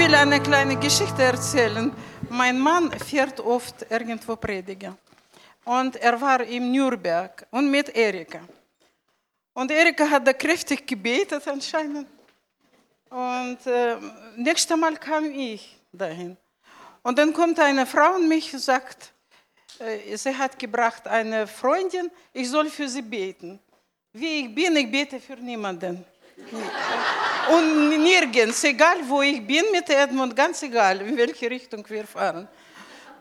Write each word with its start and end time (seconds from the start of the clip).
will 0.00 0.14
eine 0.14 0.40
kleine 0.40 0.76
Geschichte 0.76 1.22
erzählen. 1.22 1.92
Mein 2.30 2.58
Mann 2.58 2.90
fährt 2.90 3.38
oft 3.38 3.84
irgendwo 3.90 4.34
predigen. 4.34 4.96
Und 5.62 5.96
er 5.96 6.18
war 6.18 6.40
in 6.40 6.72
Nürnberg 6.72 7.46
und 7.50 7.70
mit 7.70 7.94
Erika. 7.94 8.40
Und 9.52 9.70
Erika 9.70 10.08
hat 10.08 10.26
da 10.26 10.32
kräftig 10.32 10.86
gebetet 10.86 11.46
anscheinend. 11.46 12.08
Und 13.10 13.58
äh, 13.66 13.96
nächstes 14.36 14.74
Mal 14.74 14.96
kam 14.96 15.26
ich 15.26 15.76
dahin. 15.92 16.34
Und 17.02 17.18
dann 17.18 17.34
kommt 17.34 17.60
eine 17.60 17.84
Frau 17.84 18.14
und 18.14 18.26
mich 18.26 18.50
sagt, 18.52 19.12
äh, 19.80 20.16
sie 20.16 20.34
hat 20.34 20.58
gebracht 20.58 21.06
eine 21.06 21.46
Freundin, 21.46 22.10
ich 22.32 22.48
soll 22.48 22.70
für 22.70 22.88
sie 22.88 23.02
beten. 23.02 23.60
Wie 24.14 24.46
ich 24.46 24.54
bin, 24.54 24.74
ich 24.76 24.90
bete 24.90 25.20
für 25.20 25.36
niemanden. 25.36 26.06
Und 27.50 28.02
nirgends, 28.02 28.62
egal 28.64 28.98
wo 29.08 29.22
ich 29.22 29.44
bin 29.44 29.64
mit 29.72 29.88
Edmund, 29.90 30.36
ganz 30.36 30.62
egal, 30.62 31.00
in 31.00 31.16
welche 31.16 31.50
Richtung 31.50 31.84
wir 31.88 32.06
fahren. 32.06 32.46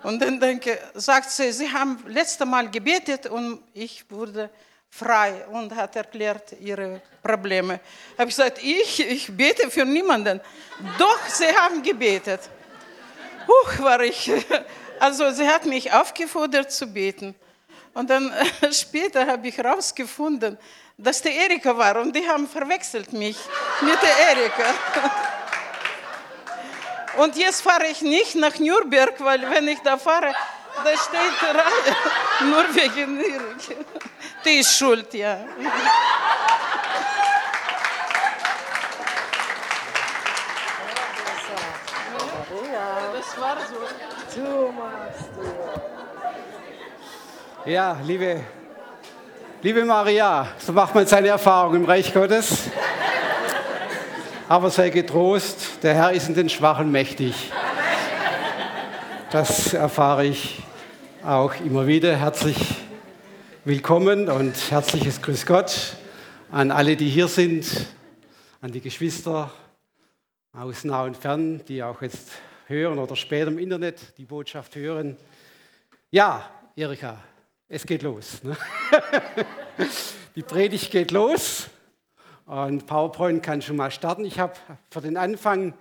Und 0.03 0.21
dann 0.21 0.39
denke, 0.39 0.77
sagt 0.93 1.31
sie, 1.31 1.51
sie 1.51 1.71
haben 1.71 2.03
letzte 2.07 2.45
Mal 2.45 2.69
gebetet 2.69 3.25
und 3.25 3.61
ich 3.73 4.05
wurde 4.09 4.49
frei 4.89 5.45
und 5.51 5.75
hat 5.75 5.95
erklärt 5.95 6.53
ihre 6.59 7.01
Probleme. 7.21 7.79
Habe 8.17 8.29
ich 8.29 8.35
gesagt, 8.35 8.59
ich, 8.63 8.99
ich 8.99 9.35
bete 9.35 9.69
für 9.69 9.85
niemanden. 9.85 10.39
Doch, 10.97 11.27
sie 11.27 11.47
haben 11.47 11.81
gebetet. 11.81 12.41
Huch, 13.47 13.79
war 13.79 14.01
ich. 14.01 14.31
Also 15.01 15.31
sie 15.31 15.47
hat 15.47 15.65
mich 15.65 15.93
aufgefordert 15.93 16.73
zu 16.73 16.85
beten. 16.85 17.33
Und 17.93 18.09
dann 18.09 18.33
später 18.71 19.25
habe 19.25 19.47
ich 19.47 19.57
herausgefunden, 19.57 20.57
dass 20.99 21.21
der 21.21 21.33
Erika 21.33 21.77
war 21.77 22.01
und 22.01 22.13
die 22.13 22.27
haben 22.27 22.45
verwechselt 22.47 23.13
mich 23.13 23.37
mit 23.81 23.97
der 24.01 24.17
Erika. 24.29 24.65
Und 27.17 27.37
jetzt 27.37 27.61
fahre 27.61 27.87
ich 27.87 28.01
nicht 28.01 28.35
nach 28.35 28.59
Nürnberg, 28.59 29.13
weil 29.19 29.49
wenn 29.49 29.69
ich 29.69 29.79
da 29.79 29.97
fahre, 29.97 30.33
da 30.83 30.97
steht 30.97 31.31
nur 32.41 32.75
wegen 32.75 33.17
Erika. 33.19 33.75
Die 34.43 34.59
ist 34.59 34.77
schuld, 34.77 35.13
ja. 35.13 35.39
Das 43.13 43.39
war 43.39 43.57
so. 43.67 43.75
Du 44.35 44.71
machst 44.71 45.29
du. 45.35 45.41
Ja, 47.69 47.97
liebe, 48.03 48.43
liebe 49.61 49.83
Maria, 49.83 50.47
so 50.57 50.71
macht 50.71 50.95
man 50.95 51.05
seine 51.05 51.27
Erfahrung 51.27 51.75
im 51.75 51.85
Reich 51.85 52.13
Gottes. 52.13 52.69
Aber 54.47 54.69
sei 54.69 54.89
getrost, 54.89 55.83
der 55.83 55.93
Herr 55.93 56.11
ist 56.13 56.29
in 56.29 56.35
den 56.35 56.49
Schwachen 56.49 56.91
mächtig. 56.91 57.51
Das 59.31 59.73
erfahre 59.73 60.25
ich 60.25 60.63
auch 61.23 61.53
immer 61.59 61.87
wieder. 61.87 62.15
Herzlich 62.15 62.57
willkommen 63.65 64.29
und 64.29 64.55
herzliches 64.71 65.21
Grüß 65.21 65.45
Gott 65.45 65.97
an 66.51 66.71
alle, 66.71 66.95
die 66.95 67.09
hier 67.09 67.27
sind, 67.27 67.67
an 68.61 68.71
die 68.71 68.81
Geschwister 68.81 69.51
aus 70.53 70.83
nah 70.85 71.03
und 71.03 71.17
fern, 71.17 71.61
die 71.67 71.83
auch 71.83 72.01
jetzt 72.01 72.29
hören 72.67 72.97
oder 72.97 73.15
später 73.15 73.49
im 73.49 73.59
Internet 73.59 74.17
die 74.17 74.25
Botschaft 74.25 74.75
hören. 74.75 75.17
Ja, 76.11 76.49
Erika, 76.75 77.17
es 77.71 77.85
geht 77.85 78.01
los. 78.01 78.43
Ne? 78.43 78.57
Die 80.35 80.41
Predigt 80.41 80.91
geht 80.91 81.11
los. 81.11 81.69
Und 82.45 82.87
PowerPoint 82.87 83.43
kann 83.43 83.61
schon 83.61 83.75
mal 83.75 83.91
starten. 83.91 84.25
Ich 84.25 84.39
habe 84.39 84.53
für 84.89 85.01
den 85.01 85.17
Anfang 85.17 85.75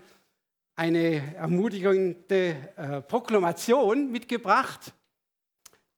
eine 0.76 1.34
ermutigende 1.34 2.56
äh, 2.76 3.00
Proklamation 3.00 4.12
mitgebracht, 4.12 4.92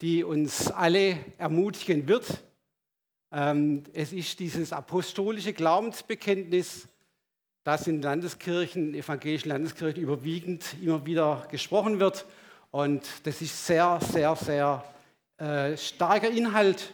die 0.01 0.23
uns 0.23 0.71
alle 0.71 1.19
ermutigen 1.39 2.07
wird. 2.07 2.45
Ähm, 3.33 3.83
es 3.93 4.13
ist 4.13 4.39
dieses 4.39 4.73
apostolische 4.73 5.53
Glaubensbekenntnis, 5.53 6.87
das 7.65 7.89
in 7.89 8.01
Landeskirchen, 8.01 8.95
evangelischen 8.95 9.49
Landeskirchen 9.49 10.03
überwiegend 10.03 10.77
immer 10.81 11.05
wieder 11.05 11.49
gesprochen 11.51 11.99
wird. 11.99 12.27
Und 12.71 13.03
das 13.25 13.43
ist 13.43 13.67
sehr, 13.67 13.99
sehr, 14.01 14.37
sehr 14.37 14.85
äh, 15.41 15.75
starker 15.77 16.31
Inhalt 16.31 16.93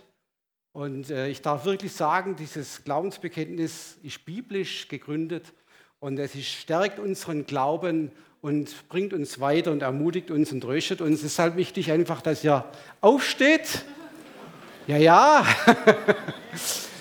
und 0.71 1.11
äh, 1.11 1.29
ich 1.29 1.43
darf 1.43 1.65
wirklich 1.65 1.93
sagen, 1.93 2.37
dieses 2.37 2.85
Glaubensbekenntnis 2.85 3.97
ist 4.05 4.25
biblisch 4.25 4.87
gegründet 4.87 5.53
und 5.99 6.17
es 6.19 6.35
ist, 6.37 6.47
stärkt 6.47 7.01
unseren 7.01 7.47
Glauben 7.47 8.13
und 8.43 8.89
bringt 8.89 9.13
uns 9.13 9.41
weiter 9.41 9.73
und 9.73 9.83
ermutigt 9.83 10.31
uns 10.31 10.53
und 10.53 10.61
tröstet 10.61 11.01
uns. 11.01 11.21
Es 11.21 11.33
ist 11.33 11.39
halt 11.41 11.57
wichtig 11.57 11.91
einfach, 11.91 12.23
dass 12.23 12.45
ihr 12.45 12.65
aufsteht. 13.01 13.85
Ja, 14.87 14.97
ja. 14.97 15.45
da 15.67 15.75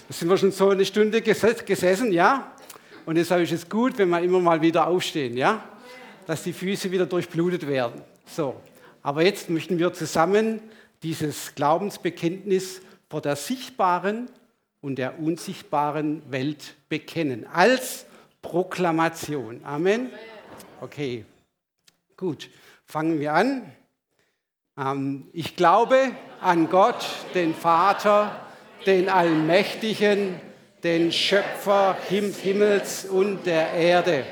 sind 0.09 0.29
wir 0.29 0.37
schon 0.37 0.51
so 0.51 0.69
eine 0.69 0.83
Stunde 0.83 1.21
gesessen, 1.21 2.11
ja. 2.11 2.55
Und 3.05 3.15
deshalb 3.15 3.43
ist 3.43 3.51
es 3.51 3.69
gut, 3.69 3.99
wenn 3.99 4.09
wir 4.09 4.21
immer 4.21 4.39
mal 4.39 4.61
wieder 4.61 4.87
aufstehen, 4.87 5.37
ja. 5.37 5.63
Dass 6.25 6.41
die 6.41 6.53
Füße 6.53 6.89
wieder 6.89 7.05
durchblutet 7.05 7.67
werden. 7.67 8.01
So. 8.25 8.59
Aber 9.03 9.21
jetzt 9.21 9.51
möchten 9.51 9.77
wir 9.77 9.93
zusammen 9.93 10.59
dieses 11.05 11.53
Glaubensbekenntnis 11.53 12.81
vor 13.11 13.21
der 13.21 13.35
sichtbaren 13.35 14.27
und 14.81 14.95
der 14.95 15.19
unsichtbaren 15.19 16.23
Welt 16.31 16.73
bekennen. 16.89 17.45
Als 17.45 18.07
Proklamation. 18.41 19.61
Amen. 19.63 20.09
Okay, 20.81 21.25
gut. 22.17 22.49
Fangen 22.85 23.19
wir 23.19 23.35
an. 23.35 23.71
Ähm, 24.79 25.27
ich 25.31 25.55
glaube 25.55 26.09
an 26.41 26.71
Gott, 26.71 27.05
den 27.35 27.53
Vater, 27.53 28.43
den 28.87 29.07
Allmächtigen, 29.07 30.41
den 30.83 31.11
Schöpfer 31.11 31.95
Himmels 32.09 33.05
und 33.05 33.45
der 33.45 33.73
Erde 33.73 34.25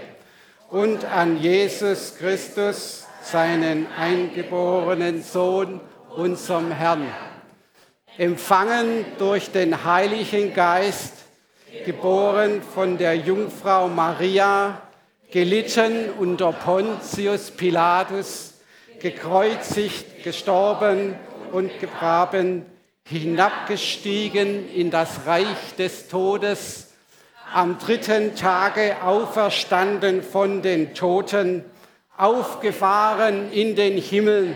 und 0.71 1.05
an 1.05 1.39
Jesus 1.39 2.15
Christus, 2.17 3.05
seinen 3.21 3.85
eingeborenen 3.95 5.21
Sohn, 5.21 5.79
unserem 6.15 6.71
Herrn 6.71 7.07
empfangen 8.17 9.05
durch 9.17 9.51
den 9.51 9.83
Heiligen 9.83 10.53
Geist, 10.53 11.13
geboren 11.85 12.61
von 12.61 12.97
der 12.97 13.15
Jungfrau 13.15 13.87
Maria, 13.87 14.81
gelitten 15.31 16.11
unter 16.19 16.51
Pontius 16.51 17.49
Pilatus, 17.51 18.53
gekreuzigt, 18.99 20.23
gestorben 20.23 21.15
und 21.51 21.79
gegraben, 21.79 22.65
hinabgestiegen 23.07 24.71
in 24.71 24.91
das 24.91 25.25
Reich 25.25 25.75
des 25.77 26.07
Todes, 26.07 26.93
am 27.51 27.77
dritten 27.79 28.35
Tage 28.35 29.01
auferstanden 29.03 30.23
von 30.23 30.61
den 30.61 30.93
Toten, 30.93 31.65
aufgefahren 32.15 33.51
in 33.51 33.75
den 33.75 33.97
Himmel. 33.97 34.55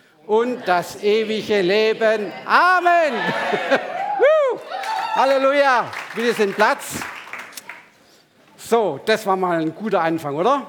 und 0.31 0.65
das 0.65 1.03
ewige 1.03 1.59
Leben. 1.59 2.31
Amen. 2.45 3.13
Halleluja, 5.13 5.91
bitte 6.15 6.33
sind 6.33 6.55
Platz. 6.55 7.01
So, 8.55 9.01
das 9.05 9.25
war 9.25 9.35
mal 9.35 9.59
ein 9.59 9.75
guter 9.75 9.99
Anfang, 9.99 10.37
oder? 10.37 10.67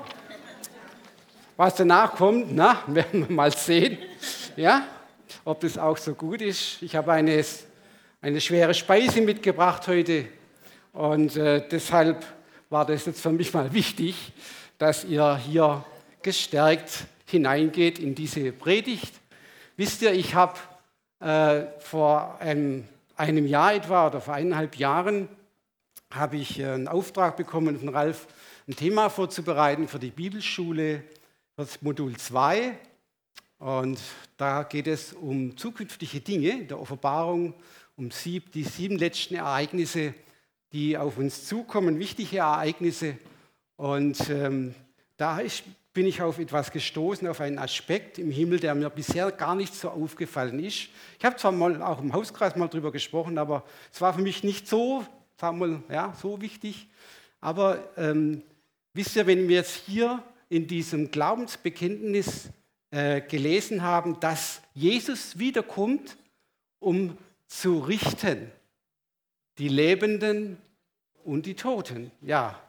Was 1.56 1.76
danach 1.76 2.16
kommt, 2.16 2.52
na, 2.52 2.82
werden 2.88 3.28
wir 3.28 3.36
mal 3.36 3.52
sehen, 3.52 3.98
ja, 4.56 4.84
ob 5.44 5.60
das 5.60 5.78
auch 5.78 5.96
so 5.96 6.14
gut 6.14 6.42
ist. 6.42 6.82
Ich 6.82 6.96
habe 6.96 7.12
eine, 7.12 7.44
eine 8.20 8.40
schwere 8.40 8.74
Speise 8.74 9.20
mitgebracht 9.20 9.86
heute 9.86 10.24
und 10.92 11.36
äh, 11.36 11.68
deshalb 11.70 12.26
war 12.68 12.84
das 12.84 13.06
jetzt 13.06 13.20
für 13.20 13.30
mich 13.30 13.54
mal 13.54 13.72
wichtig, 13.72 14.32
dass 14.78 15.04
ihr 15.04 15.36
hier 15.36 15.84
gestärkt 16.20 17.04
hineingeht 17.26 18.00
in 18.00 18.16
diese 18.16 18.50
Predigt. 18.50 19.21
Wisst 19.82 20.00
ihr, 20.02 20.12
ich 20.12 20.36
habe 20.36 20.60
äh, 21.18 21.66
vor 21.80 22.38
einem 22.38 22.84
einem 23.16 23.48
Jahr 23.48 23.74
etwa 23.74 24.06
oder 24.06 24.20
vor 24.20 24.34
eineinhalb 24.34 24.76
Jahren 24.76 25.26
habe 26.12 26.36
ich 26.36 26.60
äh, 26.60 26.66
einen 26.66 26.86
Auftrag 26.86 27.36
bekommen 27.36 27.76
von 27.80 27.88
Ralf, 27.88 28.28
ein 28.68 28.76
Thema 28.76 29.08
vorzubereiten 29.10 29.88
für 29.88 29.98
die 29.98 30.12
Bibelschule, 30.12 31.02
für 31.56 31.62
das 31.62 31.82
Modul 31.82 32.16
2. 32.16 32.78
Und 33.58 33.98
da 34.36 34.62
geht 34.62 34.86
es 34.86 35.14
um 35.14 35.56
zukünftige 35.56 36.20
Dinge 36.20 36.60
in 36.60 36.68
der 36.68 36.78
Offenbarung, 36.78 37.52
um 37.96 38.12
sieb, 38.12 38.52
die 38.52 38.62
sieben 38.62 38.98
letzten 38.98 39.34
Ereignisse, 39.34 40.14
die 40.70 40.96
auf 40.96 41.18
uns 41.18 41.48
zukommen, 41.48 41.98
wichtige 41.98 42.38
Ereignisse. 42.38 43.18
Und 43.74 44.30
ähm, 44.30 44.76
da 45.16 45.40
ist, 45.40 45.64
bin 45.94 46.06
ich 46.06 46.22
auf 46.22 46.38
etwas 46.38 46.70
gestoßen, 46.70 47.28
auf 47.28 47.40
einen 47.40 47.58
Aspekt 47.58 48.18
im 48.18 48.30
Himmel, 48.30 48.60
der 48.60 48.74
mir 48.74 48.88
bisher 48.88 49.30
gar 49.30 49.54
nicht 49.54 49.74
so 49.74 49.90
aufgefallen 49.90 50.58
ist. 50.58 50.88
Ich 51.18 51.24
habe 51.24 51.36
zwar 51.36 51.52
mal 51.52 51.82
auch 51.82 52.00
im 52.00 52.12
Hauskreis 52.12 52.56
mal 52.56 52.68
drüber 52.68 52.90
gesprochen, 52.92 53.36
aber 53.36 53.64
es 53.92 54.00
war 54.00 54.14
für 54.14 54.22
mich 54.22 54.42
nicht 54.42 54.66
so, 54.66 55.04
sagen 55.36 55.58
mal, 55.58 55.82
ja, 55.90 56.14
so 56.20 56.40
wichtig. 56.40 56.88
Aber 57.40 57.90
ähm, 57.96 58.42
wisst 58.94 59.16
ihr, 59.16 59.26
wenn 59.26 59.48
wir 59.48 59.56
jetzt 59.56 59.82
hier 59.86 60.22
in 60.48 60.66
diesem 60.66 61.10
Glaubensbekenntnis 61.10 62.48
äh, 62.90 63.20
gelesen 63.22 63.82
haben, 63.82 64.18
dass 64.20 64.62
Jesus 64.74 65.38
wiederkommt, 65.38 66.16
um 66.78 67.16
zu 67.46 67.78
richten, 67.78 68.50
die 69.58 69.68
Lebenden 69.68 70.56
und 71.24 71.46
die 71.46 71.54
Toten. 71.54 72.10
Ja, 72.22 72.60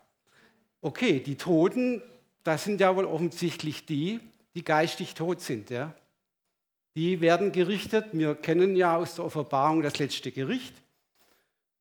okay, 0.82 1.20
die 1.20 1.36
Toten, 1.36 2.02
das 2.44 2.64
sind 2.64 2.82
ja 2.82 2.96
wohl 2.96 3.06
offensichtlich 3.06 3.86
die, 3.86 4.20
die 4.56 4.64
geistig 4.64 5.14
tot 5.16 5.42
sind. 5.42 5.70
Ja? 5.70 5.94
Die 6.96 7.22
werden 7.22 7.52
gerichtet. 7.52 8.08
Wir 8.12 8.36
kennen 8.36 8.76
ja 8.76 8.98
aus 8.98 9.16
der 9.16 9.26
Offenbarung 9.26 9.82
das 9.82 9.98
letzte 10.00 10.32
Gericht. 10.32 10.74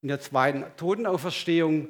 In 0.01 0.09
der 0.09 0.21
zweiten 0.21 0.65
Totenauferstehung, 0.77 1.89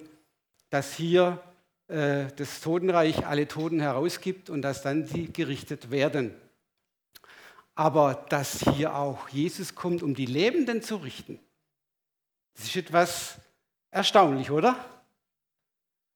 dass 0.71 0.95
hier 0.95 1.41
äh, 1.89 2.27
das 2.37 2.61
Totenreich 2.61 3.27
alle 3.27 3.49
Toten 3.49 3.81
herausgibt 3.81 4.51
und 4.51 4.63
dass 4.63 4.83
dann 4.83 5.07
sie 5.07 5.33
gerichtet 5.33 5.91
werden 5.91 6.35
aber 7.75 8.15
dass 8.29 8.61
hier 8.75 8.95
auch 8.95 9.29
Jesus 9.29 9.75
kommt, 9.75 10.03
um 10.03 10.15
die 10.15 10.27
Lebenden 10.27 10.83
zu 10.83 10.97
richten. 10.97 11.39
Das 12.55 12.67
ist 12.67 12.77
etwas 12.77 13.37
erstaunlich, 13.91 14.51
oder? 14.51 14.77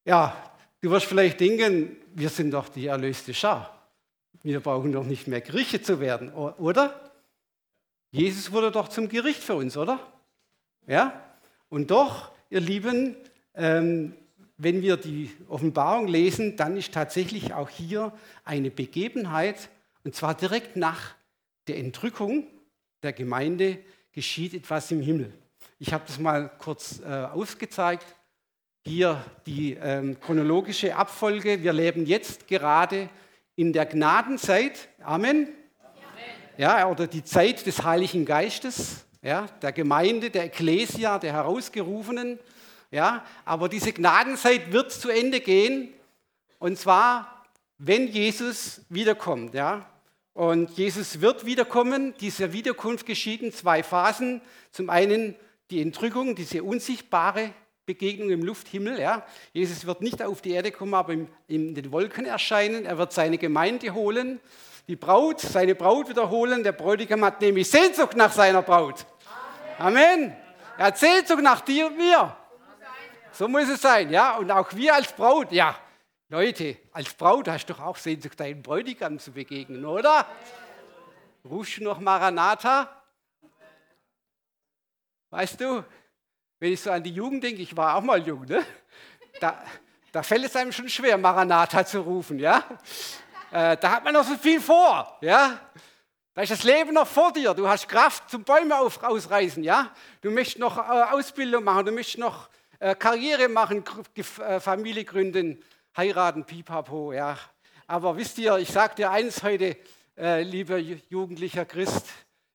Ja, 0.05 0.56
du 0.81 0.91
wirst 0.91 1.07
vielleicht 1.07 1.41
denken, 1.41 1.97
wir 2.15 2.29
sind 2.29 2.53
doch 2.53 2.69
die 2.69 2.87
erlöste 2.87 3.35
Schar. 3.35 3.73
Wir 4.43 4.61
brauchen 4.61 4.93
doch 4.93 5.05
nicht 5.05 5.27
mehr 5.27 5.41
gerichtet 5.41 5.85
zu 5.85 6.01
werden, 6.01 6.33
oder? 6.33 7.13
Jesus 8.11 8.53
wurde 8.53 8.71
doch 8.71 8.89
zum 8.89 9.09
Gericht 9.09 9.43
für 9.43 9.55
uns, 9.55 9.77
oder? 9.77 10.01
Ja? 10.87 11.21
Und 11.69 11.91
doch, 11.91 12.31
ihr 12.49 12.61
Lieben, 12.61 13.17
ähm, 13.55 14.15
wenn 14.57 14.83
wir 14.83 14.97
die 14.97 15.31
Offenbarung 15.49 16.07
lesen, 16.07 16.57
dann 16.57 16.77
ist 16.77 16.95
tatsächlich 16.95 17.53
auch 17.53 17.69
hier 17.69 18.13
eine 18.45 18.71
Begebenheit, 18.71 19.69
und 20.05 20.15
zwar 20.15 20.35
direkt 20.35 20.77
nach 20.77 21.15
der 21.67 21.79
Entrückung 21.79 22.47
der 23.03 23.13
Gemeinde 23.13 23.79
geschieht 24.13 24.55
etwas 24.55 24.91
im 24.91 25.01
Himmel. 25.01 25.33
Ich 25.79 25.93
habe 25.93 26.05
das 26.07 26.19
mal 26.19 26.49
kurz 26.59 27.01
äh, 27.01 27.07
aufgezeigt. 27.07 28.16
Hier 28.89 29.21
die 29.47 29.73
ähm, 29.73 30.17
chronologische 30.21 30.95
Abfolge. 30.95 31.61
Wir 31.61 31.73
leben 31.73 32.07
jetzt 32.07 32.47
gerade 32.47 33.09
in 33.57 33.73
der 33.73 33.85
Gnadenzeit. 33.85 34.89
Amen. 35.03 35.49
Ja, 36.57 36.89
oder 36.89 37.09
die 37.09 37.25
Zeit 37.25 37.67
des 37.67 37.83
Heiligen 37.83 38.25
Geistes, 38.25 39.05
ja, 39.23 39.47
der 39.61 39.73
Gemeinde, 39.73 40.31
der 40.31 40.45
Ekklesia, 40.45 41.19
der 41.19 41.33
Herausgerufenen. 41.33 42.39
Ja, 42.93 43.25
aber 43.45 43.69
diese 43.69 43.93
Gnadenzeit 43.93 44.71
wird 44.71 44.93
zu 44.93 45.09
Ende 45.09 45.41
gehen. 45.41 45.93
Und 46.61 46.79
zwar, 46.79 47.45
wenn 47.79 48.07
Jesus 48.07 48.83
wiederkommt. 48.89 49.55
Ja. 49.55 49.91
Und 50.33 50.71
Jesus 50.79 51.21
wird 51.21 51.45
wiederkommen. 51.45 52.15
Diese 52.21 52.53
Wiederkunft 52.53 53.05
geschieht 53.05 53.43
in 53.43 53.53
zwei 53.53 53.83
Phasen. 53.83 54.43
Zum 54.71 54.91
einen 54.91 55.35
die 55.71 55.83
Entrückung, 55.83 56.37
diese 56.37 56.63
unsichtbare 56.63 57.51
Begegnung 57.87 58.31
im 58.31 58.43
Lufthimmel. 58.43 59.01
Ja. 59.01 59.25
Jesus 59.53 59.87
wird 59.87 60.03
nicht 60.03 60.23
auf 60.23 60.43
die 60.43 60.51
Erde 60.51 60.73
kommen, 60.73 60.95
aber 60.95 61.15
in 61.47 61.75
den 61.75 61.93
Wolken 61.93 62.27
erscheinen. 62.27 62.85
Er 62.85 62.99
wird 62.99 63.13
seine 63.13 63.39
Gemeinde 63.39 63.95
holen, 63.95 64.41
die 64.89 64.97
Braut, 64.97 65.41
seine 65.41 65.75
Braut 65.75 66.09
wiederholen. 66.09 66.65
Der 66.65 66.73
Bräutigam 66.73 67.25
hat 67.25 67.41
nämlich 67.41 67.71
Sehnsucht 67.71 68.17
nach 68.17 68.33
seiner 68.33 68.63
Braut. 68.63 69.07
Amen. 69.79 70.03
Amen. 70.03 70.37
Er 70.79 70.87
hat 70.87 70.99
Sehnsucht 70.99 71.43
nach 71.43 71.61
dir 71.61 71.87
und 71.87 71.97
mir. 71.97 72.37
So 73.33 73.49
muss 73.49 73.69
es 73.69 73.81
sein, 73.81 74.11
ja. 74.11 74.37
Und 74.37 74.51
auch 74.51 74.75
wir 74.75 74.95
als 74.95 75.13
Braut, 75.13 75.53
ja. 75.53 75.79
Leute, 76.29 76.77
als 76.93 77.15
Braut 77.15 77.47
hast 77.49 77.67
du 77.67 77.75
doch 77.75 77.81
auch 77.81 77.97
Sehnsucht, 77.97 78.41
deinen 78.41 78.63
Bräutigam 78.63 79.19
zu 79.19 79.31
begegnen, 79.31 79.85
oder? 79.85 80.27
Rufst 81.45 81.77
du 81.77 81.85
noch 81.85 82.01
Maranatha? 82.01 82.91
Weißt 85.31 85.61
du, 85.61 85.85
wenn 86.59 86.73
ich 86.73 86.81
so 86.81 86.91
an 86.91 87.03
die 87.03 87.13
Jugend 87.13 87.45
denke, 87.45 87.63
ich 87.63 87.77
war 87.77 87.97
auch 87.97 88.03
mal 88.03 88.27
jung, 88.27 88.45
ne? 88.45 88.65
da, 89.41 89.63
da 90.13 90.23
fällt 90.23 90.45
es 90.45 90.57
einem 90.57 90.73
schon 90.73 90.89
schwer, 90.89 91.19
Maranatha 91.19 91.85
zu 91.85 92.01
rufen, 92.01 92.39
ja? 92.39 92.65
Äh, 93.51 93.77
da 93.77 93.91
hat 93.91 94.05
man 94.05 94.15
noch 94.15 94.25
so 94.25 94.37
viel 94.37 94.61
vor, 94.61 95.19
ja? 95.21 95.61
Da 96.35 96.43
ist 96.43 96.53
das 96.53 96.65
Leben 96.65 96.93
noch 96.93 97.07
vor 97.07 97.33
dir. 97.33 97.55
Du 97.55 97.67
hast 97.67 97.89
Kraft 97.89 98.31
zum 98.31 98.45
Bäume 98.45 98.79
auf, 98.79 99.03
ausreißen, 99.03 99.63
ja? 99.63 99.91
Du 100.21 100.31
möchtest 100.31 100.59
noch 100.59 100.79
äh, 100.79 101.03
Ausbildung 101.13 101.65
machen, 101.65 101.87
du 101.87 101.93
möchtest 101.93 102.19
noch 102.19 102.49
äh, 102.79 102.95
Karriere 102.95 103.49
machen, 103.49 103.85
äh, 104.15 104.61
Familie 104.61 105.05
gründen 105.05 105.63
heiraten, 105.97 106.45
pipapo, 106.45 107.13
ja. 107.13 107.39
Aber 107.87 108.17
wisst 108.17 108.39
ihr, 108.39 108.57
ich 108.59 108.69
sage 108.69 108.97
dir 108.97 109.11
eins 109.11 109.43
heute, 109.43 109.77
äh, 110.19 110.43
lieber 110.43 110.79
jugendlicher 110.79 111.65
Christ, 111.65 112.07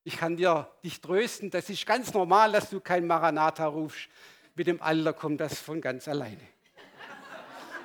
ich 0.04 0.18
kann 0.18 0.36
dir 0.36 0.68
dich 0.84 1.00
trösten, 1.00 1.50
das 1.50 1.70
ist 1.70 1.86
ganz 1.86 2.14
normal, 2.14 2.52
dass 2.52 2.70
du 2.70 2.80
kein 2.80 3.06
Maranatha 3.06 3.68
rufst. 3.68 4.10
Mit 4.56 4.68
dem 4.68 4.82
Alter 4.82 5.14
kommt 5.14 5.40
das 5.40 5.60
von 5.60 5.80
ganz 5.80 6.08
alleine. 6.08 6.42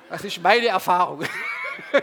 Das 0.09 0.23
ist 0.23 0.41
meine 0.41 0.67
Erfahrung. 0.67 1.23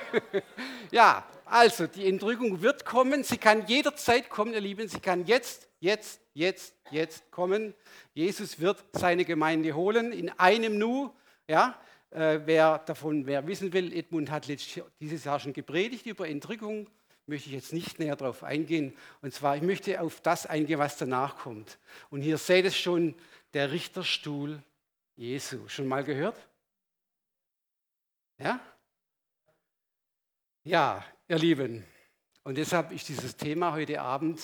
ja, 0.90 1.24
also 1.44 1.86
die 1.86 2.06
Entrückung 2.06 2.60
wird 2.60 2.84
kommen. 2.84 3.24
Sie 3.24 3.38
kann 3.38 3.66
jederzeit 3.66 4.28
kommen, 4.28 4.52
ihr 4.52 4.60
Lieben. 4.60 4.88
Sie 4.88 5.00
kann 5.00 5.24
jetzt, 5.26 5.68
jetzt, 5.80 6.20
jetzt, 6.32 6.74
jetzt 6.90 7.30
kommen. 7.30 7.74
Jesus 8.12 8.60
wird 8.60 8.84
seine 8.92 9.24
Gemeinde 9.24 9.74
holen 9.74 10.12
in 10.12 10.30
einem 10.30 10.78
Nu. 10.78 11.10
Ja, 11.48 11.78
äh, 12.10 12.40
wer 12.44 12.78
davon 12.78 13.26
wer 13.26 13.46
wissen 13.46 13.72
will, 13.72 13.92
Edmund 13.92 14.30
hat 14.30 14.46
dieses 14.48 15.24
Jahr 15.24 15.40
schon 15.40 15.52
gepredigt 15.52 16.06
über 16.06 16.28
Entrückung, 16.28 16.88
möchte 17.26 17.48
ich 17.48 17.54
jetzt 17.54 17.72
nicht 17.72 17.98
näher 17.98 18.16
darauf 18.16 18.42
eingehen. 18.42 18.96
Und 19.22 19.32
zwar, 19.32 19.56
ich 19.56 19.62
möchte 19.62 20.00
auf 20.00 20.20
das 20.20 20.46
eingehen, 20.46 20.78
was 20.78 20.96
danach 20.96 21.38
kommt. 21.38 21.78
Und 22.10 22.22
hier 22.22 22.38
seht 22.38 22.64
ihr 22.64 22.70
schon, 22.70 23.14
der 23.54 23.70
Richterstuhl 23.70 24.62
Jesu. 25.16 25.68
Schon 25.68 25.86
mal 25.86 26.04
gehört? 26.04 26.36
Ja? 28.38 28.60
Ja, 30.64 31.04
ihr 31.28 31.38
Lieben. 31.38 31.86
Und 32.42 32.56
deshalb 32.58 32.90
ist 32.90 33.08
dieses 33.08 33.36
Thema 33.36 33.72
heute 33.72 34.00
Abend, 34.00 34.40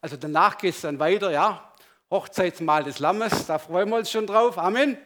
also 0.00 0.16
danach 0.16 0.58
geht 0.58 0.74
es 0.74 0.80
dann 0.80 0.98
weiter, 0.98 1.30
ja, 1.30 1.72
Hochzeitsmahl 2.10 2.84
des 2.84 2.98
Lammes, 2.98 3.46
da 3.46 3.58
freuen 3.58 3.88
wir 3.88 3.96
uns 3.96 4.10
schon 4.10 4.26
drauf. 4.26 4.58
Amen. 4.58 4.96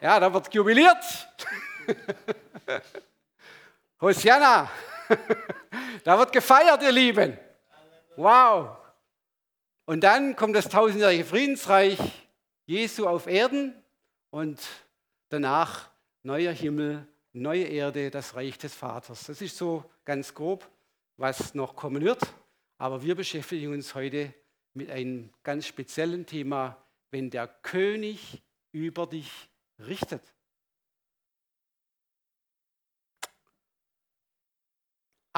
Ja, 0.00 0.20
da 0.20 0.32
wird 0.32 0.52
jubiliert. 0.54 1.28
Hosianna. 4.00 4.70
da 6.04 6.18
wird 6.18 6.32
gefeiert, 6.32 6.82
ihr 6.82 6.92
Lieben. 6.92 7.38
Wow. 8.16 8.76
Und 9.86 10.02
dann 10.02 10.36
kommt 10.36 10.54
das 10.54 10.68
tausendjährige 10.68 11.24
Friedensreich 11.24 11.98
Jesu 12.66 13.06
auf 13.06 13.26
Erden 13.26 13.74
und 14.30 14.60
danach 15.30 15.88
neuer 16.22 16.52
Himmel, 16.52 17.06
neue 17.32 17.64
Erde, 17.64 18.10
das 18.10 18.34
Reich 18.34 18.58
des 18.58 18.74
Vaters. 18.74 19.24
Das 19.24 19.40
ist 19.40 19.56
so 19.56 19.84
ganz 20.04 20.34
grob, 20.34 20.68
was 21.16 21.54
noch 21.54 21.74
kommen 21.74 22.02
wird. 22.02 22.20
Aber 22.76 23.02
wir 23.02 23.14
beschäftigen 23.14 23.72
uns 23.72 23.94
heute 23.94 24.34
mit 24.74 24.90
einem 24.90 25.30
ganz 25.42 25.66
speziellen 25.66 26.26
Thema, 26.26 26.76
wenn 27.10 27.30
der 27.30 27.48
König 27.48 28.42
über 28.72 29.06
dich 29.06 29.48
richtet. 29.78 30.22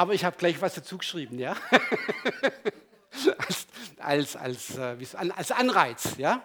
Aber 0.01 0.15
ich 0.15 0.25
habe 0.25 0.39
gleich 0.39 0.59
was 0.63 0.77
dazu 0.77 0.97
geschrieben, 0.97 1.39
ja? 1.39 1.55
als, 3.99 3.99
als, 3.99 4.35
als, 4.35 4.79
äh, 4.79 4.97
als 5.37 5.53
Anreiz, 5.53 6.17
ja? 6.17 6.43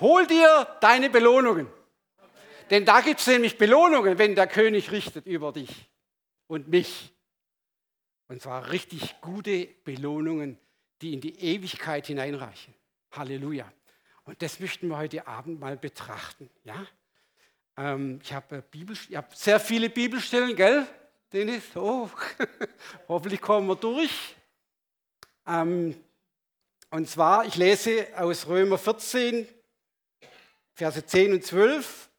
Hol 0.00 0.26
dir 0.26 0.78
deine 0.80 1.10
Belohnungen. 1.10 1.66
Denn 2.70 2.86
da 2.86 3.02
gibt 3.02 3.20
es 3.20 3.26
nämlich 3.26 3.58
Belohnungen, 3.58 4.16
wenn 4.16 4.34
der 4.34 4.46
König 4.46 4.90
richtet 4.90 5.26
über 5.26 5.52
dich 5.52 5.90
und 6.46 6.68
mich. 6.68 7.12
Und 8.28 8.40
zwar 8.40 8.70
richtig 8.70 9.20
gute 9.20 9.66
Belohnungen, 9.84 10.58
die 11.02 11.12
in 11.12 11.20
die 11.20 11.40
Ewigkeit 11.40 12.06
hineinreichen. 12.06 12.72
Halleluja. 13.10 13.70
Und 14.24 14.40
das 14.40 14.60
möchten 14.60 14.88
wir 14.88 14.96
heute 14.96 15.26
Abend 15.26 15.60
mal 15.60 15.76
betrachten. 15.76 16.48
Ja? 16.64 16.86
Ähm, 17.76 18.18
ich 18.22 18.32
habe 18.32 18.64
äh, 18.72 19.14
hab 19.14 19.36
sehr 19.36 19.60
viele 19.60 19.90
Bibelstellen, 19.90 20.56
gell, 20.56 20.86
Dennis? 21.32 21.64
Oh, 21.76 22.10
hoffentlich 23.08 23.40
kommen 23.40 23.66
wir 23.66 23.76
durch. 23.76 24.36
Ähm, 25.46 25.96
und 26.90 27.08
zwar, 27.08 27.46
ich 27.46 27.56
lese 27.56 28.06
aus 28.16 28.46
Römer 28.46 28.76
14, 28.76 29.48
Verse 30.74 31.06
10 31.06 31.32
und 31.32 31.44
12. 31.44 32.10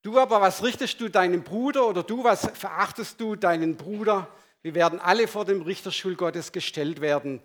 Du 0.00 0.18
aber, 0.18 0.40
was 0.40 0.62
richtest 0.62 1.00
du 1.00 1.08
deinem 1.08 1.44
Bruder 1.44 1.86
oder 1.86 2.02
du, 2.02 2.24
was 2.24 2.50
verachtest 2.54 3.20
du 3.20 3.36
deinen 3.36 3.76
Bruder? 3.76 4.26
Wir 4.62 4.74
werden 4.74 4.98
alle 4.98 5.28
vor 5.28 5.44
dem 5.44 5.62
Richterstuhl 5.62 6.16
Gottes 6.16 6.50
gestellt 6.50 7.00
werden. 7.00 7.42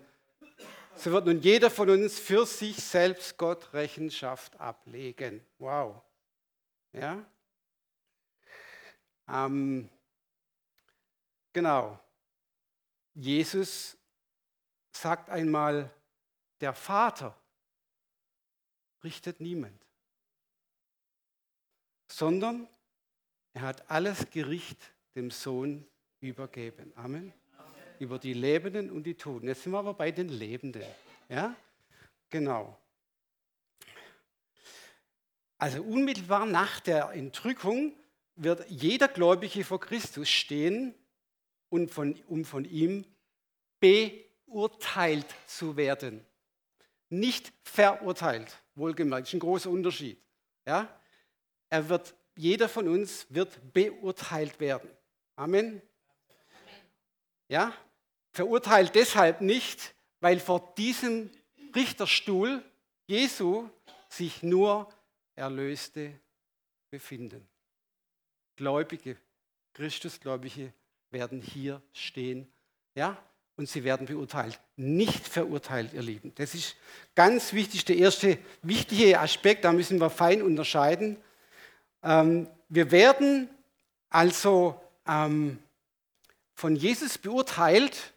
So 0.96 1.12
wird 1.12 1.26
nun 1.26 1.40
jeder 1.40 1.70
von 1.70 1.90
uns 1.90 2.18
für 2.18 2.46
sich 2.46 2.76
selbst 2.76 3.36
Gott 3.36 3.72
Rechenschaft 3.74 4.58
ablegen. 4.58 5.44
Wow. 5.58 6.02
Ja? 6.92 7.24
Ähm, 9.28 9.88
genau. 11.52 11.98
Jesus 13.14 13.96
sagt 14.92 15.30
einmal, 15.30 15.90
der 16.60 16.74
Vater 16.74 17.36
richtet 19.02 19.40
niemand 19.40 19.88
sondern 22.08 22.66
er 23.52 23.62
hat 23.62 23.90
alles 23.90 24.30
Gericht 24.30 24.92
dem 25.14 25.30
Sohn 25.30 25.86
übergeben. 26.20 26.92
Amen. 26.96 27.32
Amen. 27.56 27.72
Über 27.98 28.18
die 28.18 28.32
Lebenden 28.32 28.90
und 28.90 29.04
die 29.04 29.14
Toten. 29.14 29.46
Jetzt 29.46 29.62
sind 29.62 29.72
wir 29.72 29.78
aber 29.78 29.94
bei 29.94 30.10
den 30.10 30.28
Lebenden. 30.28 30.82
Ja, 31.28 31.54
genau. 32.30 32.76
Also 35.58 35.82
unmittelbar 35.82 36.46
nach 36.46 36.80
der 36.80 37.10
Entrückung 37.10 37.92
wird 38.42 38.68
jeder 38.70 39.08
Gläubige 39.08 39.64
vor 39.64 39.80
Christus 39.80 40.28
stehen, 40.28 40.94
und 41.70 41.90
von, 41.90 42.14
um 42.28 42.44
von 42.44 42.64
ihm 42.64 43.04
beurteilt 43.80 45.26
zu 45.46 45.76
werden. 45.76 46.24
Nicht 47.10 47.52
verurteilt, 47.62 48.58
wohlgemerkt, 48.74 49.22
das 49.22 49.30
ist 49.30 49.34
ein 49.34 49.40
großer 49.40 49.70
Unterschied. 49.70 50.20
Ja? 50.66 50.88
Er 51.70 51.88
wird, 51.88 52.14
jeder 52.36 52.68
von 52.68 52.88
uns 52.88 53.26
wird 53.30 53.72
beurteilt 53.72 54.60
werden. 54.60 54.90
Amen. 55.36 55.82
Ja? 57.48 57.72
Verurteilt 58.32 58.94
deshalb 58.94 59.40
nicht, 59.40 59.94
weil 60.20 60.38
vor 60.38 60.74
diesem 60.76 61.30
Richterstuhl 61.74 62.62
Jesu 63.06 63.68
sich 64.08 64.42
nur 64.42 64.88
Erlöste 65.34 66.18
befinden. 66.90 67.46
Gläubige, 68.58 69.16
Christusgläubige 69.72 70.72
werden 71.10 71.40
hier 71.40 71.80
stehen. 71.92 72.48
Ja? 72.96 73.16
Und 73.56 73.68
sie 73.68 73.84
werden 73.84 74.06
beurteilt. 74.08 74.58
Nicht 74.76 75.28
verurteilt, 75.28 75.92
ihr 75.92 76.02
Lieben. 76.02 76.32
Das 76.34 76.54
ist 76.54 76.74
ganz 77.14 77.52
wichtig, 77.52 77.84
der 77.84 77.96
erste 77.96 78.36
wichtige 78.62 79.20
Aspekt, 79.20 79.64
da 79.64 79.72
müssen 79.72 80.00
wir 80.00 80.10
fein 80.10 80.42
unterscheiden. 80.42 81.16
Ähm, 82.02 82.48
wir 82.68 82.90
werden 82.90 83.48
also 84.10 84.80
ähm, 85.06 85.60
von 86.54 86.74
Jesus 86.74 87.16
beurteilt, 87.16 88.12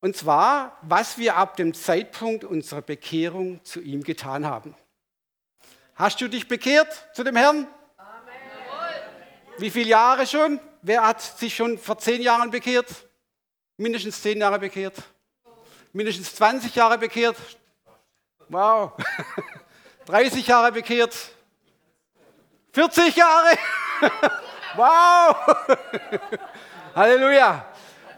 und 0.00 0.14
zwar, 0.14 0.78
was 0.82 1.16
wir 1.16 1.36
ab 1.36 1.56
dem 1.56 1.72
Zeitpunkt 1.72 2.44
unserer 2.44 2.82
Bekehrung 2.82 3.64
zu 3.64 3.80
ihm 3.80 4.02
getan 4.02 4.44
haben. 4.44 4.74
Hast 5.94 6.20
du 6.20 6.28
dich 6.28 6.46
bekehrt 6.48 7.08
zu 7.14 7.24
dem 7.24 7.36
Herrn? 7.36 7.66
Wie 9.58 9.70
viele 9.70 9.88
Jahre 9.88 10.26
schon? 10.26 10.60
Wer 10.82 11.06
hat 11.06 11.20
sich 11.20 11.56
schon 11.56 11.78
vor 11.78 11.98
zehn 11.98 12.20
Jahren 12.20 12.50
bekehrt? 12.50 12.88
Mindestens 13.78 14.20
zehn 14.20 14.38
Jahre 14.38 14.58
bekehrt? 14.58 14.96
Mindestens 15.92 16.34
20 16.34 16.74
Jahre 16.74 16.98
bekehrt? 16.98 17.36
Wow. 18.48 18.92
30 20.06 20.46
Jahre 20.46 20.72
bekehrt? 20.72 21.16
40 22.72 23.16
Jahre? 23.16 23.58
wow! 24.76 25.36
Halleluja! 26.94 27.64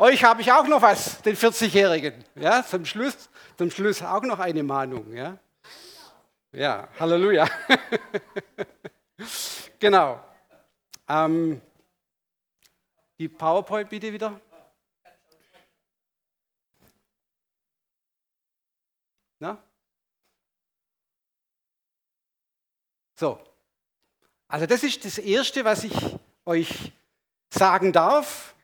Euch 0.00 0.22
habe 0.22 0.42
ich 0.42 0.52
auch 0.52 0.66
noch 0.66 0.82
was, 0.82 1.22
den 1.22 1.36
40-Jährigen. 1.36 2.24
Ja, 2.34 2.64
zum 2.64 2.84
Schluss, 2.84 3.28
zum 3.56 3.70
Schluss 3.70 4.02
auch 4.02 4.22
noch 4.22 4.38
eine 4.38 4.62
Mahnung. 4.62 5.12
Ja, 5.12 5.38
ja 6.52 6.88
Halleluja. 6.98 7.48
genau. 9.78 10.20
Ähm, 11.08 11.60
die 13.18 13.28
PowerPoint 13.28 13.88
bitte 13.88 14.12
wieder. 14.12 14.40
Na? 19.38 19.62
So, 23.14 23.40
also 24.48 24.66
das 24.66 24.82
ist 24.82 25.04
das 25.04 25.18
Erste, 25.18 25.64
was 25.64 25.84
ich 25.84 25.94
euch 26.44 26.92
sagen 27.50 27.92
darf. 27.92 28.54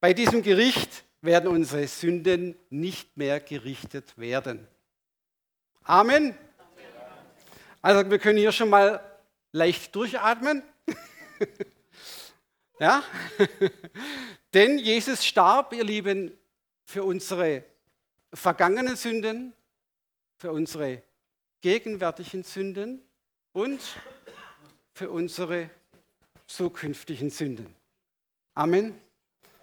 Bei 0.00 0.12
diesem 0.12 0.42
Gericht 0.42 1.04
werden 1.20 1.48
unsere 1.48 1.86
Sünden 1.86 2.56
nicht 2.70 3.16
mehr 3.16 3.40
gerichtet 3.40 4.16
werden. 4.18 4.66
Amen. 5.82 6.36
Also 7.82 8.10
wir 8.10 8.18
können 8.18 8.38
hier 8.38 8.52
schon 8.52 8.70
mal 8.70 9.00
leicht 9.52 9.94
durchatmen. 9.94 10.62
ja? 12.78 13.02
Denn 14.54 14.78
Jesus 14.78 15.24
starb, 15.24 15.72
ihr 15.72 15.84
Lieben, 15.84 16.36
für 16.84 17.02
unsere 17.02 17.64
vergangenen 18.32 18.96
Sünden, 18.96 19.52
für 20.38 20.52
unsere 20.52 21.02
gegenwärtigen 21.60 22.44
Sünden 22.44 23.02
und 23.52 23.80
für 24.94 25.10
unsere 25.10 25.70
zukünftigen 26.46 27.30
Sünden. 27.30 27.74
Amen. 28.54 28.98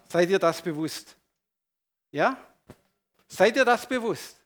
Seid 0.10 0.30
ihr 0.30 0.40
das 0.40 0.62
bewusst? 0.62 1.16
Ja? 2.12 2.38
Seid 3.28 3.56
ihr 3.56 3.66
das 3.66 3.88
bewusst? 3.88 4.38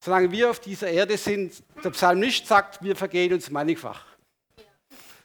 Solange 0.00 0.30
wir 0.32 0.50
auf 0.50 0.60
dieser 0.60 0.90
Erde 0.90 1.16
sind, 1.16 1.62
der 1.84 1.90
Psalmist 1.90 2.46
sagt, 2.46 2.82
wir 2.82 2.96
vergehen 2.96 3.32
uns 3.32 3.50
mannigfach. 3.50 4.04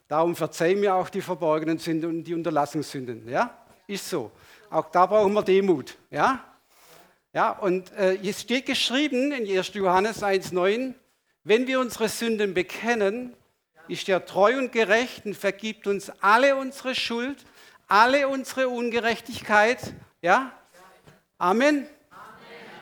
Darum 0.08 0.36
verzeih 0.36 0.76
mir 0.76 0.96
auch 0.96 1.10
die 1.10 1.22
verborgenen 1.22 1.80
Sünden 1.80 2.10
und 2.10 2.24
die 2.24 2.34
Unterlassungssünden. 2.34 3.28
Ja? 3.28 3.58
Ist 3.88 4.10
so. 4.10 4.32
Auch 4.70 4.90
da 4.92 5.06
brauchen 5.06 5.34
wir 5.34 5.44
Demut. 5.44 5.98
Ja? 6.12 6.44
Ja, 7.34 7.52
und 7.52 7.92
äh, 7.94 8.16
es 8.18 8.42
steht 8.42 8.66
geschrieben 8.66 9.32
in 9.32 9.58
1. 9.58 9.74
Johannes 9.74 10.24
1,9, 10.24 10.94
wenn 11.44 11.68
wir 11.68 11.80
unsere 11.80 12.08
Sünden 12.08 12.54
bekennen, 12.54 13.36
ist 13.88 14.08
er 14.10 14.26
treu 14.26 14.58
und 14.58 14.72
gerecht 14.72 15.26
und 15.26 15.36
vergibt 15.36 15.86
uns 15.86 16.12
alle 16.22 16.56
unsere 16.56 16.96
Schuld, 16.96 17.46
alle 17.88 18.28
unsere 18.28 18.70
Ungerechtigkeit. 18.70 19.80
Ja? 20.22 20.52
Amen. 21.38 21.88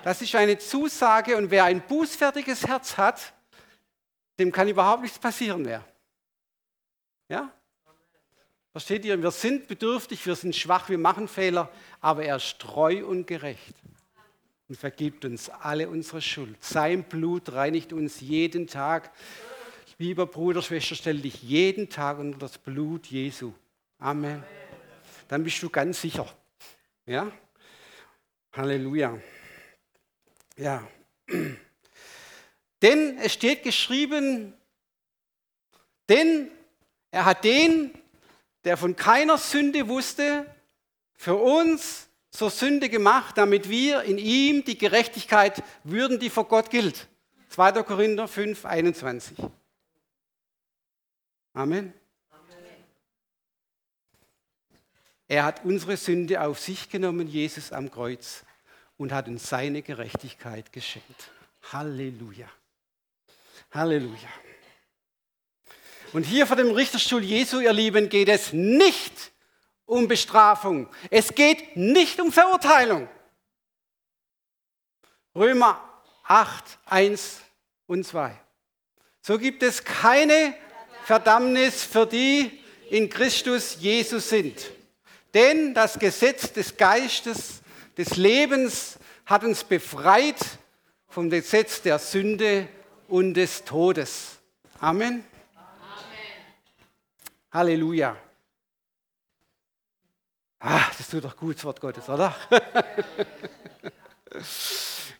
Das 0.03 0.21
ist 0.21 0.35
eine 0.35 0.57
Zusage 0.57 1.37
und 1.37 1.49
wer 1.49 1.63
ein 1.63 1.81
bußfertiges 1.81 2.67
Herz 2.67 2.97
hat, 2.97 3.33
dem 4.37 4.51
kann 4.51 4.67
überhaupt 4.67 5.01
nichts 5.01 5.17
passieren 5.17 5.63
mehr. 5.63 5.83
Ja? 7.33 7.51
Versteht 8.71 9.05
ihr? 9.05 9.19
Wir 9.19 9.31
sind 9.31 9.67
bedürftig, 9.67 10.23
wir 10.23 10.35
sind 10.35 10.55
schwach, 10.55 10.87
wir 10.87 10.99
machen 10.99 11.27
Fehler, 11.27 11.71
aber 11.99 12.23
er 12.25 12.35
ist 12.35 12.59
treu 12.59 13.03
und 13.03 13.25
gerecht 13.25 13.73
und 14.69 14.77
vergibt 14.77 15.25
uns 15.25 15.49
alle 15.49 15.89
unsere 15.89 16.21
Schuld. 16.21 16.63
Sein 16.63 17.03
Blut 17.03 17.51
reinigt 17.51 17.91
uns 17.91 18.21
jeden 18.21 18.67
Tag. 18.67 19.11
Lieber 19.97 20.27
Bruder, 20.27 20.61
Schwester, 20.61 20.93
stell 20.93 21.21
dich 21.21 21.41
jeden 21.41 21.89
Tag 21.89 22.19
unter 22.19 22.37
das 22.37 22.59
Blut 22.59 23.07
Jesu. 23.07 23.51
Amen. 23.97 24.43
Dann 25.27 25.43
bist 25.43 25.63
du 25.63 25.71
ganz 25.71 26.01
sicher. 26.01 26.31
Ja? 27.07 27.31
Halleluja. 28.51 29.17
Ja. 30.55 30.87
Denn 32.83 33.17
es 33.17 33.33
steht 33.33 33.63
geschrieben, 33.63 34.53
denn 36.09 36.51
er 37.13 37.25
hat 37.25 37.43
den, 37.43 37.91
der 38.63 38.75
von 38.75 38.95
keiner 38.95 39.37
Sünde 39.37 39.87
wusste, 39.87 40.47
für 41.13 41.35
uns 41.35 42.09
zur 42.31 42.49
Sünde 42.49 42.89
gemacht, 42.89 43.37
damit 43.37 43.69
wir 43.69 44.01
in 44.01 44.17
ihm 44.17 44.65
die 44.65 44.79
Gerechtigkeit 44.79 45.61
würden, 45.83 46.19
die 46.19 46.31
vor 46.31 46.47
Gott 46.47 46.71
gilt. 46.71 47.07
2. 47.49 47.83
Korinther 47.83 48.27
5, 48.27 48.65
21. 48.65 49.37
Amen. 51.53 51.93
Er 55.27 55.45
hat 55.45 55.63
unsere 55.65 55.97
Sünde 55.97 56.41
auf 56.41 56.59
sich 56.59 56.89
genommen, 56.89 57.27
Jesus 57.27 57.71
am 57.71 57.91
Kreuz, 57.91 58.43
und 58.97 59.11
hat 59.11 59.27
uns 59.27 59.47
seine 59.47 59.83
Gerechtigkeit 59.83 60.73
geschenkt. 60.73 61.29
Halleluja. 61.71 62.49
Halleluja. 63.71 64.29
Und 66.13 66.23
hier 66.23 66.45
vor 66.45 66.55
dem 66.55 66.71
Richterstuhl 66.71 67.23
Jesu, 67.23 67.59
ihr 67.59 67.73
Lieben, 67.73 68.07
geht 68.07 68.29
es 68.29 68.53
nicht 68.53 69.31
um 69.85 70.07
Bestrafung. 70.07 70.87
Es 71.09 71.33
geht 71.33 71.75
nicht 71.75 72.21
um 72.21 72.31
Verurteilung. 72.31 73.09
Römer 75.35 75.81
8, 76.25 76.63
1 76.85 77.41
und 77.87 78.05
2. 78.05 78.39
So 79.21 79.39
gibt 79.39 79.63
es 79.63 79.83
keine 79.83 80.53
Verdammnis 81.03 81.83
für 81.83 82.05
die 82.05 82.59
in 82.91 83.09
Christus 83.09 83.77
Jesus 83.79 84.29
sind. 84.29 84.71
Denn 85.33 85.73
das 85.73 85.97
Gesetz 85.97 86.53
des 86.53 86.77
Geistes, 86.77 87.63
des 87.97 88.17
Lebens 88.17 88.99
hat 89.25 89.43
uns 89.43 89.63
befreit 89.63 90.37
vom 91.07 91.31
Gesetz 91.31 91.81
der 91.81 91.97
Sünde 91.97 92.67
und 93.07 93.33
des 93.33 93.63
Todes. 93.63 94.37
Amen. 94.79 95.25
Halleluja. 97.53 98.17
Ah, 100.59 100.85
das 100.97 101.07
tut 101.07 101.23
doch 101.23 101.37
gut, 101.37 101.57
das 101.57 101.65
Wort 101.65 101.79
Gottes, 101.79 102.09
oder? 102.09 102.35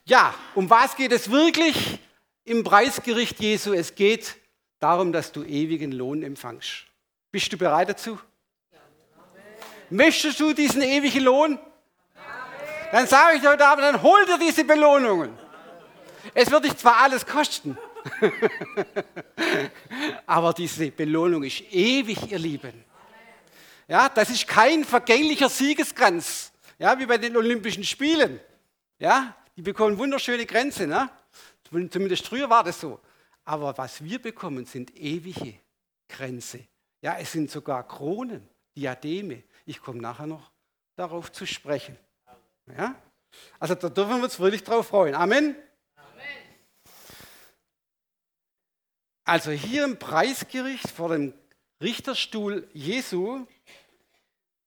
ja, 0.05 0.33
um 0.55 0.67
was 0.67 0.95
geht 0.95 1.11
es 1.11 1.29
wirklich 1.29 1.99
im 2.43 2.63
Preisgericht 2.63 3.39
Jesu? 3.39 3.73
Es 3.73 3.93
geht 3.93 4.35
darum, 4.79 5.11
dass 5.11 5.31
du 5.31 5.43
ewigen 5.43 5.91
Lohn 5.91 6.23
empfangst. 6.23 6.85
Bist 7.31 7.53
du 7.53 7.57
bereit 7.57 7.89
dazu? 7.89 8.19
Möchtest 9.91 10.39
du 10.39 10.53
diesen 10.53 10.81
ewigen 10.81 11.23
Lohn? 11.23 11.59
Dann 12.91 13.05
sage 13.05 13.35
ich 13.35 13.41
dir 13.41 13.51
heute 13.51 13.67
Abend, 13.67 13.83
dann 13.83 14.01
hol 14.01 14.25
dir 14.25 14.39
diese 14.39 14.63
Belohnungen. 14.63 15.37
Es 16.33 16.49
wird 16.49 16.65
dich 16.65 16.77
zwar 16.77 16.97
alles 16.97 17.27
kosten, 17.27 17.77
aber 20.25 20.53
diese 20.53 20.91
Belohnung 20.91 21.43
ist 21.43 21.61
ewig, 21.71 22.31
ihr 22.31 22.39
Lieben. 22.39 22.83
Ja, 23.87 24.09
das 24.09 24.29
ist 24.29 24.47
kein 24.47 24.83
vergänglicher 24.83 25.49
Siegeskranz, 25.49 26.51
ja, 26.79 26.97
wie 26.97 27.05
bei 27.05 27.17
den 27.17 27.35
Olympischen 27.35 27.83
Spielen. 27.83 28.39
Ja, 28.99 29.35
die 29.55 29.61
bekommen 29.61 29.97
wunderschöne 29.97 30.45
Grenze, 30.45 30.87
ne? 30.87 31.09
zumindest 31.69 32.27
früher 32.27 32.49
war 32.49 32.63
das 32.63 32.79
so. 32.79 32.99
Aber 33.45 33.77
was 33.77 34.03
wir 34.03 34.21
bekommen, 34.21 34.65
sind 34.65 34.95
ewige 34.95 35.55
Grenze. 36.07 36.61
Ja, 37.01 37.17
es 37.19 37.31
sind 37.31 37.51
sogar 37.51 37.85
Kronen, 37.87 38.47
Diademe. 38.75 39.43
Ich 39.65 39.81
komme 39.81 40.01
nachher 40.01 40.27
noch 40.27 40.51
darauf 40.95 41.31
zu 41.31 41.45
sprechen. 41.45 41.97
Ja? 42.77 42.95
Also 43.59 43.75
da 43.75 43.89
dürfen 43.89 44.17
wir 44.17 44.23
uns 44.23 44.39
wirklich 44.39 44.63
drauf 44.63 44.87
freuen. 44.87 45.15
Amen. 45.15 45.55
Also 49.25 49.51
hier 49.51 49.85
im 49.85 49.97
Preisgericht 49.97 50.89
vor 50.89 51.09
dem 51.09 51.33
Richterstuhl 51.81 52.67
Jesu, 52.73 53.45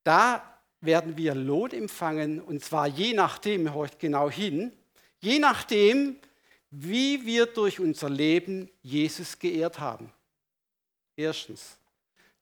da 0.02 0.60
werden 0.80 1.16
wir 1.16 1.34
Lohn 1.34 1.72
empfangen 1.72 2.40
und 2.40 2.64
zwar 2.64 2.86
je 2.86 3.12
nachdem, 3.12 3.74
hört 3.74 3.98
genau 3.98 4.30
hin, 4.30 4.72
je 5.20 5.38
nachdem, 5.38 6.16
wie 6.70 7.26
wir 7.26 7.46
durch 7.46 7.80
unser 7.80 8.08
Leben 8.08 8.70
Jesus 8.82 9.38
geehrt 9.38 9.78
haben. 9.78 10.12
Erstens. 11.16 11.78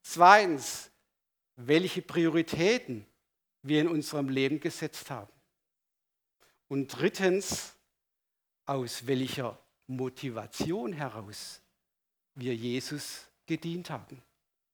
Zweitens, 0.03 0.91
welche 1.57 2.03
Prioritäten 2.03 3.07
wir 3.63 3.81
in 3.81 3.89
unserem 3.89 4.29
Leben 4.29 4.61
gesetzt 4.61 5.11
haben. 5.11 5.33
Und 6.69 6.89
drittens, 6.89 7.75
aus 8.67 9.07
welcher 9.07 9.59
Motivation 9.87 10.93
heraus 10.93 11.61
wir 12.35 12.55
Jesus 12.55 13.27
gedient 13.47 13.91
haben. 13.91 14.23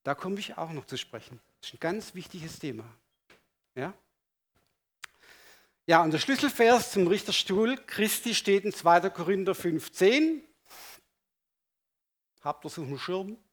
Da 0.02 0.14
komme 0.14 0.38
ich 0.38 0.56
auch 0.56 0.70
noch 0.72 0.86
zu 0.86 0.96
sprechen. 0.96 1.40
Das 1.60 1.68
ist 1.70 1.74
ein 1.74 1.80
ganz 1.80 2.14
wichtiges 2.14 2.58
Thema. 2.58 2.84
Ja? 3.74 3.92
Ja, 5.86 6.02
und 6.02 6.12
der 6.12 6.18
Schlüsselvers 6.18 6.92
zum 6.92 7.06
Richterstuhl 7.06 7.76
Christi 7.86 8.34
steht 8.34 8.64
in 8.64 8.72
2. 8.72 9.10
Korinther 9.10 9.54
15. 9.54 10.42
Habt 12.42 12.64
ihr 12.64 12.66
auf 12.66 12.74
dem 12.74 12.98
Schirm? 12.98 13.36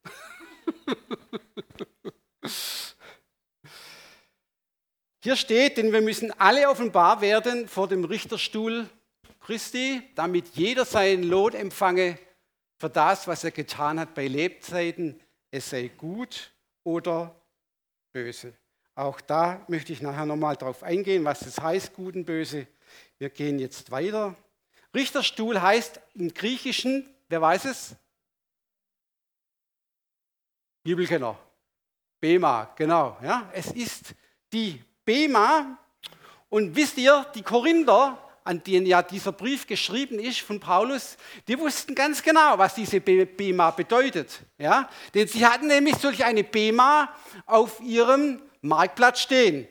Hier 5.23 5.35
steht, 5.35 5.77
denn 5.77 5.91
wir 5.91 6.01
müssen 6.01 6.31
alle 6.39 6.69
offenbar 6.69 7.19
werden 7.21 7.67
vor 7.67 7.87
dem 7.89 8.05
Richterstuhl 8.05 8.89
Christi, 9.41 10.01
damit 10.15 10.55
jeder 10.55 10.85
seinen 10.85 11.23
Lohn 11.23 11.53
empfange 11.53 12.17
für 12.77 12.89
das, 12.89 13.27
was 13.27 13.43
er 13.43 13.51
getan 13.51 13.99
hat 13.99 14.13
bei 14.13 14.27
Lebzeiten, 14.27 15.19
es 15.51 15.69
sei 15.69 15.87
gut 15.87 16.51
oder 16.83 17.35
böse. 18.13 18.53
Auch 18.95 19.21
da 19.21 19.63
möchte 19.67 19.93
ich 19.93 20.01
nachher 20.01 20.25
nochmal 20.25 20.55
drauf 20.55 20.83
eingehen, 20.83 21.23
was 21.23 21.39
das 21.41 21.59
heißt, 21.59 21.93
gut 21.93 22.15
und 22.15 22.25
böse. 22.25 22.67
Wir 23.17 23.29
gehen 23.29 23.59
jetzt 23.59 23.91
weiter. 23.91 24.35
Richterstuhl 24.93 25.61
heißt 25.61 25.99
im 26.15 26.33
Griechischen, 26.33 27.07
wer 27.29 27.41
weiß 27.41 27.65
es? 27.65 27.95
Bibelkenner. 30.83 31.37
Bema, 32.19 32.73
genau. 32.75 33.17
Ja, 33.21 33.49
es 33.53 33.71
ist 33.71 34.15
die 34.51 34.83
Bema. 35.05 35.77
Und 36.49 36.75
wisst 36.75 36.97
ihr, 36.97 37.25
die 37.35 37.43
Korinther, 37.43 38.17
an 38.47 38.63
denen 38.63 38.85
ja 38.85 39.03
dieser 39.03 39.33
Brief 39.33 39.67
geschrieben 39.67 40.19
ist 40.19 40.39
von 40.39 40.59
Paulus, 40.59 41.17
die 41.47 41.59
wussten 41.59 41.93
ganz 41.93 42.23
genau, 42.23 42.57
was 42.57 42.75
diese 42.75 43.01
Bema 43.01 43.71
bedeutet. 43.71 44.39
Ja? 44.57 44.89
Denn 45.13 45.27
sie 45.27 45.45
hatten 45.45 45.67
nämlich 45.67 45.95
solch 45.97 46.23
eine 46.23 46.45
Bema 46.45 47.13
auf 47.45 47.81
ihrem 47.81 48.41
Marktplatz 48.61 49.19
stehen. 49.19 49.67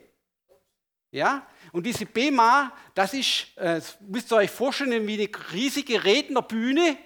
Ja? 1.10 1.46
Und 1.72 1.86
diese 1.86 2.04
Bema, 2.04 2.70
das 2.94 3.14
ist, 3.14 3.56
äh, 3.56 3.80
müsst 4.00 4.30
ihr 4.30 4.36
euch 4.36 4.50
vorstellen, 4.50 5.06
wie 5.06 5.14
eine 5.14 5.52
riesige 5.52 6.04
Rednerbühne. 6.04 6.98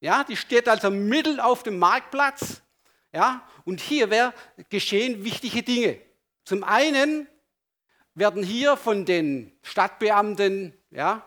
Ja? 0.00 0.24
Die 0.24 0.38
steht 0.38 0.68
also 0.68 0.90
mittel 0.90 1.38
auf 1.38 1.62
dem 1.62 1.78
Marktplatz. 1.78 2.62
Ja? 3.12 3.46
Und 3.66 3.80
hier 3.80 4.32
geschehen 4.70 5.22
wichtige 5.22 5.62
Dinge. 5.62 6.00
Zum 6.44 6.64
einen 6.64 7.28
werden 8.14 8.42
hier 8.42 8.76
von 8.76 9.04
den 9.04 9.52
Stadtbeamten 9.62 10.72
ja, 10.90 11.22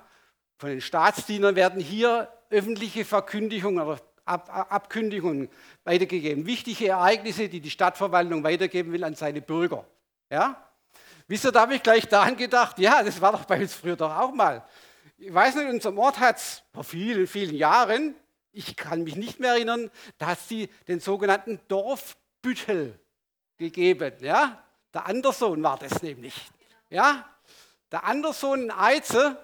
von 0.58 0.70
den 0.70 0.82
Staatsdienern 0.82 1.56
werden 1.56 1.80
hier 1.82 2.32
öffentliche 2.50 3.06
Verkündigungen 3.06 3.86
oder 3.86 4.02
Ab 4.26 4.50
Abkündigungen 4.50 5.48
weitergegeben. 5.86 6.46
Wichtige 6.46 6.90
Ereignisse, 6.90 7.48
die 7.48 7.62
die 7.62 7.70
Stadtverwaltung 7.70 8.44
weitergeben 8.44 8.92
will 8.92 9.06
an 9.06 9.16
seine 9.16 9.42
Bürger. 9.42 9.86
Ja? 10.30 10.70
Wisst 11.30 11.46
ihr, 11.46 11.54
da 11.54 11.62
habe 11.62 11.76
ich 11.76 11.82
gleich 11.82 12.10
daran 12.10 12.36
gedacht, 12.36 12.78
ja, 12.78 13.02
das 13.04 13.22
war 13.22 13.32
doch 13.32 13.46
bei 13.46 13.62
uns 13.62 13.74
früher 13.74 13.96
doch 13.96 14.14
auch 14.14 14.34
mal. 14.34 14.68
Ich 15.18 15.34
weiß 15.34 15.56
nicht, 15.56 15.64
in 15.64 15.76
unserem 15.76 15.98
Ort 15.98 16.20
hat 16.20 16.36
es 16.36 16.62
vor 16.74 16.84
vielen, 16.84 17.26
vielen 17.26 17.56
Jahren, 17.56 18.16
ich 18.52 18.76
kann 18.76 19.06
mich 19.06 19.16
nicht 19.16 19.40
mehr 19.40 19.52
erinnern, 19.52 19.90
da 20.18 20.28
hat 20.28 20.40
es 20.40 20.68
den 20.90 21.00
sogenannten 21.00 21.62
Dorfbüttel 21.70 23.00
gegeben. 23.58 24.12
Ja? 24.20 24.62
Der 24.94 25.06
Andersohn 25.06 25.64
war 25.64 25.78
das 25.78 26.04
nämlich. 26.04 26.34
Ja? 26.90 27.28
Der 27.92 28.04
Andersohn 28.04 28.64
in 28.64 28.72
Eize, 28.72 29.38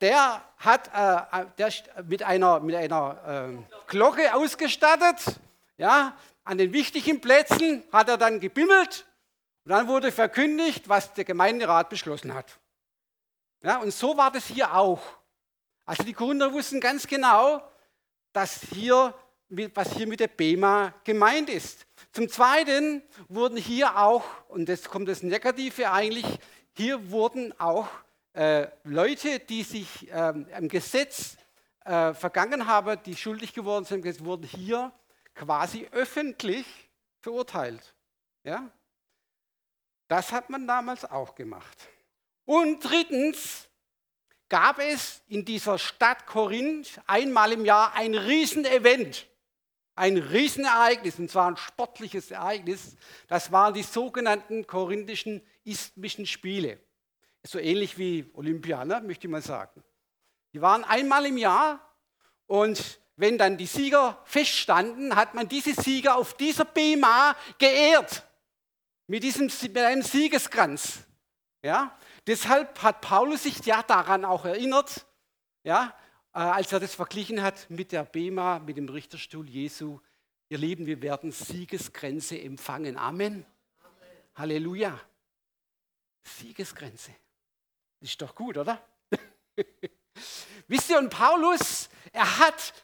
der 0.00 0.42
hat 0.56 0.88
äh, 0.88 1.46
der 1.58 1.72
mit 2.06 2.22
einer, 2.22 2.60
mit 2.60 2.74
einer 2.74 3.50
äh, 3.50 3.74
Glocke 3.86 4.34
ausgestattet. 4.34 5.40
Ja, 5.76 6.16
an 6.44 6.58
den 6.58 6.72
wichtigen 6.72 7.20
Plätzen 7.20 7.82
hat 7.92 8.08
er 8.08 8.18
dann 8.18 8.40
gebimmelt 8.40 9.06
und 9.64 9.70
dann 9.70 9.88
wurde 9.88 10.12
verkündigt, 10.12 10.88
was 10.88 11.12
der 11.14 11.24
Gemeinderat 11.24 11.88
beschlossen 11.88 12.34
hat. 12.34 12.58
Ja, 13.62 13.78
und 13.78 13.92
so 13.92 14.16
war 14.16 14.30
das 14.30 14.46
hier 14.46 14.74
auch. 14.74 15.00
Also 15.84 16.02
die 16.02 16.12
Gründer 16.12 16.52
wussten 16.52 16.80
ganz 16.80 17.06
genau, 17.06 17.62
dass 18.32 18.60
hier, 18.72 19.14
was 19.48 19.92
hier 19.92 20.06
mit 20.06 20.20
der 20.20 20.28
BEMA 20.28 20.94
gemeint 21.04 21.50
ist. 21.50 21.86
Zum 22.12 22.28
Zweiten 22.28 23.02
wurden 23.28 23.56
hier 23.56 23.96
auch, 23.96 24.24
und 24.48 24.68
jetzt 24.68 24.88
kommt 24.88 25.08
das 25.08 25.22
Negative 25.22 25.92
eigentlich, 25.92 26.26
hier 26.72 27.10
wurden 27.10 27.58
auch 27.60 27.88
äh, 28.32 28.66
Leute, 28.82 29.38
die 29.38 29.62
sich 29.62 30.08
ähm, 30.10 30.46
am 30.52 30.68
Gesetz 30.68 31.36
äh, 31.84 32.12
vergangen 32.14 32.66
haben, 32.66 33.00
die 33.04 33.16
schuldig 33.16 33.54
geworden 33.54 33.84
sind, 33.84 34.24
wurden 34.24 34.44
hier 34.46 34.92
quasi 35.34 35.86
öffentlich 35.92 36.66
verurteilt. 37.20 37.94
Ja? 38.42 38.68
Das 40.08 40.32
hat 40.32 40.50
man 40.50 40.66
damals 40.66 41.04
auch 41.04 41.36
gemacht. 41.36 41.78
Und 42.44 42.80
drittens 42.80 43.68
gab 44.48 44.80
es 44.80 45.22
in 45.28 45.44
dieser 45.44 45.78
Stadt 45.78 46.26
Korinth 46.26 47.00
einmal 47.06 47.52
im 47.52 47.64
Jahr 47.64 47.94
ein 47.94 48.16
Riesenevent, 48.16 49.29
ein 50.00 50.16
Riesenereignis, 50.16 51.18
und 51.18 51.30
zwar 51.30 51.48
ein 51.48 51.56
sportliches 51.56 52.30
Ereignis. 52.30 52.96
Das 53.28 53.52
waren 53.52 53.74
die 53.74 53.84
sogenannten 53.84 54.66
korinthischen 54.66 55.42
isthmischen 55.64 56.26
Spiele 56.26 56.80
so 57.42 57.58
ähnlich 57.58 57.98
wie 57.98 58.30
Olympia, 58.34 58.84
ne, 58.84 59.00
möchte 59.00 59.26
ich 59.26 59.30
mal 59.30 59.42
sagen. 59.42 59.82
Die 60.52 60.60
waren 60.60 60.84
einmal 60.84 61.26
im 61.26 61.38
Jahr 61.38 61.80
und 62.46 63.00
wenn 63.16 63.38
dann 63.38 63.56
die 63.56 63.66
Sieger 63.66 64.20
feststanden, 64.24 65.14
hat 65.14 65.34
man 65.34 65.48
diese 65.48 65.74
Sieger 65.74 66.16
auf 66.16 66.34
dieser 66.34 66.64
Bema 66.64 67.36
geehrt. 67.58 68.26
Mit, 69.06 69.22
diesem, 69.22 69.46
mit 69.46 69.78
einem 69.78 70.02
Siegeskranz. 70.02 71.00
Ja? 71.62 71.96
Deshalb 72.26 72.82
hat 72.82 73.00
Paulus 73.00 73.42
sich 73.42 73.64
ja 73.66 73.82
daran 73.82 74.24
auch 74.24 74.44
erinnert, 74.44 75.06
ja, 75.62 75.94
als 76.32 76.72
er 76.72 76.80
das 76.80 76.94
verglichen 76.94 77.42
hat 77.42 77.68
mit 77.70 77.92
der 77.92 78.04
Bema, 78.04 78.58
mit 78.58 78.76
dem 78.76 78.88
Richterstuhl 78.88 79.48
Jesu. 79.48 80.00
Ihr 80.48 80.58
Lieben, 80.58 80.86
wir 80.86 81.02
werden 81.02 81.32
Siegesgrenze 81.32 82.40
empfangen. 82.40 82.96
Amen. 82.96 83.44
Amen. 83.82 84.08
Halleluja. 84.34 85.00
Siegesgrenze. 86.22 87.12
Ist 88.00 88.20
doch 88.22 88.34
gut, 88.34 88.56
oder? 88.58 88.82
Wisst 90.68 90.90
ihr, 90.90 90.98
und 90.98 91.10
Paulus, 91.10 91.88
er 92.12 92.38
hat, 92.38 92.74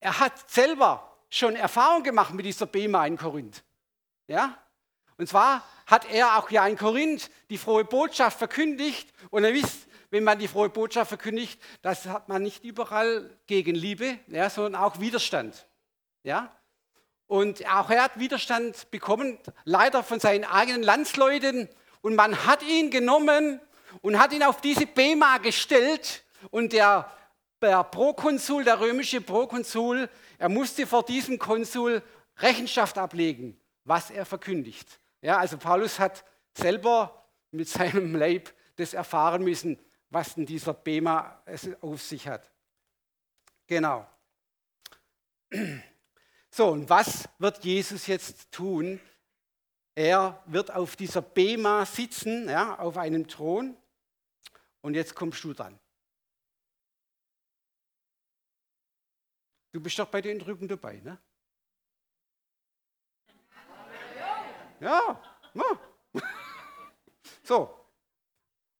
er 0.00 0.18
hat 0.18 0.50
selber 0.50 1.16
schon 1.30 1.56
Erfahrung 1.56 2.02
gemacht 2.02 2.34
mit 2.34 2.46
dieser 2.46 2.66
Bema 2.66 3.06
in 3.06 3.16
Korinth. 3.16 3.64
Ja? 4.26 4.60
Und 5.16 5.28
zwar 5.28 5.64
hat 5.86 6.10
er 6.10 6.38
auch 6.38 6.50
ja 6.50 6.66
in 6.66 6.76
Korinth 6.76 7.30
die 7.50 7.58
frohe 7.58 7.84
Botschaft 7.84 8.38
verkündigt. 8.38 9.12
Und 9.30 9.44
ihr 9.44 9.54
wisst, 9.54 9.86
wenn 10.10 10.24
man 10.24 10.38
die 10.38 10.48
frohe 10.48 10.68
Botschaft 10.68 11.08
verkündigt, 11.08 11.60
das 11.82 12.06
hat 12.06 12.28
man 12.28 12.42
nicht 12.42 12.64
überall 12.64 13.30
Gegenliebe, 13.46 14.18
ja, 14.28 14.48
sondern 14.50 14.80
auch 14.80 15.00
Widerstand. 15.00 15.66
Ja? 16.22 16.56
Und 17.26 17.66
auch 17.66 17.90
er 17.90 18.04
hat 18.04 18.18
Widerstand 18.18 18.90
bekommen, 18.90 19.38
leider 19.64 20.02
von 20.02 20.20
seinen 20.20 20.44
eigenen 20.44 20.82
Landsleuten. 20.82 21.68
Und 22.00 22.14
man 22.14 22.46
hat 22.46 22.62
ihn 22.62 22.90
genommen 22.90 23.60
und 24.00 24.18
hat 24.18 24.32
ihn 24.32 24.42
auf 24.42 24.60
diese 24.60 24.86
Bema 24.86 25.38
gestellt. 25.38 26.24
Und 26.50 26.72
der, 26.72 27.10
der 27.60 27.82
Prokonsul, 27.84 28.64
der 28.64 28.80
römische 28.80 29.20
Prokonsul, 29.20 30.08
er 30.38 30.48
musste 30.48 30.86
vor 30.86 31.04
diesem 31.04 31.38
Konsul 31.38 32.02
Rechenschaft 32.38 32.98
ablegen, 32.98 33.58
was 33.84 34.10
er 34.10 34.24
verkündigt. 34.24 35.00
Ja, 35.22 35.38
also 35.38 35.56
Paulus 35.58 35.98
hat 35.98 36.24
selber 36.54 37.26
mit 37.50 37.68
seinem 37.68 38.14
Leib 38.14 38.52
das 38.76 38.94
erfahren 38.94 39.42
müssen, 39.42 39.78
was 40.10 40.34
denn 40.34 40.46
dieser 40.46 40.74
Bema 40.74 41.42
auf 41.80 42.02
sich 42.02 42.26
hat. 42.28 42.50
Genau. 43.66 44.06
So, 46.50 46.68
und 46.68 46.88
was 46.88 47.28
wird 47.38 47.64
Jesus 47.64 48.06
jetzt 48.06 48.50
tun? 48.52 49.00
Er 49.94 50.42
wird 50.46 50.70
auf 50.70 50.96
dieser 50.96 51.22
Bema 51.22 51.84
sitzen, 51.86 52.48
ja, 52.48 52.78
auf 52.78 52.96
einem 52.96 53.26
Thron. 53.26 53.76
Und 54.82 54.94
jetzt 54.94 55.14
kommst 55.14 55.42
du 55.42 55.52
dran. 55.52 55.78
Du 59.72 59.80
bist 59.80 59.98
doch 59.98 60.08
bei 60.08 60.22
den 60.22 60.38
Drüben 60.38 60.68
dabei, 60.68 61.00
ne? 61.00 61.18
Ja, 64.80 65.22
ja. 65.54 65.80
So. 67.42 67.85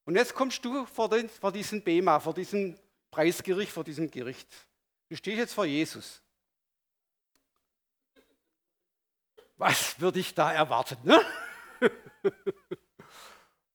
Und 0.07 0.14
jetzt 0.14 0.35
kommst 0.35 0.64
du 0.64 0.87
vor, 0.87 1.09
den, 1.11 1.29
vor 1.29 1.53
diesen 1.53 1.83
Bema, 1.83 2.21
vor 2.21 2.33
diesem 2.33 2.79
Preisgericht, 3.11 3.73
vor 3.73 3.85
diesem 3.85 4.11
Gericht. 4.11 4.49
Du 5.09 5.16
stehst 5.16 5.37
jetzt 5.37 5.53
vor 5.53 5.66
Jesus. 5.66 6.23
Was 9.57 10.01
würde 10.01 10.21
ich 10.21 10.33
da 10.33 10.53
erwarten? 10.53 10.97
Ne? 11.03 11.21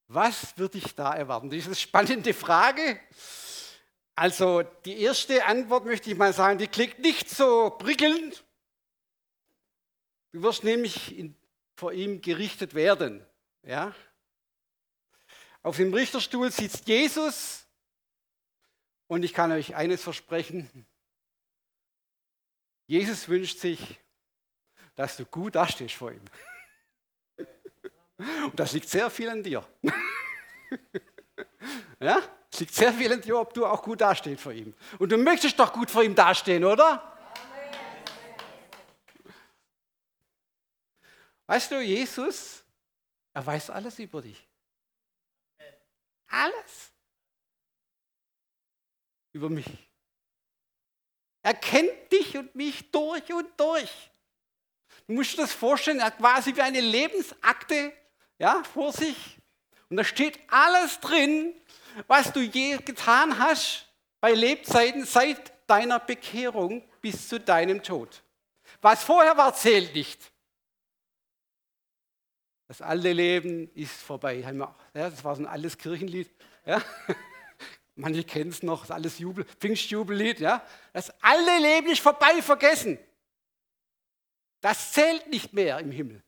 Was 0.07 0.57
würde 0.57 0.77
ich 0.77 0.95
da 0.95 1.13
erwarten? 1.13 1.49
Das 1.49 1.59
ist 1.59 1.65
eine 1.67 1.75
spannende 1.75 2.33
Frage. 2.33 2.99
Also 4.15 4.63
die 4.85 5.01
erste 5.01 5.45
Antwort 5.45 5.85
möchte 5.85 6.11
ich 6.11 6.17
mal 6.17 6.31
sagen, 6.31 6.59
die 6.59 6.67
klingt 6.67 6.99
nicht 6.99 7.29
so 7.29 7.71
prickelnd. 7.71 8.43
Du 10.31 10.43
wirst 10.43 10.63
nämlich 10.63 11.17
in, 11.17 11.35
vor 11.75 11.91
ihm 11.91 12.21
gerichtet 12.21 12.73
werden. 12.73 13.25
Ja? 13.63 13.93
Auf 15.63 15.77
dem 15.77 15.93
Richterstuhl 15.93 16.51
sitzt 16.51 16.87
Jesus 16.87 17.65
und 19.07 19.23
ich 19.23 19.33
kann 19.33 19.51
euch 19.51 19.75
eines 19.75 20.01
versprechen. 20.01 20.87
Jesus 22.87 23.27
wünscht 23.29 23.59
sich, 23.59 23.99
dass 24.95 25.17
du 25.17 25.25
gut 25.25 25.55
dastehst 25.55 25.95
vor 25.95 26.11
ihm. 26.11 26.25
Und 28.17 28.59
das 28.59 28.73
liegt 28.73 28.89
sehr 28.89 29.09
viel 29.09 29.29
an 29.29 29.43
dir. 29.43 29.67
Ja? 31.99 32.19
Es 32.51 32.59
liegt 32.59 32.73
sehr 32.73 32.91
viel 32.91 33.13
an 33.13 33.21
dir, 33.21 33.37
ob 33.37 33.53
du 33.53 33.65
auch 33.65 33.83
gut 33.83 34.01
dastehst 34.01 34.41
vor 34.41 34.51
ihm. 34.51 34.73
Und 34.97 35.11
du 35.11 35.17
möchtest 35.17 35.59
doch 35.59 35.71
gut 35.71 35.91
vor 35.91 36.03
ihm 36.03 36.15
dastehen, 36.15 36.65
oder? 36.65 37.15
Weißt 41.45 41.71
du, 41.71 41.79
Jesus, 41.79 42.63
er 43.33 43.45
weiß 43.45 43.69
alles 43.69 43.99
über 43.99 44.21
dich. 44.21 44.50
Alles. 46.31 46.91
Über 49.33 49.49
mich. 49.49 49.67
Er 51.43 51.53
kennt 51.53 52.11
dich 52.11 52.37
und 52.37 52.53
mich 52.55 52.91
durch 52.91 53.31
und 53.33 53.47
durch. 53.59 53.91
Du 55.07 55.13
musst 55.13 55.33
dir 55.33 55.37
das 55.37 55.53
vorstellen, 55.53 55.99
er 55.99 56.07
hat 56.07 56.17
quasi 56.17 56.55
wie 56.55 56.61
eine 56.61 56.81
Lebensakte 56.81 57.93
ja, 58.37 58.63
vor 58.63 58.91
sich. 58.93 59.37
Und 59.89 59.97
da 59.97 60.03
steht 60.03 60.39
alles 60.49 60.99
drin, 60.99 61.53
was 62.07 62.31
du 62.31 62.39
je 62.39 62.77
getan 62.77 63.37
hast 63.37 63.87
bei 64.19 64.31
Lebzeiten 64.31 65.05
seit 65.05 65.51
deiner 65.69 65.99
Bekehrung 65.99 66.87
bis 67.01 67.27
zu 67.27 67.39
deinem 67.39 67.83
Tod. 67.83 68.23
Was 68.81 69.03
vorher 69.03 69.35
war, 69.37 69.53
zählt 69.53 69.93
nicht. 69.93 70.30
Das 72.71 72.81
alte 72.81 73.11
Leben 73.11 73.69
ist 73.73 74.01
vorbei. 74.01 74.41
Das 74.93 75.23
war 75.25 75.35
so 75.35 75.41
ein 75.41 75.47
altes 75.47 75.77
Kirchenlied. 75.77 76.33
Ja. 76.65 76.81
Manche 77.95 78.23
kennen 78.23 78.51
es 78.51 78.63
noch, 78.63 78.81
das 78.81 78.91
alles 78.91 79.19
Jubel, 79.19 79.43
Pfingstjubellied. 79.43 80.39
Ja. 80.39 80.65
Das 80.93 81.09
alte 81.21 81.57
Leben 81.61 81.87
ist 81.87 81.99
vorbei, 81.99 82.41
vergessen. 82.41 82.97
Das 84.61 84.93
zählt 84.93 85.27
nicht 85.27 85.51
mehr 85.51 85.79
im 85.79 85.91
Himmel. 85.91 86.23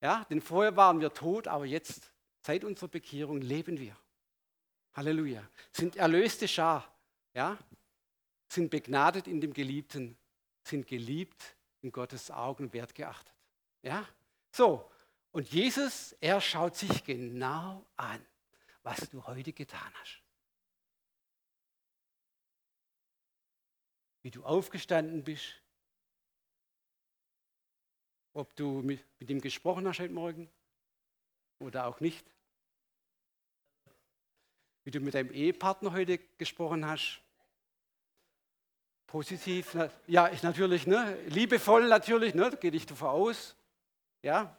Ja, 0.00 0.24
denn 0.30 0.40
vorher 0.40 0.76
waren 0.76 1.00
wir 1.00 1.12
tot, 1.12 1.48
aber 1.48 1.66
jetzt 1.66 2.12
Seit 2.46 2.62
unserer 2.62 2.86
Bekehrung 2.86 3.40
leben 3.40 3.80
wir. 3.80 3.96
Halleluja. 4.94 5.42
Sind 5.72 5.96
erlöste 5.96 6.46
Schar. 6.46 6.96
Ja? 7.34 7.58
Sind 8.48 8.70
begnadet 8.70 9.26
in 9.26 9.40
dem 9.40 9.52
Geliebten. 9.52 10.16
Sind 10.62 10.86
geliebt 10.86 11.56
in 11.82 11.90
Gottes 11.90 12.30
Augen 12.30 12.72
wertgeachtet. 12.72 13.34
Ja? 13.82 14.06
So. 14.56 14.90
Und 15.32 15.50
Jesus, 15.50 16.12
er 16.20 16.40
schaut 16.40 16.76
sich 16.76 17.04
genau 17.04 17.84
an, 17.96 18.24
was 18.82 19.10
du 19.10 19.22
heute 19.26 19.52
getan 19.52 19.92
hast. 20.00 20.22
Wie 24.22 24.30
du 24.30 24.42
aufgestanden 24.44 25.22
bist. 25.22 25.60
Ob 28.32 28.56
du 28.56 28.80
mit, 28.80 29.04
mit 29.20 29.28
ihm 29.28 29.42
gesprochen 29.42 29.86
hast 29.86 30.00
heute 30.00 30.14
Morgen 30.14 30.50
oder 31.58 31.86
auch 31.86 32.00
nicht 32.00 32.24
wie 34.84 34.92
du 34.92 35.00
mit 35.00 35.14
deinem 35.14 35.32
Ehepartner 35.32 35.92
heute 35.92 36.18
gesprochen 36.38 36.86
hast. 36.86 37.20
Positiv, 39.08 39.76
ja, 40.06 40.30
ich 40.30 40.44
natürlich, 40.44 40.86
ne? 40.86 41.18
liebevoll 41.26 41.88
natürlich, 41.88 42.34
ne? 42.34 42.56
gehe 42.60 42.70
ich 42.70 42.86
davon 42.86 43.08
aus. 43.08 43.56
Ja? 44.22 44.56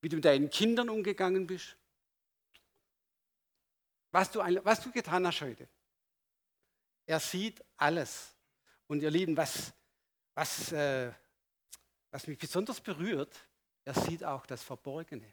Wie 0.00 0.08
du 0.08 0.16
mit 0.16 0.24
deinen 0.24 0.50
Kindern 0.50 0.88
umgegangen 0.88 1.46
bist. 1.46 1.76
Was 4.10 4.30
du, 4.30 4.40
was 4.40 4.80
du 4.80 4.90
getan 4.90 5.26
hast 5.26 5.40
heute. 5.40 5.68
Er 7.06 7.20
sieht 7.20 7.64
alles. 7.76 8.34
Und 8.86 9.02
ihr 9.02 9.10
Lieben, 9.10 9.36
was, 9.36 9.72
was, 10.34 10.72
äh, 10.72 11.12
was 12.10 12.26
mich 12.26 12.38
besonders 12.38 12.80
berührt, 12.80 13.48
er 13.84 13.94
sieht 13.94 14.24
auch 14.24 14.46
das 14.46 14.62
Verborgene. 14.62 15.32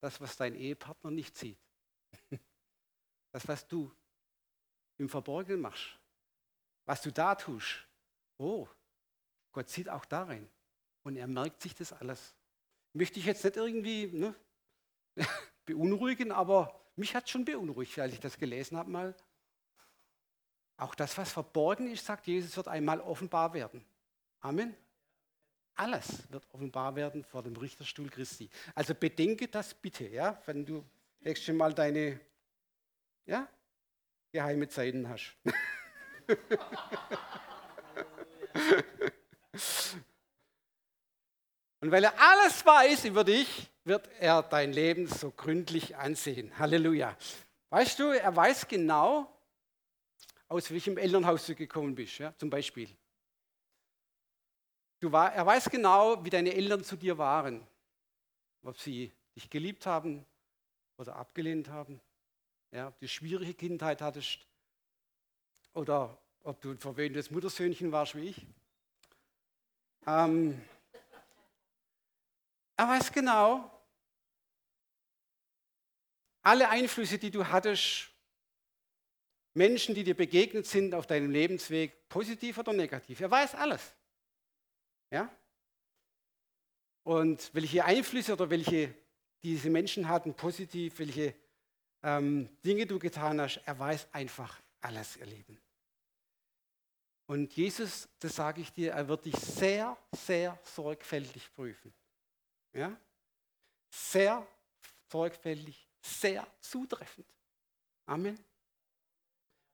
Das, 0.00 0.20
was 0.20 0.36
dein 0.36 0.54
Ehepartner 0.54 1.10
nicht 1.10 1.36
sieht. 1.36 1.58
Das, 3.32 3.46
was 3.48 3.68
du 3.68 3.92
im 4.96 5.10
Verborgenen 5.10 5.60
machst, 5.60 5.98
was 6.86 7.02
du 7.02 7.12
da 7.12 7.34
tust, 7.34 7.86
oh, 8.38 8.66
Gott 9.52 9.68
sieht 9.68 9.90
auch 9.90 10.06
da 10.06 10.22
rein. 10.22 10.48
Und 11.06 11.14
er 11.14 11.28
merkt 11.28 11.62
sich 11.62 11.72
das 11.72 11.92
alles. 11.92 12.34
Möchte 12.92 13.20
ich 13.20 13.26
jetzt 13.26 13.44
nicht 13.44 13.56
irgendwie 13.56 14.08
ne, 14.08 14.34
beunruhigen, 15.64 16.32
aber 16.32 16.80
mich 16.96 17.14
hat 17.14 17.30
schon 17.30 17.44
beunruhigt, 17.44 17.96
als 18.00 18.14
ich 18.14 18.18
das 18.18 18.36
gelesen 18.36 18.76
habe 18.76 18.90
mal. 18.90 19.14
Auch 20.76 20.96
das, 20.96 21.16
was 21.16 21.30
verborgen 21.30 21.92
ist, 21.92 22.04
sagt 22.04 22.26
Jesus, 22.26 22.56
wird 22.56 22.66
einmal 22.66 23.00
offenbar 23.00 23.54
werden. 23.54 23.84
Amen. 24.40 24.74
Alles 25.76 26.28
wird 26.32 26.44
offenbar 26.52 26.96
werden 26.96 27.22
vor 27.22 27.44
dem 27.44 27.56
Richterstuhl 27.56 28.10
Christi. 28.10 28.50
Also 28.74 28.92
bedenke 28.92 29.46
das 29.46 29.74
bitte, 29.74 30.08
ja, 30.08 30.42
wenn 30.46 30.66
du 30.66 30.84
nächstes 31.20 31.54
Mal 31.54 31.72
deine 31.72 32.18
ja, 33.26 33.48
geheime 34.32 34.68
Zeiten 34.68 35.08
hast. 35.08 35.36
Und 41.80 41.90
weil 41.90 42.04
er 42.04 42.18
alles 42.18 42.64
weiß 42.64 43.04
über 43.04 43.24
dich, 43.24 43.70
wird 43.84 44.08
er 44.18 44.42
dein 44.42 44.72
Leben 44.72 45.06
so 45.06 45.30
gründlich 45.30 45.96
ansehen. 45.96 46.58
Halleluja. 46.58 47.16
Weißt 47.70 47.98
du, 47.98 48.04
er 48.10 48.34
weiß 48.34 48.66
genau, 48.68 49.32
aus 50.48 50.70
welchem 50.70 50.96
Elternhaus 50.96 51.46
du 51.46 51.54
gekommen 51.54 51.94
bist, 51.94 52.18
ja, 52.18 52.36
zum 52.36 52.50
Beispiel. 52.50 52.88
Du 55.00 55.12
war, 55.12 55.32
er 55.32 55.44
weiß 55.44 55.68
genau, 55.70 56.24
wie 56.24 56.30
deine 56.30 56.54
Eltern 56.54 56.82
zu 56.82 56.96
dir 56.96 57.18
waren. 57.18 57.66
Ob 58.62 58.78
sie 58.78 59.12
dich 59.34 59.50
geliebt 59.50 59.86
haben 59.86 60.24
oder 60.96 61.16
abgelehnt 61.16 61.68
haben. 61.68 62.00
Ja, 62.72 62.88
ob 62.88 62.98
du 62.98 63.06
schwierige 63.06 63.54
Kindheit 63.54 64.00
hattest 64.00 64.46
oder 65.74 66.18
ob 66.42 66.60
du 66.60 66.70
ein 66.70 66.78
verwöhntes 66.78 67.30
Muttersöhnchen 67.30 67.92
warst 67.92 68.14
wie 68.14 68.28
ich. 68.28 68.46
Ähm, 70.06 70.60
er 72.76 72.88
weiß 72.88 73.12
genau, 73.12 73.70
alle 76.42 76.68
Einflüsse, 76.68 77.18
die 77.18 77.30
du 77.30 77.46
hattest, 77.46 78.10
Menschen, 79.54 79.94
die 79.94 80.04
dir 80.04 80.14
begegnet 80.14 80.66
sind 80.66 80.94
auf 80.94 81.06
deinem 81.06 81.30
Lebensweg, 81.30 82.08
positiv 82.08 82.58
oder 82.58 82.72
negativ. 82.72 83.20
Er 83.20 83.30
weiß 83.30 83.54
alles. 83.54 83.94
Ja? 85.10 85.34
Und 87.02 87.52
welche 87.54 87.84
Einflüsse 87.84 88.34
oder 88.34 88.50
welche 88.50 88.94
diese 89.42 89.70
Menschen 89.70 90.08
hatten, 90.08 90.34
positiv, 90.34 90.98
welche 90.98 91.34
ähm, 92.02 92.48
Dinge 92.64 92.86
du 92.86 92.98
getan 92.98 93.40
hast, 93.40 93.62
er 93.64 93.78
weiß 93.78 94.08
einfach 94.12 94.60
alles, 94.80 95.16
ihr 95.16 95.26
Leben. 95.26 95.58
Und 97.26 97.52
Jesus, 97.54 98.08
das 98.20 98.36
sage 98.36 98.60
ich 98.60 98.72
dir, 98.72 98.92
er 98.92 99.08
wird 99.08 99.24
dich 99.24 99.36
sehr, 99.36 99.96
sehr 100.12 100.58
sorgfältig 100.62 101.52
prüfen. 101.54 101.92
Ja? 102.76 102.94
Sehr 103.90 104.46
sorgfältig, 105.10 105.88
sehr 106.00 106.46
zutreffend. 106.60 107.26
Amen. 108.04 108.38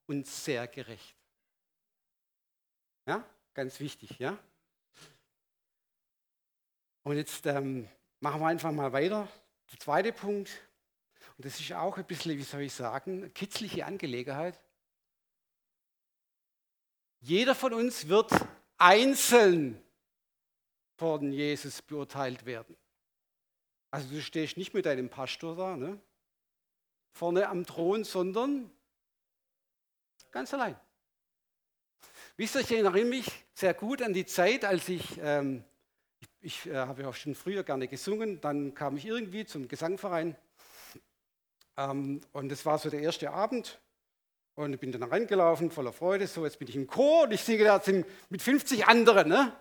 Und 0.07 0.27
sehr 0.27 0.67
gerecht. 0.69 1.17
Ja, 3.07 3.29
ganz 3.55 3.81
wichtig, 3.81 4.19
ja. 4.19 4.39
Und 7.03 7.17
jetzt 7.17 7.45
ähm, 7.47 7.89
machen 8.21 8.41
wir 8.41 8.47
einfach 8.47 8.71
mal 8.71 8.93
weiter. 8.93 9.27
Der 9.73 9.79
zweite 9.81 10.13
Punkt, 10.13 10.51
und 11.37 11.45
das 11.45 11.59
ist 11.59 11.73
auch 11.73 11.97
ein 11.97 12.07
bisschen, 12.07 12.39
wie 12.39 12.43
soll 12.43 12.63
ich 12.63 12.73
sagen, 12.73 13.33
kitzliche 13.35 13.85
Angelegenheit. 13.85 14.61
Jeder 17.21 17.55
von 17.55 17.73
uns 17.73 18.09
wird 18.09 18.31
einzeln 18.79 19.83
von 20.97 21.33
Jesus 21.33 21.83
beurteilt 21.83 22.45
werden. 22.45 22.77
Also 23.93 24.09
du 24.09 24.23
stehst 24.23 24.57
nicht 24.57 24.73
mit 24.73 24.87
deinem 24.87 25.11
Pastor 25.11 25.55
da, 25.55 25.77
ne? 25.77 26.01
vorne 27.13 27.47
am 27.47 27.67
Thron, 27.67 28.05
sondern 28.05 28.71
ganz 30.31 30.55
allein. 30.55 30.75
Wisst 32.39 32.55
ihr, 32.55 32.63
ich 32.63 32.73
erinnere 32.73 33.05
mich 33.05 33.27
sehr 33.53 33.75
gut 33.75 34.01
an 34.01 34.15
die 34.15 34.25
Zeit, 34.25 34.65
als 34.65 34.89
ich, 34.89 35.21
ähm, 35.21 35.63
ich, 36.21 36.29
ich 36.41 36.67
äh, 36.71 36.77
habe 36.77 37.03
ja 37.03 37.09
auch 37.09 37.15
schon 37.15 37.35
früher 37.35 37.65
gerne 37.65 37.87
gesungen, 37.87 38.41
dann 38.41 38.73
kam 38.73 38.97
ich 38.97 39.05
irgendwie 39.05 39.45
zum 39.45 39.69
Gesangverein 39.69 40.37
ähm, 41.77 42.23
und 42.33 42.51
es 42.51 42.65
war 42.65 42.79
so 42.79 42.89
der 42.89 43.01
erste 43.01 43.31
Abend 43.31 43.79
und 44.55 44.81
bin 44.81 44.91
dann 44.91 45.03
reingelaufen, 45.03 45.71
voller 45.71 45.93
Freude, 45.93 46.27
so 46.27 46.47
jetzt 46.47 46.59
bin 46.59 46.69
ich 46.69 46.77
im 46.77 46.87
Chor 46.87 47.25
und 47.25 47.33
ich 47.33 47.45
singe 47.45 47.65
da 47.65 47.83
mit 48.31 48.41
50 48.41 48.87
anderen. 48.87 49.29
Ne? 49.29 49.55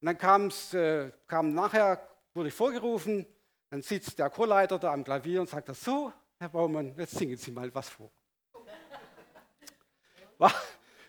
Und 0.00 0.06
dann 0.06 0.18
kam's, 0.18 0.72
äh, 0.72 1.10
kam 1.26 1.52
nachher 1.52 2.07
wurde 2.38 2.48
ich 2.50 2.54
vorgerufen, 2.54 3.26
dann 3.68 3.82
sitzt 3.82 4.18
der 4.18 4.30
Chorleiter 4.30 4.78
da 4.78 4.92
am 4.92 5.02
Klavier 5.02 5.40
und 5.40 5.50
sagt, 5.50 5.74
so, 5.74 6.12
Herr 6.38 6.48
Baumann, 6.48 6.94
jetzt 6.96 7.16
singen 7.16 7.36
Sie 7.36 7.50
mal 7.50 7.74
was 7.74 7.88
vor. 7.88 8.10
War, 10.38 10.54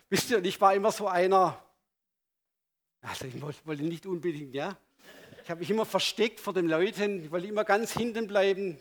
wisst 0.08 0.30
ihr, 0.30 0.44
ich 0.44 0.60
war 0.60 0.74
immer 0.74 0.90
so 0.90 1.06
einer, 1.06 1.64
also 3.00 3.26
ich 3.26 3.40
wollte 3.40 3.84
nicht 3.84 4.06
unbedingt, 4.06 4.54
ja. 4.54 4.76
Ich 5.44 5.48
habe 5.48 5.60
mich 5.60 5.70
immer 5.70 5.86
versteckt 5.86 6.40
vor 6.40 6.52
den 6.52 6.66
Leuten, 6.66 7.24
ich 7.24 7.30
wollte 7.30 7.46
immer 7.46 7.64
ganz 7.64 7.92
hinten 7.92 8.26
bleiben. 8.26 8.80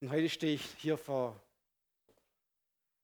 Und 0.00 0.10
heute 0.10 0.30
stehe 0.30 0.54
ich 0.54 0.64
hier 0.78 0.96
vor 0.96 1.38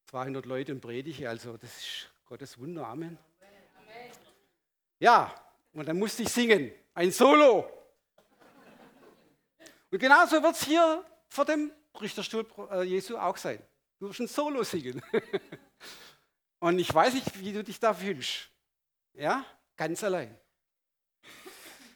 200 0.06 0.46
Leuten 0.46 0.72
und 0.72 0.80
predige, 0.80 1.28
also 1.28 1.58
das 1.58 1.76
ist 1.76 2.10
Gottes 2.24 2.58
Wunder, 2.58 2.86
Amen. 2.86 3.18
Ja, 4.98 5.32
und 5.74 5.86
dann 5.86 5.98
musste 5.98 6.22
ich 6.22 6.30
singen, 6.30 6.72
ein 6.94 7.12
Solo. 7.12 7.77
Und 9.90 9.98
genauso 9.98 10.42
wird 10.42 10.54
es 10.54 10.64
hier 10.64 11.04
vor 11.28 11.44
dem 11.44 11.72
Richterstuhl 12.00 12.46
äh, 12.70 12.82
Jesu 12.82 13.16
auch 13.16 13.36
sein. 13.36 13.62
Du 13.98 14.08
wirst 14.08 14.20
ein 14.20 14.28
Solo 14.28 14.62
singen. 14.62 15.02
Und 16.60 16.78
ich 16.78 16.92
weiß 16.92 17.14
nicht, 17.14 17.40
wie 17.40 17.52
du 17.52 17.62
dich 17.62 17.78
da 17.78 17.94
fühlst. 17.94 18.50
Ja, 19.14 19.44
ganz 19.76 20.02
allein. 20.02 20.36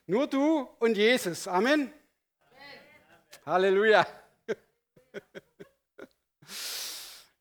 Nur 0.06 0.26
du 0.26 0.68
und 0.78 0.96
Jesus. 0.96 1.48
Amen. 1.48 1.82
Amen. 1.82 1.92
Halleluja. 3.46 4.06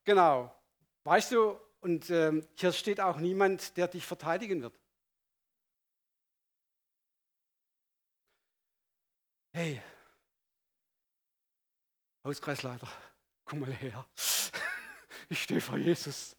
genau. 0.04 0.56
Weißt 1.04 1.32
du, 1.32 1.60
und 1.82 2.10
ähm, 2.12 2.48
hier 2.56 2.72
steht 2.72 3.02
auch 3.02 3.18
niemand, 3.18 3.76
der 3.78 3.88
dich 3.88 4.06
verteidigen 4.06 4.62
wird. 4.62 4.80
Hey, 9.54 9.82
Hauskreisleiter, 12.24 12.88
komm 13.46 13.60
mal 13.60 13.74
her. 13.74 14.06
Ich 15.30 15.44
stehe 15.44 15.62
vor 15.62 15.78
Jesus. 15.78 16.36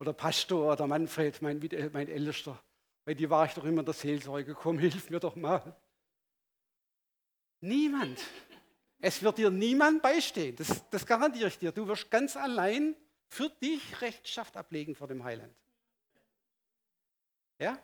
Oder 0.00 0.12
Pastor 0.12 0.72
oder 0.72 0.86
Manfred, 0.86 1.40
mein, 1.42 1.60
mein 1.92 2.08
Ältester. 2.08 2.58
Bei 3.04 3.14
dir 3.14 3.30
war 3.30 3.46
ich 3.46 3.52
doch 3.52 3.64
immer 3.64 3.82
der 3.82 3.94
Seelsorge. 3.94 4.54
Komm, 4.54 4.78
hilf 4.78 5.10
mir 5.10 5.20
doch 5.20 5.36
mal. 5.36 5.76
Niemand. 7.60 8.20
Es 8.98 9.22
wird 9.22 9.38
dir 9.38 9.50
niemand 9.50 10.02
beistehen. 10.02 10.56
Das, 10.56 10.88
das 10.90 11.04
garantiere 11.04 11.48
ich 11.48 11.58
dir. 11.58 11.72
Du 11.72 11.86
wirst 11.86 12.10
ganz 12.10 12.36
allein 12.36 12.96
für 13.28 13.50
dich 13.50 14.00
Rechenschaft 14.00 14.56
ablegen 14.56 14.94
vor 14.94 15.06
dem 15.06 15.22
Heiland. 15.22 15.54
Ja? 17.58 17.78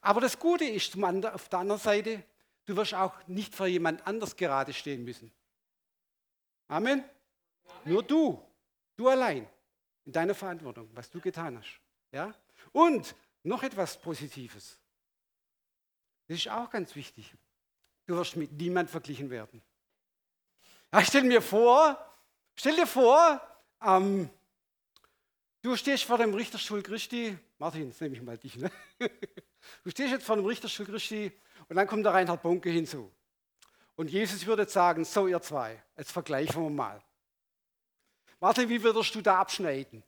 Aber 0.00 0.20
das 0.20 0.38
Gute 0.38 0.64
ist 0.64 0.96
auf 1.02 1.48
der 1.48 1.58
anderen 1.58 1.80
Seite, 1.80 2.22
du 2.66 2.76
wirst 2.76 2.94
auch 2.94 3.14
nicht 3.26 3.54
vor 3.54 3.66
jemand 3.66 4.06
anders 4.06 4.36
gerade 4.36 4.72
stehen 4.72 5.04
müssen. 5.04 5.32
Amen. 6.68 7.02
Nur 7.84 8.02
du, 8.02 8.42
du 8.96 9.08
allein, 9.08 9.48
in 10.04 10.12
deiner 10.12 10.34
Verantwortung, 10.34 10.88
was 10.92 11.10
du 11.10 11.20
getan 11.20 11.58
hast. 11.58 11.80
Ja? 12.12 12.34
Und 12.72 13.14
noch 13.42 13.62
etwas 13.62 14.00
Positives. 14.00 14.78
Das 16.28 16.36
ist 16.38 16.48
auch 16.48 16.70
ganz 16.70 16.94
wichtig. 16.94 17.34
Du 18.06 18.16
wirst 18.16 18.36
mit 18.36 18.52
niemand 18.52 18.90
verglichen 18.90 19.30
werden. 19.30 19.62
Ja, 20.92 21.02
stell 21.02 21.24
mir 21.24 21.42
vor, 21.42 21.98
stell 22.54 22.76
dir 22.76 22.86
vor, 22.86 23.40
ähm, 23.82 24.30
du 25.62 25.76
stehst 25.76 26.04
vor 26.04 26.18
dem 26.18 26.32
Richterstuhl 26.34 26.82
Christi. 26.82 27.36
Martin, 27.58 27.88
jetzt 27.88 28.00
nehme 28.00 28.14
ich 28.14 28.22
mal 28.22 28.38
dich. 28.38 28.56
Ne? 28.56 28.70
Du 29.82 29.90
stehst 29.90 30.12
jetzt 30.12 30.24
vor 30.24 30.36
dem 30.36 30.46
Richterstuhl 30.46 30.86
Christi 30.86 31.32
und 31.68 31.76
dann 31.76 31.86
kommt 31.86 32.04
der 32.04 32.14
Reinhard 32.14 32.42
Bonke 32.42 32.70
hinzu. 32.70 33.12
Und 33.98 34.10
Jesus 34.12 34.46
würde 34.46 34.68
sagen, 34.68 35.04
so 35.04 35.26
ihr 35.26 35.42
zwei, 35.42 35.82
jetzt 35.96 36.12
vergleichen 36.12 36.62
wir 36.62 36.70
mal. 36.70 37.02
Warte, 38.38 38.68
wie 38.68 38.80
würdest 38.80 39.12
du 39.16 39.20
da 39.20 39.40
abschneiden? 39.40 40.04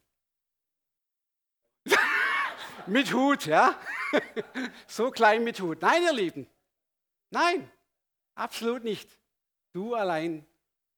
mit 2.87 3.12
Hut, 3.12 3.46
ja? 3.46 3.76
so 4.87 5.11
klein 5.11 5.42
mit 5.42 5.61
Hut. 5.61 5.83
Nein, 5.83 6.05
ihr 6.05 6.12
Lieben. 6.12 6.46
Nein, 7.31 7.68
absolut 8.37 8.85
nicht. 8.85 9.18
Du 9.72 9.96
allein, 9.96 10.46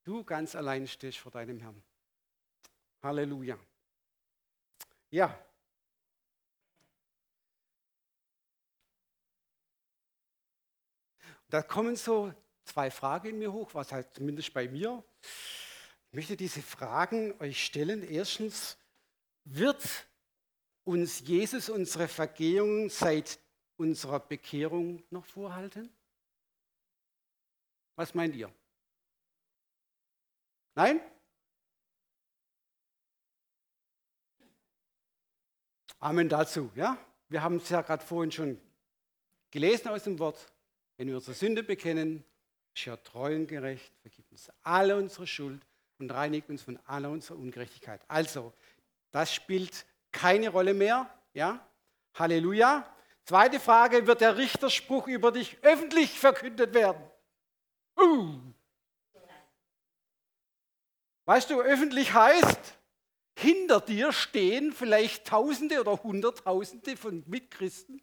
du 0.05 0.23
ganz 0.23 0.55
allein 0.55 0.87
stehst 0.87 1.17
vor 1.17 1.33
deinem 1.33 1.61
Herrn. 1.61 1.83
Halleluja. 3.03 3.59
Ja. 5.09 5.35
Da 11.49 11.63
kommen 11.63 11.97
so 11.97 12.35
zwei 12.65 12.91
Fragen 12.91 13.29
in 13.29 13.39
mir 13.39 13.53
hoch, 13.53 13.75
was 13.75 13.93
halt 13.93 14.15
zumindest 14.15 14.53
bei 14.53 14.69
mir. 14.69 15.03
Ich 16.11 16.17
möchte 16.17 16.37
diese 16.37 16.63
Fragen 16.63 17.35
euch 17.41 17.65
stellen. 17.65 18.03
Erstens, 18.03 18.77
wird 19.45 19.83
uns 20.85 21.21
Jesus 21.21 21.69
unsere 21.69 22.09
Vergehung 22.09 22.91
seit 22.91 23.39
unserer 23.77 24.21
Bekehrung 24.21 25.03
noch 25.11 25.25
vorhalten? 25.25 25.91
Was 27.97 28.15
meint 28.15 28.35
ihr? 28.37 28.53
Nein? 30.75 31.01
Amen 35.99 36.29
dazu. 36.29 36.71
Ja? 36.75 36.99
Wir 37.29 37.43
haben 37.43 37.57
es 37.57 37.69
ja 37.69 37.83
gerade 37.83 38.05
vorhin 38.05 38.33
schon 38.33 38.61
gelesen 39.51 39.89
aus 39.89 40.05
dem 40.05 40.19
Wort. 40.19 40.53
Wenn 40.97 41.09
wir 41.09 41.17
unsere 41.17 41.35
Sünde 41.35 41.63
bekennen, 41.63 42.25
ist 42.75 43.05
treu 43.05 43.35
und 43.35 43.47
gerecht, 43.47 43.93
vergibt 44.01 44.31
uns 44.33 44.51
alle 44.63 44.97
unsere 44.97 45.27
Schuld 45.27 45.61
und 45.99 46.11
reinigt 46.11 46.49
uns 46.49 46.63
von 46.63 46.79
aller 46.87 47.11
unserer 47.11 47.39
Ungerechtigkeit. 47.39 48.01
Also, 48.09 48.53
Das 49.13 49.33
spielt 49.33 49.85
keine 50.11 50.49
Rolle 50.49 50.75
mehr. 50.75 51.09
Ja? 51.35 51.65
Halleluja. 52.15 52.87
Zweite 53.25 53.61
Frage, 53.61 54.07
wird 54.07 54.21
der 54.21 54.37
Richterspruch 54.37 55.07
über 55.07 55.31
dich 55.31 55.59
öffentlich 55.63 56.19
verkündet 56.19 56.75
werden? 56.75 57.03
Uh. 57.97 58.41
Weißt 61.25 61.51
du, 61.51 61.61
öffentlich 61.61 62.13
heißt, 62.15 62.79
hinter 63.37 63.81
dir 63.81 64.13
stehen 64.13 64.73
vielleicht 64.73 65.27
Tausende 65.27 65.81
oder 65.81 66.03
Hunderttausende 66.03 66.97
von 66.97 67.23
Mitchristen 67.27 68.03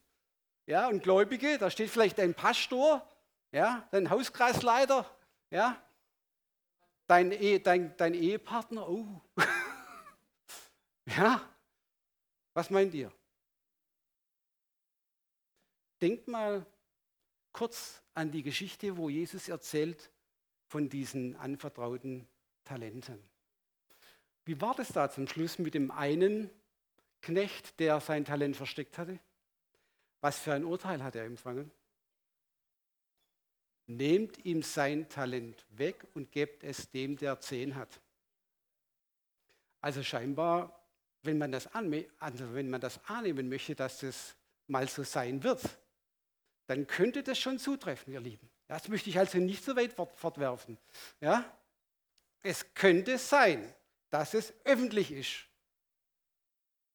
ja, 0.65 0.87
und 0.87 1.03
Gläubige. 1.03 1.57
Da 1.57 1.69
steht 1.69 1.89
vielleicht 1.89 2.19
ein 2.19 2.33
Pastor, 2.33 3.05
ja, 3.51 3.87
dein 3.91 4.09
Hauskreisleiter, 4.09 5.09
ja, 5.49 5.81
dein, 7.07 7.31
e 7.31 7.59
dein, 7.59 7.95
dein 7.97 8.13
Ehepartner. 8.13 8.87
Oh. 8.87 9.21
ja, 11.05 11.41
was 12.53 12.69
meint 12.69 12.93
ihr? 12.93 13.11
Denkt 16.01 16.27
mal 16.27 16.65
kurz 17.51 18.01
an 18.13 18.31
die 18.31 18.43
Geschichte, 18.43 18.95
wo 18.95 19.09
Jesus 19.09 19.49
erzählt 19.49 20.11
von 20.67 20.87
diesen 20.87 21.35
anvertrauten 21.35 22.27
Talenten. 22.63 23.21
Wie 24.45 24.61
war 24.61 24.75
das 24.75 24.89
da 24.89 25.09
zum 25.09 25.27
Schluss 25.27 25.59
mit 25.59 25.73
dem 25.73 25.91
einen 25.91 26.49
Knecht, 27.21 27.79
der 27.79 27.99
sein 27.99 28.23
Talent 28.23 28.55
versteckt 28.55 28.97
hatte? 28.97 29.19
Was 30.21 30.39
für 30.39 30.53
ein 30.53 30.63
Urteil 30.63 31.03
hat 31.03 31.15
er 31.15 31.25
empfangen? 31.25 31.71
Nehmt 33.89 34.45
ihm 34.45 34.61
sein 34.61 35.09
Talent 35.09 35.65
weg 35.71 36.05
und 36.13 36.31
gebt 36.31 36.63
es 36.63 36.91
dem, 36.91 37.17
der 37.17 37.39
zehn 37.39 37.73
hat. 37.73 37.99
Also 39.81 40.03
scheinbar, 40.03 40.79
wenn 41.23 41.39
man 41.39 41.51
das, 41.51 41.67
also 41.73 42.53
wenn 42.53 42.69
man 42.69 42.81
das 42.81 43.03
annehmen 43.05 43.49
möchte, 43.49 43.73
dass 43.73 44.01
das 44.01 44.35
mal 44.67 44.87
so 44.87 45.03
sein 45.03 45.41
wird, 45.41 45.63
dann 46.67 46.85
könnte 46.85 47.23
das 47.23 47.39
schon 47.39 47.57
zutreffen, 47.57 48.13
ihr 48.13 48.19
Lieben. 48.19 48.47
Das 48.67 48.87
möchte 48.89 49.09
ich 49.09 49.17
also 49.17 49.39
nicht 49.39 49.63
so 49.63 49.75
weit 49.75 49.93
fortwerfen. 49.93 50.77
Ja? 51.19 51.51
Es 52.43 52.71
könnte 52.75 53.17
sein, 53.17 53.73
dass 54.11 54.35
es 54.35 54.53
öffentlich 54.65 55.11
ist, 55.11 55.47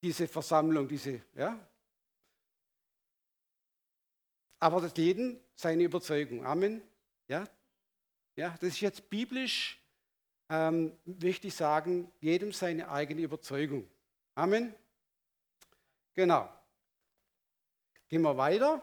diese 0.00 0.28
Versammlung, 0.28 0.86
diese, 0.86 1.22
ja. 1.34 1.58
Aber 4.60 4.80
das 4.80 4.96
jeden 4.96 5.43
seine 5.54 5.84
Überzeugung. 5.84 6.44
Amen. 6.44 6.82
Ja, 7.28 7.44
ja 8.36 8.50
das 8.60 8.70
ist 8.70 8.80
jetzt 8.80 9.08
biblisch, 9.10 9.80
ähm, 10.48 10.96
möchte 11.04 11.48
ich 11.48 11.54
sagen, 11.54 12.10
jedem 12.20 12.52
seine 12.52 12.88
eigene 12.90 13.22
Überzeugung. 13.22 13.88
Amen. 14.34 14.74
Genau. 16.14 16.48
Gehen 18.08 18.22
wir 18.22 18.36
weiter 18.36 18.82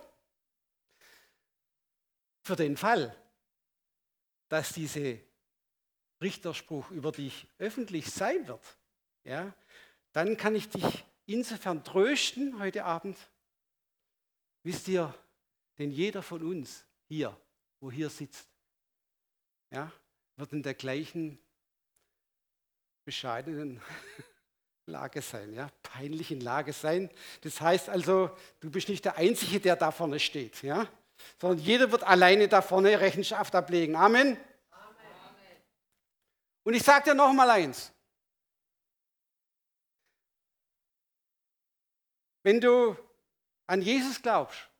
für 2.43 2.55
den 2.55 2.75
Fall, 2.75 3.15
dass 4.49 4.73
dieser 4.73 5.17
Richterspruch 6.21 6.91
über 6.91 7.11
dich 7.11 7.47
öffentlich 7.57 8.11
sein 8.11 8.47
wird, 8.47 8.77
ja, 9.23 9.53
dann 10.11 10.37
kann 10.37 10.55
ich 10.55 10.69
dich 10.69 11.05
insofern 11.25 11.83
trösten 11.83 12.59
heute 12.59 12.85
Abend. 12.85 13.17
Wisst 14.63 14.87
ihr, 14.87 15.13
denn 15.81 15.89
jeder 15.89 16.21
von 16.21 16.43
uns 16.43 16.85
hier, 17.07 17.35
wo 17.79 17.91
hier 17.91 18.11
sitzt, 18.11 18.47
ja, 19.71 19.91
wird 20.35 20.53
in 20.53 20.61
der 20.61 20.75
gleichen 20.75 21.39
bescheidenen 23.03 23.81
Lage 24.85 25.23
sein, 25.23 25.55
ja, 25.55 25.71
peinlichen 25.81 26.39
Lage 26.39 26.71
sein. 26.71 27.09
Das 27.41 27.59
heißt 27.59 27.89
also, 27.89 28.29
du 28.59 28.69
bist 28.69 28.89
nicht 28.89 29.05
der 29.05 29.15
Einzige, 29.15 29.59
der 29.59 29.75
da 29.75 29.91
vorne 29.91 30.19
steht, 30.19 30.61
ja 30.61 30.87
sondern 31.39 31.59
jeder 31.59 31.91
wird 31.91 32.03
alleine 32.03 32.47
da 32.47 32.63
vorne 32.63 32.99
Rechenschaft 32.99 33.53
ablegen. 33.53 33.95
Amen. 33.95 34.37
Amen. 34.71 35.61
Und 36.63 36.73
ich 36.73 36.81
sage 36.81 37.11
dir 37.11 37.15
noch 37.15 37.31
mal 37.31 37.47
eins. 37.47 37.93
Wenn 42.41 42.59
du 42.59 42.97
an 43.67 43.83
Jesus 43.83 44.19
glaubst 44.19 44.70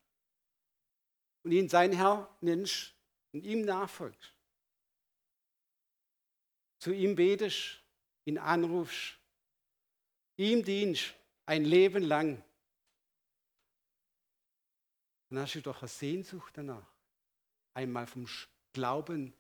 und 1.44 1.52
ihn 1.52 1.70
sein 1.70 1.92
Herr 1.92 2.30
nennst 2.42 2.94
und 3.32 3.44
ihm 3.46 3.66
nachfolgst, 3.66 4.34
zu 6.80 6.92
ihm 6.92 7.16
betest, 7.16 7.82
ihn 8.26 8.38
anrufst, 8.38 9.18
ihm 10.38 10.64
dienst 10.64 11.14
ein 11.46 11.66
Leben 11.66 12.04
lang, 12.04 12.44
dann 15.30 15.40
hast 15.40 15.56
du 15.56 15.62
doch 15.62 15.82
eine 15.82 15.88
Sehnsucht 15.88 16.58
danach, 16.58 16.88
einmal 17.74 18.06
vom 18.06 18.28
Glauben 18.74 19.34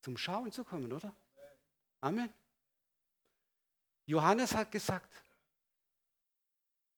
zum 0.00 0.16
Schauen 0.16 0.52
zu 0.52 0.64
kommen, 0.64 0.92
oder? 0.92 1.14
Amen. 2.00 2.32
Johannes 4.06 4.54
hat 4.54 4.70
gesagt, 4.70 5.10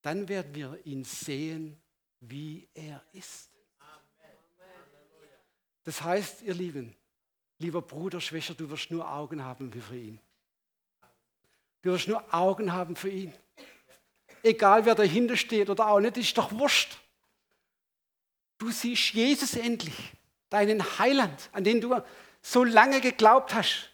dann 0.00 0.28
werden 0.28 0.54
wir 0.54 0.84
ihn 0.86 1.04
sehen, 1.04 1.80
wie 2.20 2.68
er 2.74 3.04
ist. 3.12 3.51
Das 5.84 6.02
heißt, 6.02 6.42
ihr 6.42 6.54
Lieben, 6.54 6.94
lieber 7.58 7.82
Bruder, 7.82 8.20
Schwester, 8.20 8.54
du 8.54 8.70
wirst 8.70 8.90
nur 8.90 9.10
Augen 9.10 9.44
haben 9.44 9.72
für 9.72 9.96
ihn. 9.96 10.20
Du 11.82 11.92
wirst 11.92 12.08
nur 12.08 12.22
Augen 12.32 12.72
haben 12.72 12.94
für 12.94 13.10
ihn. 13.10 13.32
Egal 14.42 14.86
wer 14.86 14.94
dahinter 14.94 15.36
steht 15.36 15.70
oder 15.70 15.88
auch 15.88 16.00
nicht, 16.00 16.16
ist 16.16 16.36
doch 16.38 16.52
wurscht. 16.52 16.98
Du 18.58 18.70
siehst 18.70 19.12
Jesus 19.14 19.54
endlich, 19.54 19.94
deinen 20.50 20.98
Heiland, 20.98 21.50
an 21.52 21.64
den 21.64 21.80
du 21.80 22.00
so 22.40 22.62
lange 22.62 23.00
geglaubt 23.00 23.54
hast 23.54 23.90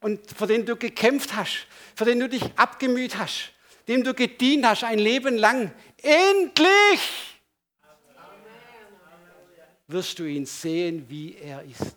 und 0.00 0.30
für 0.30 0.46
den 0.46 0.66
du 0.66 0.76
gekämpft 0.76 1.34
hast, 1.34 1.66
für 1.94 2.04
den 2.04 2.20
du 2.20 2.28
dich 2.28 2.44
abgemüht 2.56 3.16
hast, 3.16 3.52
dem 3.88 4.04
du 4.04 4.14
gedient 4.14 4.64
hast 4.64 4.84
ein 4.84 4.98
Leben 4.98 5.36
lang. 5.36 5.72
Endlich 6.02 7.35
wirst 9.86 10.18
du 10.18 10.24
ihn 10.24 10.46
sehen, 10.46 11.08
wie 11.08 11.36
er 11.36 11.62
ist. 11.62 11.96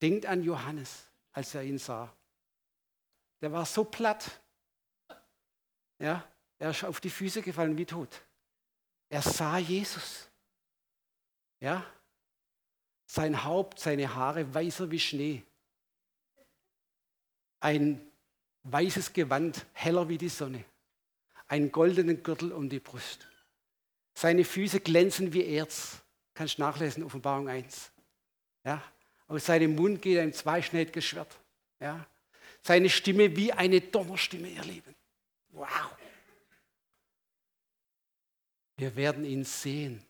Denkt 0.00 0.26
an 0.26 0.42
Johannes, 0.42 1.04
als 1.32 1.54
er 1.54 1.62
ihn 1.62 1.78
sah. 1.78 2.12
Der 3.40 3.52
war 3.52 3.64
so 3.64 3.84
platt. 3.84 4.40
Ja, 5.98 6.26
er 6.58 6.70
ist 6.70 6.84
auf 6.84 7.00
die 7.00 7.10
Füße 7.10 7.42
gefallen 7.42 7.76
wie 7.76 7.86
tot. 7.86 8.22
Er 9.08 9.22
sah 9.22 9.58
Jesus. 9.58 10.28
Ja? 11.60 11.84
Sein 13.06 13.44
Haupt, 13.44 13.80
seine 13.80 14.14
Haare 14.14 14.52
weißer 14.52 14.90
wie 14.90 15.00
Schnee. 15.00 15.42
Ein 17.60 18.00
weißes 18.64 19.12
Gewand, 19.12 19.66
heller 19.72 20.08
wie 20.08 20.18
die 20.18 20.28
Sonne. 20.28 20.64
Einen 21.48 21.72
goldenen 21.72 22.22
Gürtel 22.22 22.52
um 22.52 22.68
die 22.68 22.80
Brust. 22.80 23.26
Seine 24.14 24.44
Füße 24.44 24.80
glänzen 24.80 25.32
wie 25.32 25.44
Erz. 25.44 26.02
Kannst 26.38 26.60
nachlesen, 26.60 27.02
Offenbarung 27.02 27.48
1. 27.48 27.90
Ja? 28.64 28.80
Aus 29.26 29.46
seinem 29.46 29.74
Mund 29.74 30.00
geht 30.00 30.20
ein 30.20 30.32
zweischneidiges 30.32 31.04
Schwert. 31.04 31.36
Ja? 31.80 32.06
Seine 32.62 32.88
Stimme 32.88 33.34
wie 33.34 33.52
eine 33.52 33.80
Donnerstimme, 33.80 34.46
ihr 34.46 34.62
Lieben. 34.62 34.94
Wow. 35.48 35.96
Wir 38.76 38.94
werden 38.94 39.24
ihn 39.24 39.42
sehen. 39.42 40.00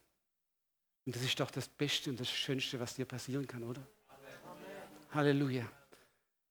Und 1.07 1.17
das 1.17 1.23
ist 1.23 1.41
doch 1.41 1.51
das 1.51 1.67
Beste 1.67 2.11
und 2.11 2.21
das 2.21 2.31
Schönste, 2.31 2.79
was 2.79 2.95
dir 2.95 3.07
passieren 3.07 3.47
kann, 3.47 3.63
oder? 3.63 3.81
Amen. 4.09 4.61
Halleluja. 5.15 5.67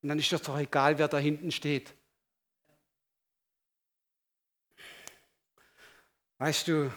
Und 0.01 0.09
dann 0.09 0.17
ist 0.17 0.31
das 0.31 0.41
doch 0.41 0.57
egal, 0.57 0.97
wer 0.97 1.07
da 1.07 1.19
hinten 1.19 1.51
steht. 1.51 1.93
Weißt 6.39 6.67
du, 6.67 6.91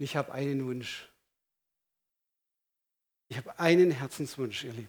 ich 0.00 0.16
habe 0.16 0.32
einen 0.32 0.66
Wunsch. 0.66 1.08
Ich 3.28 3.36
habe 3.36 3.58
einen 3.58 3.90
Herzenswunsch, 3.90 4.64
ihr 4.64 4.72
Lieben. 4.72 4.88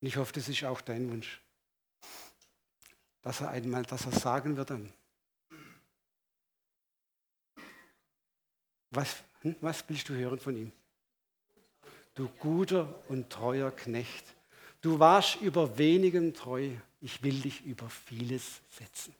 Und 0.00 0.08
ich 0.08 0.16
hoffe, 0.16 0.32
das 0.32 0.48
ist 0.48 0.64
auch 0.64 0.80
dein 0.80 1.10
Wunsch. 1.10 1.40
Dass 3.22 3.40
er 3.40 3.50
einmal, 3.50 3.84
dass 3.84 4.06
er 4.06 4.12
sagen 4.12 4.56
wird 4.56 4.70
dann, 4.70 4.92
Was, 8.90 9.22
hm, 9.42 9.56
was 9.60 9.84
willst 9.88 10.08
du 10.08 10.14
hören 10.14 10.38
von 10.38 10.56
ihm? 10.56 10.72
Du 12.14 12.28
guter 12.28 13.02
und 13.08 13.30
treuer 13.30 13.70
Knecht, 13.70 14.24
du 14.80 14.98
warst 14.98 15.40
über 15.40 15.78
wenigem 15.78 16.34
treu, 16.34 16.70
ich 17.00 17.22
will 17.22 17.40
dich 17.40 17.64
über 17.64 17.88
vieles 17.88 18.60
setzen. 18.68 19.14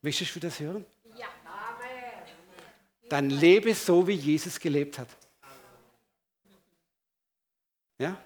Möchtest 0.00 0.34
du 0.34 0.40
das 0.40 0.58
hören? 0.60 0.84
Dann 3.08 3.30
lebe 3.30 3.74
so, 3.74 4.06
wie 4.06 4.14
Jesus 4.14 4.58
gelebt 4.58 4.98
hat. 4.98 5.08
Ja? 7.98 8.16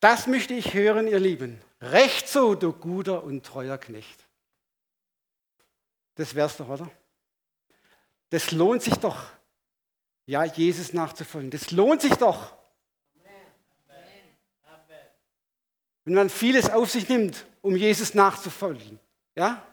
Das 0.00 0.26
möchte 0.26 0.54
ich 0.54 0.74
hören, 0.74 1.06
ihr 1.06 1.20
Lieben. 1.20 1.60
Recht 1.80 2.28
so, 2.28 2.54
du 2.54 2.72
guter 2.72 3.22
und 3.22 3.44
treuer 3.44 3.78
Knecht. 3.78 4.26
Das 6.14 6.34
wär's 6.34 6.56
doch, 6.56 6.68
oder? 6.68 6.90
Das 8.30 8.52
lohnt 8.52 8.82
sich 8.82 8.94
doch, 8.94 9.26
ja, 10.26 10.44
Jesus 10.44 10.92
nachzufolgen. 10.92 11.50
Das 11.50 11.70
lohnt 11.70 12.02
sich 12.02 12.14
doch. 12.14 12.56
Wenn 16.04 16.14
man 16.14 16.30
vieles 16.30 16.70
auf 16.70 16.90
sich 16.90 17.08
nimmt, 17.08 17.46
um 17.62 17.76
Jesus 17.76 18.14
nachzufolgen. 18.14 18.98
Ja? 19.34 19.64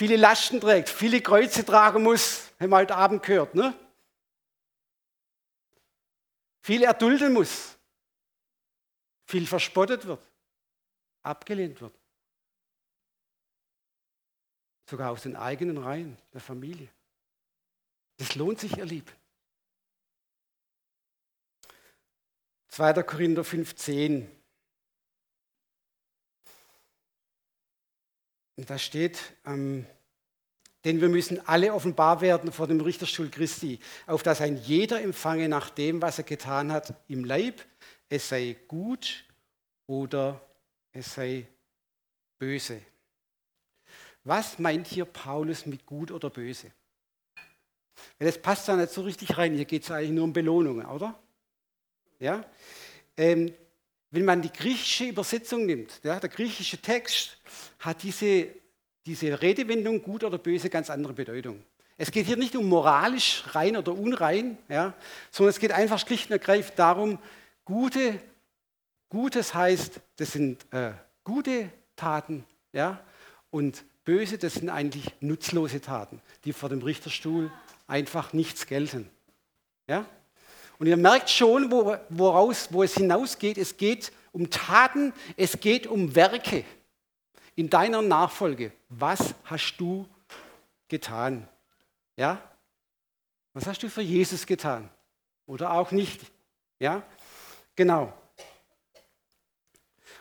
Viele 0.00 0.16
Lasten 0.16 0.62
trägt, 0.62 0.88
viele 0.88 1.20
Kreuze 1.20 1.62
tragen 1.62 2.02
muss, 2.02 2.50
haben 2.58 2.70
wir 2.70 2.78
heute 2.78 2.96
Abend 2.96 3.22
gehört. 3.22 3.54
Ne? 3.54 3.78
Viel 6.62 6.84
erdulden 6.84 7.34
muss, 7.34 7.76
viel 9.26 9.46
verspottet 9.46 10.06
wird, 10.06 10.26
abgelehnt 11.20 11.82
wird. 11.82 11.94
Sogar 14.88 15.10
aus 15.10 15.24
den 15.24 15.36
eigenen 15.36 15.76
Reihen 15.76 16.16
der 16.32 16.40
Familie. 16.40 16.88
Das 18.16 18.34
lohnt 18.36 18.58
sich, 18.58 18.78
ihr 18.78 18.86
Lieben. 18.86 19.12
2. 22.68 23.02
Korinther 23.02 23.44
15. 23.44 24.39
Und 28.60 28.68
da 28.68 28.76
steht, 28.76 29.18
ähm, 29.46 29.86
denn 30.84 31.00
wir 31.00 31.08
müssen 31.08 31.40
alle 31.48 31.72
offenbar 31.72 32.20
werden 32.20 32.52
vor 32.52 32.66
dem 32.66 32.78
Richterstuhl 32.82 33.30
Christi, 33.30 33.78
auf 34.06 34.22
dass 34.22 34.42
ein 34.42 34.58
jeder 34.58 35.00
empfange 35.00 35.48
nach 35.48 35.70
dem, 35.70 36.02
was 36.02 36.18
er 36.18 36.24
getan 36.24 36.70
hat 36.70 36.92
im 37.08 37.24
Leib, 37.24 37.64
es 38.10 38.28
sei 38.28 38.58
gut 38.68 39.24
oder 39.86 40.46
es 40.92 41.14
sei 41.14 41.46
böse. 42.38 42.82
Was 44.24 44.58
meint 44.58 44.88
hier 44.88 45.06
Paulus 45.06 45.64
mit 45.64 45.86
gut 45.86 46.10
oder 46.10 46.28
böse? 46.28 46.70
Das 48.18 48.36
passt 48.36 48.68
da 48.68 48.76
nicht 48.76 48.92
so 48.92 49.00
richtig 49.00 49.38
rein. 49.38 49.54
Hier 49.54 49.64
geht 49.64 49.84
es 49.84 49.90
eigentlich 49.90 50.10
nur 50.10 50.24
um 50.24 50.34
Belohnungen, 50.34 50.84
oder? 50.84 51.18
Ja? 52.18 52.44
Ähm, 53.16 53.54
wenn 54.10 54.24
man 54.24 54.42
die 54.42 54.52
griechische 54.52 55.04
Übersetzung 55.04 55.66
nimmt, 55.66 56.00
ja, 56.02 56.18
der 56.18 56.28
griechische 56.28 56.78
Text 56.78 57.36
hat 57.78 58.02
diese, 58.02 58.48
diese 59.06 59.40
Redewendung 59.40 60.02
gut 60.02 60.24
oder 60.24 60.38
böse 60.38 60.68
ganz 60.68 60.90
andere 60.90 61.12
Bedeutung. 61.12 61.62
Es 61.96 62.10
geht 62.10 62.26
hier 62.26 62.36
nicht 62.36 62.56
um 62.56 62.68
moralisch 62.68 63.44
rein 63.48 63.76
oder 63.76 63.92
unrein, 63.92 64.56
ja, 64.68 64.94
sondern 65.30 65.50
es 65.50 65.60
geht 65.60 65.72
einfach 65.72 65.98
schlicht 65.98 66.26
und 66.26 66.32
ergreifend 66.32 66.78
darum, 66.78 67.18
gute, 67.64 68.18
Gutes 69.10 69.54
heißt, 69.54 70.00
das 70.16 70.32
sind 70.32 70.64
äh, 70.72 70.92
gute 71.24 71.68
Taten, 71.96 72.44
ja, 72.72 73.04
und 73.50 73.84
böse, 74.04 74.38
das 74.38 74.54
sind 74.54 74.70
eigentlich 74.70 75.04
nutzlose 75.20 75.80
Taten, 75.80 76.22
die 76.44 76.52
vor 76.52 76.68
dem 76.68 76.80
Richterstuhl 76.82 77.50
einfach 77.88 78.32
nichts 78.32 78.66
gelten. 78.66 79.10
Ja? 79.88 80.06
Und 80.80 80.86
ihr 80.86 80.96
merkt 80.96 81.28
schon, 81.28 81.70
woraus, 82.08 82.68
wo 82.72 82.82
es 82.82 82.94
hinausgeht. 82.94 83.58
Es 83.58 83.76
geht 83.76 84.12
um 84.32 84.48
Taten, 84.48 85.12
es 85.36 85.60
geht 85.60 85.86
um 85.86 86.14
Werke 86.14 86.64
in 87.54 87.68
deiner 87.68 88.00
Nachfolge. 88.00 88.72
Was 88.88 89.34
hast 89.44 89.76
du 89.76 90.08
getan? 90.88 91.46
Ja? 92.16 92.40
Was 93.52 93.66
hast 93.66 93.82
du 93.82 93.90
für 93.90 94.00
Jesus 94.00 94.46
getan? 94.46 94.88
Oder 95.44 95.70
auch 95.74 95.90
nicht? 95.90 96.22
Ja? 96.78 97.02
Genau. 97.76 98.10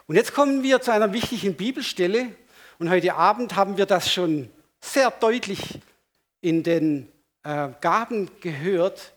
Und 0.08 0.18
jetzt 0.18 0.34
kommen 0.34 0.62
wir 0.62 0.82
zu 0.82 0.92
einer 0.92 1.14
wichtigen 1.14 1.56
Bibelstelle. 1.56 2.36
Und 2.80 2.90
heute 2.90 3.16
Abend 3.16 3.56
haben 3.56 3.78
wir 3.78 3.86
das 3.86 4.12
schon 4.12 4.52
sehr 4.82 5.10
deutlich 5.10 5.80
in 6.42 6.64
den 6.64 7.10
äh, 7.44 7.70
Gaben 7.80 8.30
gehört 8.42 9.14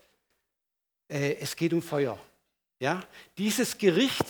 äh, 1.07 1.35
es 1.39 1.55
geht 1.55 1.73
um 1.73 1.81
Feuer. 1.81 2.17
Ja? 2.79 3.03
Dieses 3.37 3.77
Gericht 3.77 4.25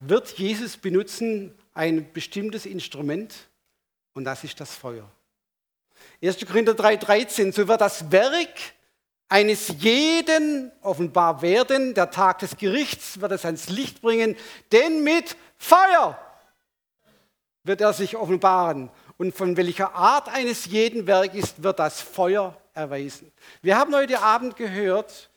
wird 0.00 0.38
Jesus 0.38 0.76
benutzen, 0.76 1.54
ein 1.74 2.12
bestimmtes 2.12 2.66
Instrument, 2.66 3.34
und 4.14 4.24
das 4.24 4.44
ist 4.44 4.58
das 4.60 4.74
Feuer. 4.74 5.10
1. 6.22 6.46
Korinther 6.46 6.72
3,13, 6.72 7.52
so 7.52 7.68
wird 7.68 7.80
das 7.80 8.10
Werk 8.10 8.54
eines 9.28 9.68
jeden 9.78 10.70
offenbar 10.82 11.42
werden, 11.42 11.94
der 11.94 12.10
Tag 12.10 12.38
des 12.38 12.56
Gerichts 12.56 13.20
wird 13.20 13.32
es 13.32 13.44
ans 13.44 13.68
Licht 13.68 14.00
bringen, 14.00 14.36
denn 14.72 15.02
mit 15.02 15.36
Feuer 15.58 16.18
wird 17.64 17.80
er 17.80 17.92
sich 17.92 18.16
offenbaren. 18.16 18.90
Und 19.18 19.34
von 19.34 19.56
welcher 19.56 19.94
Art 19.94 20.28
eines 20.28 20.66
jeden 20.66 21.06
Werk 21.06 21.34
ist, 21.34 21.62
wird 21.62 21.78
das 21.78 22.00
Feuer 22.00 22.56
erweisen. 22.74 23.32
Wir 23.62 23.76
haben 23.76 23.94
heute 23.94 24.20
Abend 24.20 24.56
gehört, 24.56 25.30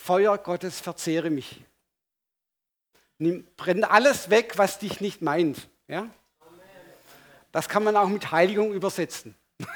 Feuer 0.00 0.38
Gottes 0.38 0.80
verzehre 0.80 1.30
mich. 1.30 1.62
Nimm, 3.18 3.46
brenn 3.56 3.84
alles 3.84 4.30
weg, 4.30 4.56
was 4.56 4.78
dich 4.78 5.00
nicht 5.00 5.22
meint. 5.22 5.68
Ja? 5.88 6.08
Das 7.52 7.68
kann 7.68 7.82
man 7.84 7.96
auch 7.96 8.08
mit 8.08 8.30
Heiligung 8.30 8.72
übersetzen. 8.72 9.34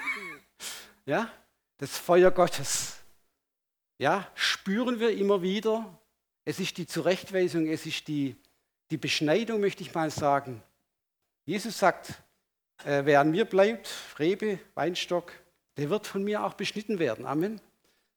ja? 1.07 1.31
Das 1.79 1.99
Feuer 1.99 2.31
Gottes. 2.31 2.99
Ja? 3.99 4.31
Spüren 4.35 5.01
wir 5.01 5.11
immer 5.11 5.43
wieder. 5.43 5.99
Es 6.45 6.61
ist 6.61 6.79
die 6.79 6.87
Zurechtweisung, 6.87 7.67
es 7.67 7.87
ist 7.87 8.09
die, 8.09 8.37
die 8.91 8.97
Beschneidung, 8.97 9.61
möchte 9.61 9.83
ich 9.83 9.95
mal 9.95 10.11
sagen. 10.11 10.63
Jesus 11.45 11.79
sagt, 11.79 12.15
äh, 12.85 13.05
wer 13.05 13.21
an 13.21 13.31
mir 13.31 13.45
bleibt, 13.45 13.91
Rebe, 14.19 14.59
Weinstock, 14.75 15.33
der 15.77 15.91
wird 15.91 16.07
von 16.07 16.23
mir 16.23 16.45
auch 16.45 16.55
beschnitten 16.55 16.99
werden. 16.99 17.27
Amen. 17.27 17.61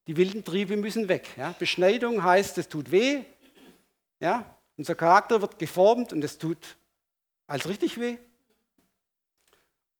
Die 0.08 0.18
wilden 0.18 0.44
Triebe 0.44 0.78
müssen 0.78 1.08
weg. 1.08 1.28
Ja? 1.36 1.56
Beschneidung 1.58 2.24
heißt, 2.24 2.58
es 2.58 2.70
tut 2.70 2.92
weh. 2.92 3.24
Ja? 4.20 4.46
Unser 4.78 4.96
Charakter 4.96 5.42
wird 5.42 5.58
geformt 5.58 6.14
und 6.14 6.24
es 6.24 6.38
tut 6.38 6.78
als 7.48 7.68
richtig 7.68 8.00
weh. 8.00 8.18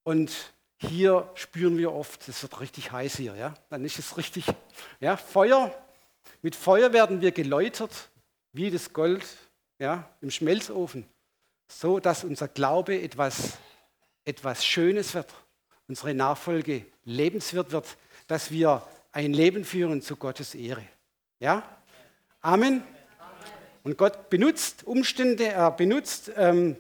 Und 0.04 0.54
hier 0.78 1.30
spüren 1.34 1.78
wir 1.78 1.92
oft, 1.92 2.28
es 2.28 2.44
wird 2.44 2.60
richtig 2.60 2.92
heiß 2.92 3.18
hier. 3.18 3.36
Ja? 3.36 3.56
Dann 3.70 3.84
ist 3.84 3.98
es 3.98 4.18
richtig. 4.18 4.46
Ja? 5.00 5.18
Feuer. 5.18 5.74
Mit 6.42 6.56
Feuer 6.56 6.94
werden 6.94 7.22
wir 7.22 7.32
geläutert, 7.32 8.10
wie 8.54 8.70
das 8.70 8.94
Gold 8.94 9.26
ja? 9.80 10.10
im 10.22 10.30
Schmelzofen. 10.30 11.08
So 11.68 12.00
dass 12.00 12.24
unser 12.24 12.48
Glaube 12.48 13.02
etwas, 13.02 13.58
etwas 14.24 14.64
Schönes 14.64 15.16
wird, 15.16 15.34
unsere 15.88 16.14
Nachfolge 16.14 16.86
lebenswert 17.06 17.72
wird, 17.72 17.98
dass 18.28 18.52
wir 18.52 18.86
ein 19.16 19.34
Leben 19.34 19.64
führen 19.64 20.02
zu 20.02 20.18
Gottes 20.18 20.56
Ehre. 20.56 20.84
Ja? 21.40 21.64
Amen. 22.42 22.84
Und 23.84 23.98
Gott 23.98 24.30
benutzt 24.30 24.86
Umstände, 24.86 25.48
er 25.48 25.72
benutzt, 25.72 26.32
ähm, 26.36 26.76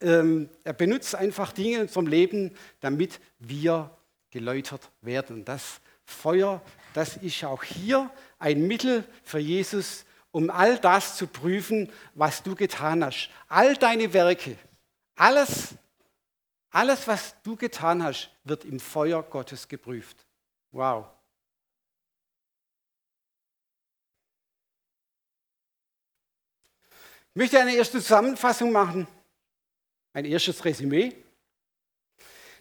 ähm, 0.00 0.48
er 0.64 0.72
benutzt 0.72 1.14
einfach 1.14 1.52
Dinge 1.52 1.76
in 1.76 1.82
unserem 1.82 2.06
Leben, 2.06 2.56
damit 2.80 3.20
wir 3.40 3.90
geläutert 4.30 4.90
werden. 5.02 5.36
Und 5.36 5.44
das 5.44 5.80
Feuer, 6.06 6.62
das 6.94 7.18
ist 7.18 7.44
auch 7.44 7.62
hier 7.62 8.10
ein 8.38 8.66
Mittel 8.66 9.04
für 9.22 9.38
Jesus, 9.38 10.06
um 10.30 10.48
all 10.48 10.78
das 10.78 11.16
zu 11.16 11.26
prüfen, 11.26 11.90
was 12.14 12.42
du 12.42 12.54
getan 12.54 13.04
hast. 13.04 13.28
All 13.48 13.76
deine 13.76 14.14
Werke, 14.14 14.56
alles, 15.14 15.74
alles, 16.70 17.06
was 17.06 17.34
du 17.42 17.54
getan 17.54 18.02
hast, 18.02 18.30
wird 18.44 18.64
im 18.64 18.80
Feuer 18.80 19.22
Gottes 19.22 19.68
geprüft. 19.68 20.16
Wow. 20.72 21.06
Ich 27.34 27.40
möchte 27.40 27.58
eine 27.58 27.74
erste 27.74 28.00
Zusammenfassung 28.00 28.70
machen, 28.70 29.08
ein 30.12 30.24
erstes 30.24 30.64
Resümee. 30.64 31.16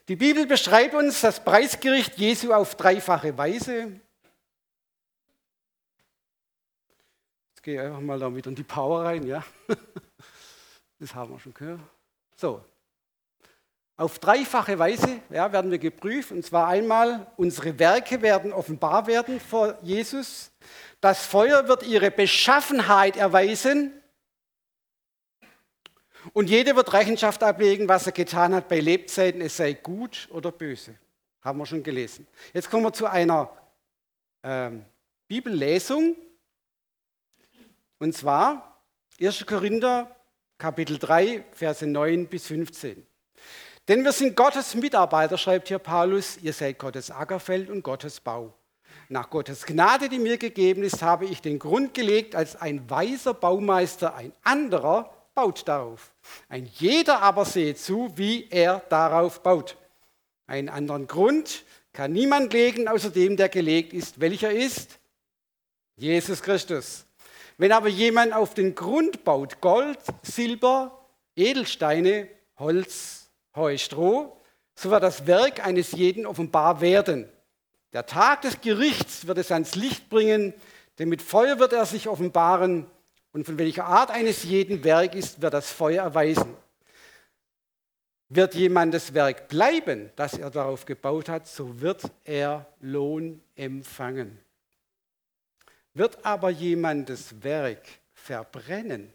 Die 0.07 0.15
Bibel 0.15 0.47
beschreibt 0.47 0.95
uns 0.95 1.21
das 1.21 1.43
Preisgericht 1.43 2.17
Jesu 2.17 2.51
auf 2.51 2.73
dreifache 2.73 3.37
Weise. 3.37 4.01
Jetzt 7.51 7.61
gehe 7.61 7.75
ich 7.75 7.81
einfach 7.81 7.99
mal 7.99 8.17
da 8.17 8.35
wieder 8.35 8.49
in 8.49 8.55
die 8.55 8.63
Power 8.63 9.03
rein, 9.03 9.27
ja. 9.27 9.45
Das 10.99 11.13
haben 11.13 11.33
wir 11.33 11.39
schon 11.39 11.53
gehört. 11.53 11.81
So. 12.35 12.65
Auf 13.95 14.17
dreifache 14.17 14.79
Weise 14.79 15.19
ja, 15.29 15.51
werden 15.51 15.69
wir 15.69 15.77
geprüft. 15.77 16.31
Und 16.31 16.43
zwar 16.43 16.67
einmal, 16.69 17.31
unsere 17.37 17.77
Werke 17.77 18.23
werden 18.23 18.51
offenbar 18.51 19.05
werden 19.05 19.39
vor 19.39 19.77
Jesus. 19.83 20.51
Das 20.99 21.23
Feuer 21.23 21.67
wird 21.67 21.83
ihre 21.83 22.09
Beschaffenheit 22.09 23.17
erweisen. 23.17 23.99
Und 26.31 26.49
jeder 26.49 26.75
wird 26.75 26.93
Rechenschaft 26.93 27.43
ablegen, 27.43 27.89
was 27.89 28.05
er 28.05 28.13
getan 28.13 28.55
hat 28.55 28.69
bei 28.69 28.79
Lebzeiten, 28.79 29.41
es 29.41 29.57
sei 29.57 29.73
gut 29.73 30.29
oder 30.31 30.51
böse. 30.51 30.95
Haben 31.41 31.59
wir 31.59 31.65
schon 31.65 31.83
gelesen. 31.83 32.25
Jetzt 32.53 32.69
kommen 32.69 32.83
wir 32.83 32.93
zu 32.93 33.05
einer 33.05 33.49
ähm, 34.43 34.85
Bibellesung. 35.27 36.15
Und 37.99 38.15
zwar 38.15 38.81
1. 39.19 39.45
Korinther 39.45 40.15
Kapitel 40.57 40.97
3, 40.97 41.43
Verse 41.51 41.85
9 41.85 42.27
bis 42.27 42.47
15. 42.47 43.05
Denn 43.89 44.05
wir 44.05 44.13
sind 44.13 44.35
Gottes 44.37 44.75
Mitarbeiter, 44.75 45.37
schreibt 45.37 45.67
hier 45.67 45.79
Paulus, 45.79 46.37
ihr 46.41 46.53
seid 46.53 46.79
Gottes 46.79 47.11
Ackerfeld 47.11 47.69
und 47.69 47.83
Gottes 47.83 48.21
Bau. 48.21 48.53
Nach 49.09 49.29
Gottes 49.29 49.65
Gnade, 49.65 50.07
die 50.07 50.19
mir 50.19 50.37
gegeben 50.37 50.83
ist, 50.83 51.01
habe 51.01 51.25
ich 51.25 51.41
den 51.41 51.59
Grund 51.59 51.93
gelegt 51.93 52.35
als 52.35 52.55
ein 52.55 52.89
weiser 52.89 53.33
Baumeister, 53.33 54.15
ein 54.15 54.31
anderer 54.43 55.13
baut 55.35 55.67
darauf. 55.67 56.13
Ein 56.49 56.69
jeder 56.73 57.21
aber 57.21 57.45
sehe 57.45 57.75
zu, 57.75 58.11
wie 58.15 58.47
er 58.49 58.81
darauf 58.89 59.41
baut. 59.41 59.77
Einen 60.47 60.69
anderen 60.69 61.07
Grund 61.07 61.63
kann 61.93 62.11
niemand 62.11 62.53
legen, 62.53 62.87
außer 62.87 63.09
dem, 63.09 63.37
der 63.37 63.49
gelegt 63.49 63.93
ist. 63.93 64.19
Welcher 64.19 64.51
ist? 64.51 64.99
Jesus 65.95 66.41
Christus. 66.41 67.05
Wenn 67.57 67.71
aber 67.71 67.87
jemand 67.87 68.33
auf 68.33 68.53
den 68.53 68.73
Grund 68.75 69.23
baut, 69.23 69.61
Gold, 69.61 69.99
Silber, 70.23 71.05
Edelsteine, 71.35 72.27
Holz, 72.57 73.29
Heu, 73.55 73.77
Stroh, 73.77 74.35
so 74.75 74.89
wird 74.89 75.03
das 75.03 75.27
Werk 75.27 75.65
eines 75.65 75.91
jeden 75.91 76.25
offenbar 76.25 76.81
werden. 76.81 77.29
Der 77.93 78.07
Tag 78.07 78.41
des 78.41 78.59
Gerichts 78.61 79.27
wird 79.27 79.37
es 79.37 79.51
ans 79.51 79.75
Licht 79.75 80.09
bringen, 80.09 80.53
denn 80.97 81.09
mit 81.09 81.21
Feuer 81.21 81.59
wird 81.59 81.73
er 81.73 81.85
sich 81.85 82.07
offenbaren 82.07 82.87
und 83.33 83.45
von 83.45 83.57
welcher 83.57 83.85
Art 83.85 84.11
eines 84.11 84.43
jeden 84.43 84.83
Werk 84.83 85.15
ist, 85.15 85.41
wird 85.41 85.53
das 85.53 85.71
Feuer 85.71 86.03
erweisen. 86.03 86.55
Wird 88.29 88.55
jemandes 88.55 89.13
Werk 89.13 89.47
bleiben, 89.47 90.11
das 90.15 90.37
er 90.37 90.49
darauf 90.49 90.85
gebaut 90.85 91.29
hat, 91.29 91.47
so 91.47 91.81
wird 91.81 92.03
er 92.23 92.65
Lohn 92.79 93.41
empfangen. 93.55 94.39
Wird 95.93 96.23
aber 96.25 96.49
jemandes 96.49 97.43
Werk 97.43 97.83
verbrennen, 98.13 99.11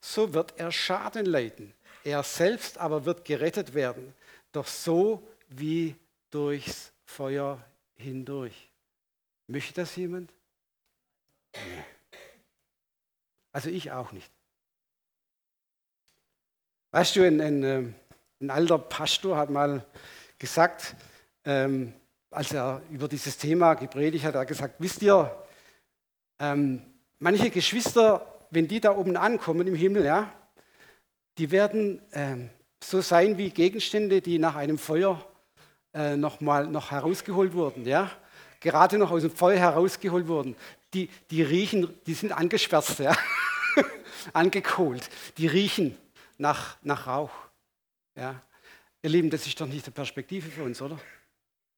so 0.00 0.32
wird 0.32 0.54
er 0.58 0.70
Schaden 0.70 1.26
leiden. 1.26 1.74
Er 2.04 2.22
selbst 2.22 2.78
aber 2.78 3.04
wird 3.04 3.24
gerettet 3.24 3.74
werden, 3.74 4.14
doch 4.52 4.66
so 4.66 5.26
wie 5.48 5.96
durchs 6.30 6.92
Feuer 7.04 7.62
hindurch. 7.96 8.70
Möchte 9.48 9.74
das 9.74 9.96
jemand? 9.96 10.32
Nee. 11.54 11.95
Also 13.56 13.70
ich 13.70 13.90
auch 13.90 14.12
nicht. 14.12 14.30
Weißt 16.90 17.16
du, 17.16 17.26
ein, 17.26 17.40
ein, 17.40 17.62
ähm, 17.62 17.94
ein 18.38 18.50
alter 18.50 18.76
Pastor 18.76 19.38
hat 19.38 19.48
mal 19.48 19.82
gesagt, 20.38 20.94
ähm, 21.46 21.94
als 22.30 22.52
er 22.52 22.82
über 22.90 23.08
dieses 23.08 23.38
Thema 23.38 23.72
gepredigt 23.72 24.26
hat, 24.26 24.34
hat 24.34 24.42
er 24.42 24.44
gesagt, 24.44 24.74
wisst 24.78 25.00
ihr, 25.00 25.34
ähm, 26.38 26.82
manche 27.18 27.48
Geschwister, 27.48 28.26
wenn 28.50 28.68
die 28.68 28.78
da 28.78 28.94
oben 28.94 29.16
ankommen 29.16 29.66
im 29.66 29.74
Himmel, 29.74 30.04
ja, 30.04 30.30
die 31.38 31.50
werden 31.50 32.02
ähm, 32.12 32.50
so 32.84 33.00
sein 33.00 33.38
wie 33.38 33.48
Gegenstände, 33.48 34.20
die 34.20 34.38
nach 34.38 34.56
einem 34.56 34.76
Feuer 34.76 35.26
äh, 35.94 36.14
noch 36.14 36.42
mal 36.42 36.66
noch 36.66 36.90
herausgeholt 36.90 37.54
wurden, 37.54 37.86
ja, 37.86 38.10
gerade 38.60 38.98
noch 38.98 39.12
aus 39.12 39.22
dem 39.22 39.30
Feuer 39.30 39.58
herausgeholt 39.58 40.28
wurden. 40.28 40.56
Die, 40.92 41.08
die 41.30 41.42
riechen, 41.42 41.88
die 42.06 42.14
sind 42.14 42.32
angeschwärzt, 42.32 42.98
ja. 42.98 43.16
angekohlt. 44.32 45.08
Die 45.38 45.46
riechen 45.46 45.96
nach, 46.38 46.76
nach 46.82 47.06
Rauch. 47.06 47.32
Ja. 48.14 48.40
Ihr 49.02 49.10
Lieben, 49.10 49.30
das 49.30 49.46
ist 49.46 49.60
doch 49.60 49.66
nicht 49.66 49.86
die 49.86 49.90
Perspektive 49.90 50.50
für 50.50 50.64
uns, 50.64 50.80
oder? 50.82 50.98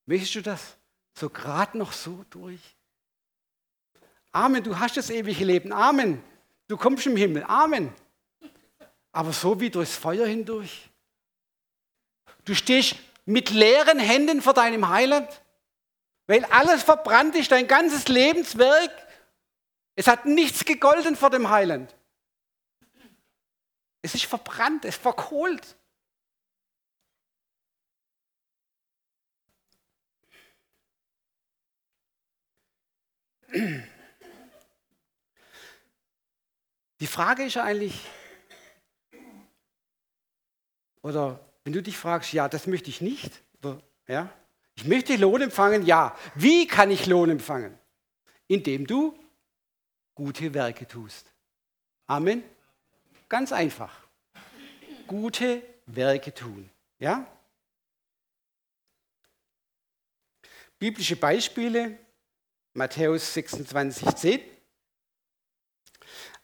Möchtest 0.06 0.34
du 0.36 0.42
das 0.42 0.76
so 1.14 1.28
gerade 1.28 1.76
noch 1.76 1.92
so 1.92 2.24
durch? 2.30 2.60
Amen, 4.32 4.62
du 4.62 4.78
hast 4.78 4.96
das 4.96 5.10
ewige 5.10 5.44
Leben. 5.44 5.72
Amen. 5.72 6.22
Du 6.68 6.76
kommst 6.76 7.06
im 7.06 7.16
Himmel. 7.16 7.44
Amen. 7.44 7.92
Aber 9.12 9.32
so 9.32 9.58
wie 9.60 9.70
durchs 9.70 9.96
Feuer 9.96 10.26
hindurch. 10.26 10.88
Du 12.44 12.54
stehst 12.54 12.96
mit 13.24 13.50
leeren 13.50 13.98
Händen 13.98 14.40
vor 14.40 14.54
deinem 14.54 14.88
Heiland, 14.88 15.28
weil 16.26 16.44
alles 16.46 16.82
verbrannt 16.82 17.34
ist, 17.34 17.52
dein 17.52 17.68
ganzes 17.68 18.08
Lebenswerk. 18.08 18.90
Es 19.98 20.06
hat 20.06 20.26
nichts 20.26 20.64
gegolten 20.64 21.16
vor 21.16 21.28
dem 21.28 21.50
Heiland. 21.50 21.92
Es 24.00 24.14
ist 24.14 24.26
verbrannt, 24.26 24.84
es 24.84 24.94
ist 24.94 25.02
verkohlt. 25.02 25.76
Die 37.00 37.06
Frage 37.08 37.42
ist 37.42 37.56
eigentlich, 37.56 38.06
oder 41.02 41.44
wenn 41.64 41.72
du 41.72 41.82
dich 41.82 41.98
fragst, 41.98 42.32
ja, 42.32 42.48
das 42.48 42.68
möchte 42.68 42.88
ich 42.88 43.00
nicht, 43.00 43.42
oder, 43.58 43.82
ja, 44.06 44.32
ich 44.76 44.84
möchte 44.84 45.16
Lohn 45.16 45.42
empfangen, 45.42 45.84
ja. 45.84 46.16
Wie 46.36 46.68
kann 46.68 46.92
ich 46.92 47.06
Lohn 47.06 47.30
empfangen? 47.30 47.76
Indem 48.46 48.86
du 48.86 49.18
gute 50.18 50.52
Werke 50.52 50.84
tust. 50.84 51.26
Amen. 52.08 52.42
Ganz 53.28 53.52
einfach. 53.52 53.96
Gute 55.06 55.62
Werke 55.86 56.34
tun. 56.34 56.68
Ja? 56.98 57.24
Biblische 60.80 61.14
Beispiele, 61.14 61.96
Matthäus 62.74 63.32
26, 63.32 64.12
10. 64.16 64.40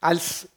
Als 0.01 0.49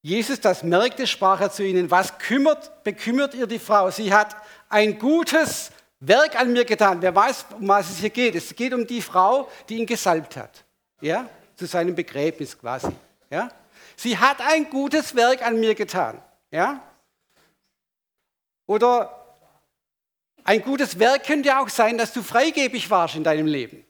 Jesus 0.00 0.40
das 0.40 0.62
merkte, 0.62 1.06
sprach 1.06 1.42
er 1.42 1.50
zu 1.50 1.64
ihnen, 1.64 1.90
was 1.90 2.16
kümmert, 2.16 2.82
bekümmert 2.82 3.34
ihr 3.34 3.46
die 3.46 3.58
Frau? 3.58 3.90
Sie 3.90 4.10
hat 4.10 4.34
ein 4.70 4.98
gutes 4.98 5.70
Werk 6.00 6.40
an 6.40 6.54
mir 6.54 6.64
getan. 6.64 7.02
Wer 7.02 7.14
weiß, 7.14 7.44
um 7.60 7.68
was 7.68 7.90
es 7.90 7.98
hier 7.98 8.08
geht. 8.08 8.34
Es 8.34 8.56
geht 8.56 8.72
um 8.72 8.86
die 8.86 9.02
Frau, 9.02 9.50
die 9.68 9.76
ihn 9.76 9.86
gesalbt 9.86 10.38
hat. 10.38 10.64
Ja? 11.02 11.28
Zu 11.56 11.66
seinem 11.66 11.94
Begräbnis 11.94 12.58
quasi. 12.58 12.88
Ja? 13.30 13.50
Sie 13.96 14.18
hat 14.18 14.40
ein 14.40 14.70
gutes 14.70 15.14
Werk 15.14 15.46
an 15.46 15.60
mir 15.60 15.74
getan. 15.74 16.20
Ja? 16.50 16.82
Oder 18.66 19.24
ein 20.44 20.62
gutes 20.62 20.98
Werk 20.98 21.24
könnte 21.24 21.58
auch 21.58 21.68
sein, 21.68 21.96
dass 21.96 22.12
du 22.12 22.22
freigebig 22.22 22.90
warst 22.90 23.14
in 23.14 23.24
deinem 23.24 23.46
Leben. 23.46 23.84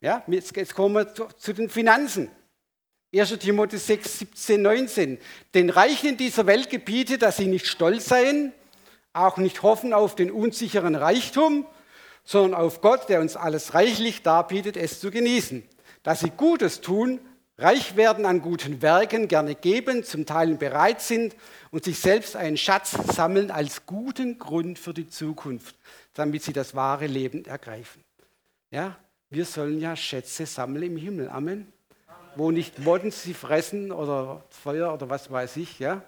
Ja, 0.00 0.22
jetzt 0.28 0.74
kommen 0.74 0.94
wir 0.94 1.12
zu, 1.12 1.26
zu 1.36 1.52
den 1.52 1.68
Finanzen. 1.68 2.30
1. 3.12 3.38
Timotheus 3.38 3.86
6, 3.86 4.18
17, 4.20 4.62
19. 4.62 5.18
Den 5.54 5.70
Reichen 5.70 6.10
in 6.10 6.16
dieser 6.16 6.46
Welt 6.46 6.70
gebietet, 6.70 7.22
dass 7.22 7.38
sie 7.38 7.46
nicht 7.46 7.66
stolz 7.66 8.04
seien, 8.04 8.52
auch 9.12 9.38
nicht 9.38 9.62
hoffen 9.62 9.92
auf 9.92 10.14
den 10.14 10.30
unsicheren 10.30 10.94
Reichtum, 10.94 11.66
sondern 12.22 12.60
auf 12.60 12.80
Gott, 12.80 13.08
der 13.08 13.20
uns 13.20 13.34
alles 13.34 13.74
reichlich 13.74 14.22
darbietet, 14.22 14.76
es 14.76 15.00
zu 15.00 15.10
genießen. 15.10 15.66
Dass 16.08 16.20
sie 16.20 16.30
Gutes 16.30 16.80
tun, 16.80 17.20
reich 17.58 17.94
werden 17.94 18.24
an 18.24 18.40
guten 18.40 18.80
Werken, 18.80 19.28
gerne 19.28 19.54
geben, 19.54 20.04
zum 20.04 20.24
Teil 20.24 20.54
bereit 20.54 21.02
sind 21.02 21.36
und 21.70 21.84
sich 21.84 21.98
selbst 21.98 22.34
einen 22.34 22.56
Schatz 22.56 22.92
sammeln 23.14 23.50
als 23.50 23.84
guten 23.84 24.38
Grund 24.38 24.78
für 24.78 24.94
die 24.94 25.10
Zukunft, 25.10 25.76
damit 26.14 26.42
sie 26.44 26.54
das 26.54 26.74
wahre 26.74 27.06
Leben 27.06 27.44
ergreifen. 27.44 28.02
Ja, 28.70 28.98
wir 29.28 29.44
sollen 29.44 29.80
ja 29.80 29.94
Schätze 29.96 30.46
sammeln 30.46 30.84
im 30.84 30.96
Himmel. 30.96 31.28
Amen. 31.28 31.70
Wo 32.36 32.50
nicht 32.52 32.78
Motten 32.78 33.10
sie 33.10 33.34
fressen 33.34 33.92
oder 33.92 34.42
Feuer 34.48 34.94
oder 34.94 35.10
was 35.10 35.30
weiß 35.30 35.58
ich. 35.58 35.78
Ja, 35.78 36.00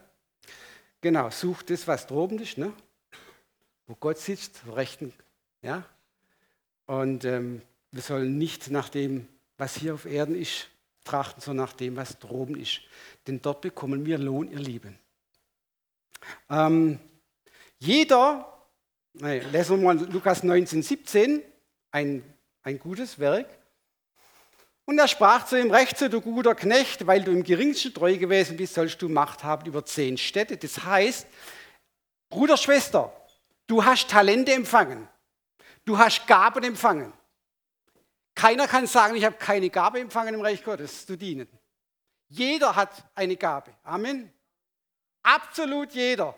genau. 1.03 1.28
Sucht 1.28 1.68
das, 1.68 1.86
was 1.86 2.07
droben 2.07 2.38
ist, 2.38 2.57
ne? 2.57 2.72
wo 3.86 3.94
Gott 3.96 4.16
sitzt, 4.16 4.62
rechten. 4.74 5.12
Ja, 5.61 5.84
und 6.86 7.26
ähm, 7.26 7.61
wir 7.92 8.01
sollen 8.01 8.38
nicht 8.38 8.70
nach 8.70 8.88
dem, 8.88 9.28
was 9.61 9.76
hier 9.76 9.94
auf 9.94 10.06
Erden 10.06 10.34
ist, 10.34 10.68
trachten, 11.04 11.42
sondern 11.42 11.66
nach 11.66 11.74
dem, 11.74 11.94
was 11.94 12.18
droben 12.18 12.56
ist. 12.56 12.80
Denn 13.26 13.42
dort 13.42 13.61
bekommen 13.61 14.06
wir 14.06 14.16
Lohn, 14.16 14.50
ihr 14.50 14.58
Lieben. 14.58 14.98
Ähm, 16.48 16.98
jeder, 17.78 18.66
nee, 19.12 19.40
lesen 19.40 19.78
wir 19.78 19.94
mal 19.94 20.11
Lukas 20.11 20.42
19, 20.42 20.82
17, 20.82 21.42
ein, 21.92 22.24
ein 22.62 22.78
gutes 22.78 23.18
Werk. 23.18 23.48
Und 24.86 24.98
er 24.98 25.08
sprach 25.08 25.46
zu 25.46 25.61
ihm, 25.61 25.70
recht 25.70 25.98
so, 25.98 26.08
du 26.08 26.20
guter 26.22 26.54
Knecht, 26.54 27.06
weil 27.06 27.22
du 27.22 27.30
im 27.30 27.44
geringsten 27.44 27.92
treu 27.92 28.16
gewesen 28.16 28.56
bist, 28.56 28.74
sollst 28.74 29.00
du 29.02 29.08
Macht 29.08 29.44
haben 29.44 29.66
über 29.66 29.84
zehn 29.84 30.16
Städte. 30.16 30.56
Das 30.56 30.82
heißt, 30.82 31.26
Bruder, 32.30 32.56
Schwester, 32.56 33.12
du 33.66 33.84
hast 33.84 34.08
Talente 34.08 34.52
empfangen. 34.52 35.06
Du 35.84 35.98
hast 35.98 36.26
Gaben 36.26 36.64
empfangen. 36.64 37.12
Keiner 38.41 38.66
kann 38.66 38.86
sagen, 38.86 39.16
ich 39.16 39.24
habe 39.26 39.36
keine 39.36 39.68
Gabe 39.68 40.01
empfangen 40.01 40.32
im 40.32 40.41
Reich 40.41 40.64
Gottes 40.64 41.05
zu 41.05 41.14
dienen. 41.14 41.47
Jeder 42.28 42.74
hat 42.74 43.07
eine 43.14 43.36
Gabe. 43.36 43.76
Amen. 43.82 44.32
Absolut 45.22 45.93
jeder. 45.93 46.34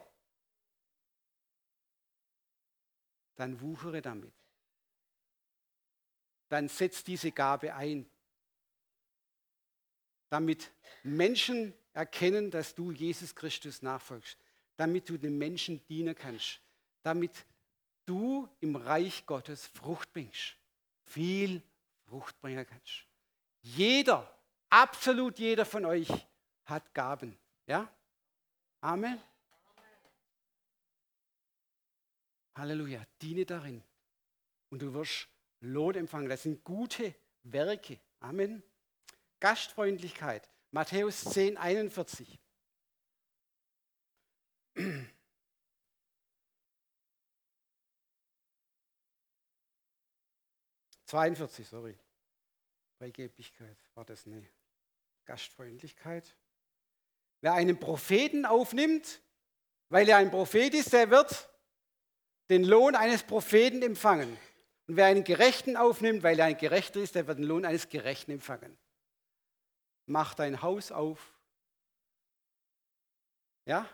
Dann 3.37 3.61
wuchere 3.61 4.03
damit. 4.03 4.33
Dann 6.49 6.69
setz 6.69 7.05
diese 7.05 7.31
Gabe 7.31 7.73
ein. 7.73 8.11
Damit 10.29 10.73
Menschen 11.05 11.73
erkennen, 11.93 12.51
dass 12.51 12.75
du 12.75 12.91
Jesus 12.91 13.33
Christus 13.33 13.81
nachfolgst, 13.81 14.37
damit 14.77 15.09
du 15.09 15.19
den 15.19 15.39
Menschen 15.39 15.87
dienen 15.87 16.17
kannst, 16.17 16.61
damit 17.05 17.47
du 18.07 18.49
im 18.59 18.75
Reich 18.75 19.25
Gottes 19.25 19.69
Frucht 19.69 20.13
bringst, 20.13 20.57
viel 21.05 21.63
Frucht 22.13 22.39
bringen 22.43 22.67
kannst. 22.67 23.07
Jeder, 23.63 24.31
absolut 24.69 25.39
jeder 25.39 25.65
von 25.65 25.87
euch 25.87 26.11
hat 26.67 26.93
Gaben. 26.93 27.39
Ja? 27.67 27.91
Amen. 28.83 29.19
Halleluja. 32.55 33.03
Diene 33.23 33.47
darin. 33.47 33.83
Und 34.69 34.83
du 34.83 34.93
wirst 34.93 35.27
Lohn 35.61 35.95
empfangen. 35.95 36.29
Das 36.29 36.43
sind 36.43 36.63
gute 36.65 37.15
Werke. 37.45 37.99
Amen. 38.21 38.63
Gastfreundlichkeit. 39.41 40.47
Matthäus 40.71 41.25
10, 41.25 41.57
41. 41.57 42.39
42, 51.07 51.67
sorry. 51.67 52.02
Freigebigkeit 53.03 53.77
war 53.97 54.05
das 54.05 54.29
eine 54.29 54.49
Gastfreundlichkeit. 55.25 56.37
Wer 57.41 57.55
einen 57.55 57.81
Propheten 57.81 58.47
aufnimmt, 58.47 59.21
weil 59.89 60.09
er 60.09 60.19
ein 60.19 60.31
Prophet 60.31 60.73
ist, 60.73 60.93
der 60.93 61.11
wird 61.11 61.51
den 62.49 62.63
Lohn 62.63 62.95
eines 62.95 63.25
Propheten 63.25 63.83
empfangen. 63.83 64.39
Und 64.87 64.95
wer 64.95 65.07
einen 65.07 65.25
Gerechten 65.25 65.77
aufnimmt, 65.77 66.23
weil 66.23 66.39
er 66.39 66.45
ein 66.45 66.57
Gerechter 66.57 67.01
ist, 67.01 67.17
der 67.17 67.27
wird 67.27 67.39
den 67.39 67.45
Lohn 67.45 67.65
eines 67.65 67.89
Gerechten 67.89 68.31
empfangen. 68.31 68.79
Mach 70.07 70.35
dein 70.35 70.63
Haus 70.63 70.93
auf. 70.93 71.37
Ja? 73.65 73.89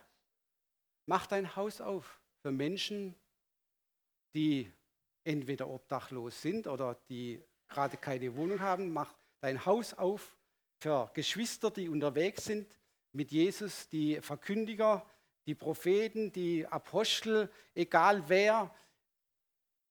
Mach 1.06 1.26
dein 1.26 1.56
Haus 1.56 1.80
auf 1.80 2.20
für 2.42 2.52
Menschen, 2.52 3.14
die 4.34 4.70
entweder 5.24 5.66
obdachlos 5.66 6.42
sind 6.42 6.66
oder 6.66 6.94
die 7.08 7.42
gerade 7.68 7.96
keine 7.96 8.34
Wohnung 8.36 8.60
haben. 8.60 8.92
Mach 8.92 9.12
dein 9.40 9.64
Haus 9.64 9.94
auf 9.94 10.36
für 10.78 11.10
Geschwister, 11.14 11.70
die 11.70 11.88
unterwegs 11.88 12.44
sind 12.44 12.66
mit 13.12 13.30
Jesus, 13.30 13.88
die 13.88 14.20
Verkündiger, 14.20 15.04
die 15.46 15.54
Propheten, 15.54 16.30
die 16.32 16.66
Apostel, 16.66 17.50
egal 17.74 18.22
wer. 18.28 18.74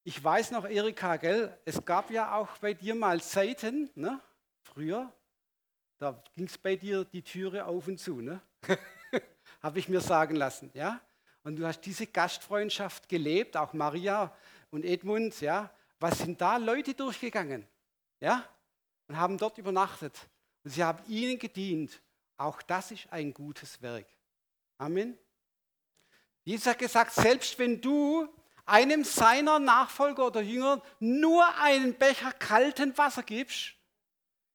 Ich 0.04 0.22
weiß 0.22 0.52
noch, 0.52 0.66
Erika, 0.66 1.16
gell, 1.16 1.58
es 1.64 1.84
gab 1.84 2.10
ja 2.10 2.34
auch 2.36 2.56
bei 2.58 2.74
dir 2.74 2.94
mal 2.94 3.20
Zeiten, 3.20 3.90
ne, 3.94 4.20
früher, 4.62 5.12
da 5.98 6.22
ging 6.36 6.46
es 6.46 6.56
bei 6.56 6.76
dir 6.76 7.04
die 7.04 7.22
Türe 7.22 7.66
auf 7.66 7.88
und 7.88 7.98
zu, 7.98 8.20
ne? 8.20 8.40
habe 9.62 9.78
ich 9.78 9.88
mir 9.88 10.00
sagen 10.00 10.36
lassen. 10.36 10.70
Ja? 10.74 11.00
Und 11.42 11.56
du 11.56 11.66
hast 11.66 11.80
diese 11.80 12.06
Gastfreundschaft 12.06 13.08
gelebt, 13.08 13.56
auch 13.56 13.72
Maria 13.72 14.34
und 14.70 14.84
Edmund. 14.84 15.40
Ja? 15.40 15.70
Was 16.00 16.18
sind 16.18 16.40
da 16.40 16.56
Leute 16.56 16.94
durchgegangen? 16.94 17.66
Ja? 18.20 18.48
Und 19.08 19.16
haben 19.16 19.38
dort 19.38 19.58
übernachtet. 19.58 20.14
Und 20.64 20.70
sie 20.70 20.84
haben 20.84 21.02
ihnen 21.08 21.38
gedient. 21.38 22.00
Auch 22.36 22.62
das 22.62 22.90
ist 22.90 23.12
ein 23.12 23.34
gutes 23.34 23.80
Werk. 23.82 24.06
Amen. 24.78 25.18
Jesus 26.44 26.66
hat 26.66 26.78
gesagt, 26.78 27.12
selbst 27.12 27.58
wenn 27.58 27.80
du 27.80 28.28
einem 28.64 29.02
seiner 29.02 29.58
Nachfolger 29.58 30.26
oder 30.26 30.40
Jünger 30.40 30.82
nur 31.00 31.46
einen 31.56 31.94
Becher 31.94 32.32
kalten 32.32 32.96
Wasser 32.96 33.22
gibst, 33.22 33.74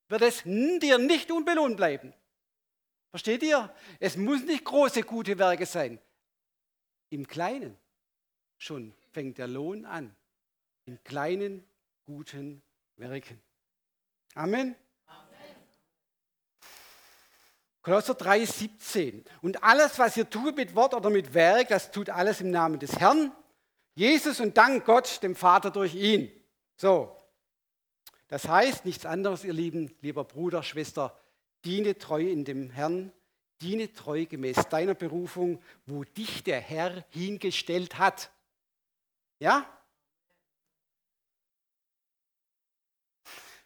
wird 0.08 0.22
es 0.22 0.44
dir 0.44 0.98
nicht 0.98 1.32
unbelohnt 1.32 1.78
bleiben. 1.78 2.14
Versteht 3.10 3.44
ihr? 3.44 3.74
Es 4.00 4.18
muss 4.18 4.44
nicht 4.44 4.64
große 4.64 5.04
gute 5.04 5.38
Werke 5.38 5.66
sein. 5.66 6.00
Im 7.10 7.28
Kleinen 7.28 7.78
schon 8.58 8.96
fängt 9.12 9.38
der 9.38 9.48
Lohn 9.48 9.86
an. 9.86 10.16
In 10.86 11.04
kleinen 11.04 11.66
guten 12.06 12.62
Werken. 12.98 13.42
Amen. 14.36 14.76
Kolosser 17.82 18.16
3, 18.16 18.46
17. 18.46 19.26
Und 19.42 19.62
alles, 19.62 20.00
was 20.00 20.16
ihr 20.16 20.30
tut 20.30 20.56
mit 20.56 20.74
Wort 20.74 20.94
oder 20.94 21.10
mit 21.10 21.34
Werk, 21.34 21.68
das 21.68 21.92
tut 21.92 22.10
alles 22.10 22.40
im 22.40 22.50
Namen 22.50 22.80
des 22.80 22.98
Herrn, 22.98 23.32
Jesus 23.96 24.40
und 24.40 24.58
dank 24.58 24.86
Gott, 24.86 25.22
dem 25.22 25.36
Vater 25.36 25.70
durch 25.70 25.94
ihn. 25.94 26.32
So. 26.78 27.16
Das 28.28 28.48
heißt 28.48 28.86
nichts 28.86 29.06
anderes, 29.06 29.44
ihr 29.44 29.54
Lieben, 29.54 29.94
lieber 30.02 30.24
Bruder, 30.24 30.64
Schwester, 30.64 31.16
diene 31.66 31.98
treu 31.98 32.22
in 32.22 32.46
dem 32.46 32.70
Herrn, 32.72 33.12
diene 33.62 33.94
treu 33.94 34.26
gemäß 34.26 34.56
deiner 34.70 34.96
Berufung, 34.96 35.62
wo 35.86 36.04
dich 36.04 36.44
der 36.44 36.60
Herr 36.60 37.06
hingestellt 37.10 38.00
hat. 38.00 38.32
Ja? 39.40 39.70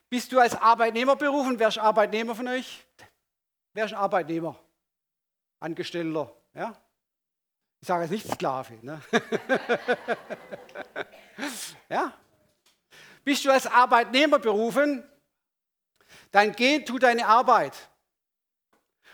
Bist 0.10 0.32
du 0.32 0.40
als 0.40 0.56
Arbeitnehmer 0.56 1.16
berufen? 1.16 1.60
Wer 1.60 1.68
ist 1.68 1.78
Arbeitnehmer 1.78 2.34
von 2.34 2.48
euch? 2.48 2.86
Wer 3.74 3.86
ist 3.86 3.94
ein 3.94 4.00
Arbeitnehmer? 4.00 4.58
Angestellter, 5.60 6.34
ja? 6.54 6.76
Ich 7.82 7.88
sage 7.88 8.04
jetzt 8.04 8.12
nicht 8.12 8.32
Sklave. 8.32 8.80
Ne? 8.82 9.02
ja? 11.90 12.14
Bist 13.24 13.46
du 13.46 13.52
als 13.52 13.68
Arbeitnehmer 13.68 14.40
berufen? 14.40 15.08
Dann 16.32 16.54
geh, 16.54 16.80
tu 16.80 16.98
deine 16.98 17.28
Arbeit 17.28 17.74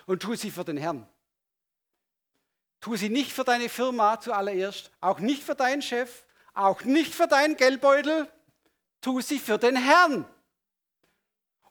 und 0.05 0.21
tu 0.21 0.35
sie 0.35 0.51
für 0.51 0.63
den 0.63 0.77
Herrn. 0.77 1.07
Tu 2.79 2.95
sie 2.95 3.09
nicht 3.09 3.33
für 3.33 3.43
deine 3.43 3.69
Firma 3.69 4.19
zuallererst, 4.19 4.91
auch 5.01 5.19
nicht 5.19 5.43
für 5.43 5.55
deinen 5.55 5.81
Chef, 5.81 6.25
auch 6.53 6.83
nicht 6.83 7.15
für 7.15 7.27
deinen 7.27 7.55
Geldbeutel, 7.55 8.31
tu 9.01 9.21
sie 9.21 9.39
für 9.39 9.57
den 9.57 9.75
Herrn. 9.75 10.25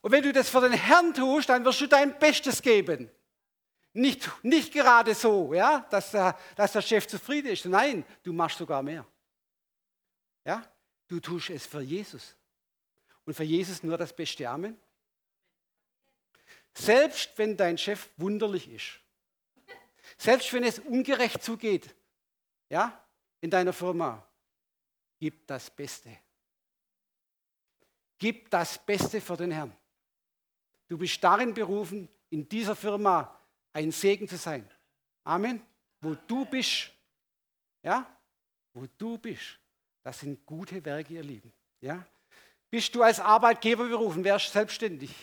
Und 0.03 0.11
wenn 0.11 0.23
du 0.23 0.33
das 0.33 0.51
für 0.51 0.61
den 0.61 0.73
Herrn 0.73 1.15
tust, 1.15 1.49
dann 1.49 1.65
wirst 1.65 1.81
du 1.81 1.87
dein 1.87 2.19
Bestes 2.19 2.61
geben. 2.61 3.11
Nicht, 3.95 4.31
nicht 4.43 4.73
gerade 4.73 5.15
so, 5.15 5.55
ja, 5.55 5.87
dass, 5.91 6.11
der, 6.11 6.39
dass 6.57 6.73
der 6.73 6.83
Chef 6.83 7.07
zufrieden 7.07 7.53
ist. 7.53 7.65
Nein, 7.67 8.05
du 8.23 8.33
machst 8.33 8.59
sogar 8.59 8.83
mehr. 8.83 9.07
Ja, 10.45 10.67
du 11.07 11.21
tust 11.21 11.51
es 11.51 11.67
für 11.67 11.83
Jesus. 11.83 12.35
Und 13.25 13.35
für 13.35 13.45
Jesus 13.45 13.83
nur 13.85 13.97
das 13.97 14.15
Beste. 14.15 14.49
Amen. 14.49 14.77
Selbst 16.75 17.31
wenn 17.37 17.57
dein 17.57 17.79
Chef 17.79 18.09
wunderlich 18.17 18.69
ist. 18.69 18.99
Selbst 20.17 20.53
wenn 20.53 20.65
es 20.65 20.81
ungerecht 20.81 21.43
zugeht. 21.43 21.95
Ja, 22.69 23.07
in 23.41 23.51
deiner 23.51 23.73
Firma. 23.73 24.27
Gib 25.21 25.47
das 25.47 25.71
Beste. 25.71 26.19
Gib 28.19 28.51
das 28.51 28.85
Beste 28.85 29.21
für 29.21 29.37
den 29.37 29.53
Herrn. 29.53 29.77
Du 30.93 30.99
bist 30.99 31.25
darin 31.25 31.55
berufen, 31.55 32.07
in 32.29 32.47
dieser 32.47 32.77
Firma 32.77 33.35
ein 33.73 33.91
Segen 33.93 34.29
zu 34.29 34.37
sein. 34.37 34.69
Amen. 35.25 35.63
Wo 36.03 36.15
du 36.15 36.45
bist, 36.45 36.91
ja, 37.83 38.15
wo 38.75 38.87
du 38.99 39.17
bist, 39.17 39.59
das 40.03 40.21
sind 40.21 40.45
gute 40.45 40.85
Werke, 40.85 41.15
ihr 41.15 41.23
Lieben. 41.23 41.51
Ja? 41.81 42.07
Bist 42.69 42.95
du 42.95 43.03
als 43.03 43.21
Arbeitgeber 43.21 43.89
berufen? 43.89 44.23
Wer 44.23 44.37
ist 44.37 44.53
selbstständig? 44.53 45.15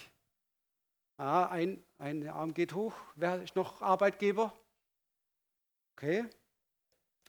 Ah, 1.17 1.45
ein, 1.45 1.83
ein 1.99 2.27
Arm 2.27 2.51
geht 2.55 2.73
hoch. 2.73 2.95
Wer 3.13 3.43
ist 3.43 3.55
noch 3.55 3.79
Arbeitgeber? 3.79 4.51
Okay. 5.95 6.25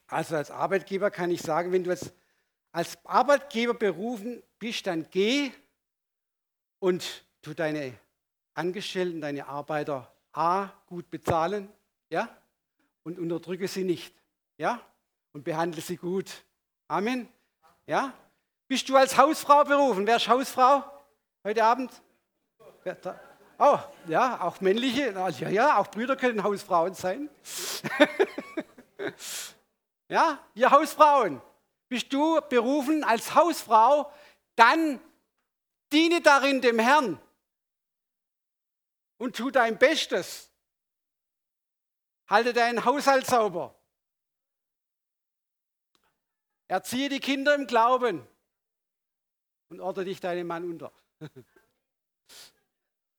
Also 0.06 0.36
als 0.36 0.50
Arbeitgeber 0.50 1.10
kann 1.10 1.30
ich 1.30 1.42
sagen, 1.42 1.72
wenn 1.72 1.84
du 1.84 1.90
als, 1.90 2.10
als 2.72 2.96
Arbeitgeber 3.04 3.74
berufen 3.74 4.42
bist, 4.58 4.86
dann 4.86 5.06
geh 5.10 5.52
und 6.78 7.26
tu 7.42 7.52
deine 7.52 7.98
Angestellten, 8.60 9.22
deine 9.22 9.46
Arbeiter 9.46 10.12
A 10.34 10.68
gut 10.86 11.08
bezahlen, 11.08 11.72
ja, 12.10 12.28
und 13.04 13.18
unterdrücke 13.18 13.66
sie 13.66 13.84
nicht, 13.84 14.14
ja, 14.58 14.78
und 15.32 15.44
behandle 15.44 15.80
sie 15.80 15.96
gut. 15.96 16.44
Amen. 16.86 17.26
Ja? 17.86 18.12
Bist 18.68 18.86
du 18.90 18.96
als 18.96 19.16
Hausfrau 19.16 19.64
berufen? 19.64 20.06
Wer 20.06 20.16
ist 20.16 20.28
Hausfrau 20.28 20.84
heute 21.42 21.64
Abend? 21.64 21.90
Oh, 23.58 23.78
ja, 24.06 24.42
auch 24.42 24.60
männliche, 24.60 25.12
ja, 25.12 25.48
ja, 25.48 25.78
auch 25.78 25.86
Brüder 25.86 26.16
können 26.16 26.42
Hausfrauen 26.42 26.92
sein. 26.92 27.30
ja, 30.08 30.38
ihr 30.54 30.70
Hausfrauen, 30.70 31.40
bist 31.88 32.12
du 32.12 32.38
berufen 32.50 33.04
als 33.04 33.34
Hausfrau, 33.34 34.12
dann 34.54 35.00
diene 35.90 36.20
darin 36.20 36.60
dem 36.60 36.78
Herrn 36.78 37.18
und 39.20 39.36
tu 39.36 39.50
dein 39.50 39.78
Bestes. 39.78 40.50
Halte 42.26 42.54
deinen 42.54 42.84
Haushalt 42.84 43.26
sauber. 43.26 43.78
Erziehe 46.68 47.10
die 47.10 47.20
Kinder 47.20 47.54
im 47.54 47.66
Glauben 47.66 48.26
und 49.68 49.80
ordne 49.80 50.06
dich 50.06 50.20
deinem 50.20 50.46
Mann 50.46 50.64
unter. 50.64 50.92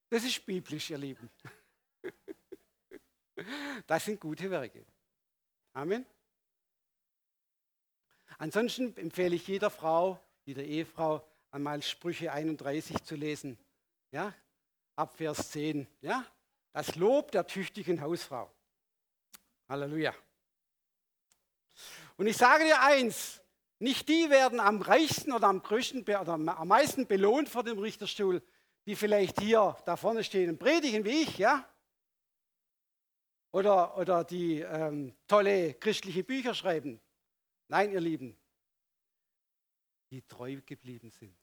Das 0.09 0.25
ist 0.25 0.45
biblisch, 0.45 0.89
ihr 0.89 0.97
Lieben. 0.97 1.29
Das 3.87 4.03
sind 4.03 4.19
gute 4.19 4.51
Werke. 4.51 4.85
Amen. 5.71 6.05
Ansonsten 8.37 8.95
empfehle 8.97 9.35
ich 9.37 9.47
jeder 9.47 9.69
Frau, 9.69 10.21
jeder 10.43 10.63
Ehefrau, 10.63 11.25
einmal 11.51 11.81
Sprüche 11.81 12.33
31 12.33 13.03
zu 13.05 13.15
lesen. 13.15 13.57
Ja? 14.11 14.35
Ab 14.95 15.15
Vers 15.17 15.51
10. 15.51 15.87
Ja? 16.01 16.25
Das 16.73 16.95
Lob 16.95 17.31
der 17.31 17.47
tüchtigen 17.47 18.01
Hausfrau. 18.01 18.51
Halleluja. 19.67 20.13
Und 22.17 22.27
ich 22.27 22.37
sage 22.37 22.65
dir 22.65 22.81
eins, 22.81 23.41
nicht 23.79 24.07
die 24.09 24.29
werden 24.29 24.59
am 24.59 24.81
reichsten 24.81 25.31
oder 25.31 25.47
am 25.47 25.63
größten 25.63 26.03
oder 26.03 26.33
am 26.33 26.67
meisten 26.67 27.07
belohnt 27.07 27.49
vor 27.49 27.63
dem 27.63 27.79
Richterstuhl, 27.79 28.43
die 28.85 28.95
vielleicht 28.95 29.39
hier 29.39 29.75
da 29.85 29.95
vorne 29.95 30.23
stehen 30.23 30.51
und 30.51 30.59
predigen 30.59 31.03
wie 31.03 31.23
ich, 31.23 31.37
ja? 31.37 31.67
Oder, 33.51 33.97
oder 33.97 34.23
die 34.23 34.59
ähm, 34.59 35.15
tolle 35.27 35.73
christliche 35.73 36.23
Bücher 36.23 36.53
schreiben. 36.53 37.01
Nein, 37.67 37.91
ihr 37.91 37.99
Lieben, 37.99 38.37
die 40.11 40.21
treu 40.21 40.61
geblieben 40.65 41.09
sind. 41.09 41.35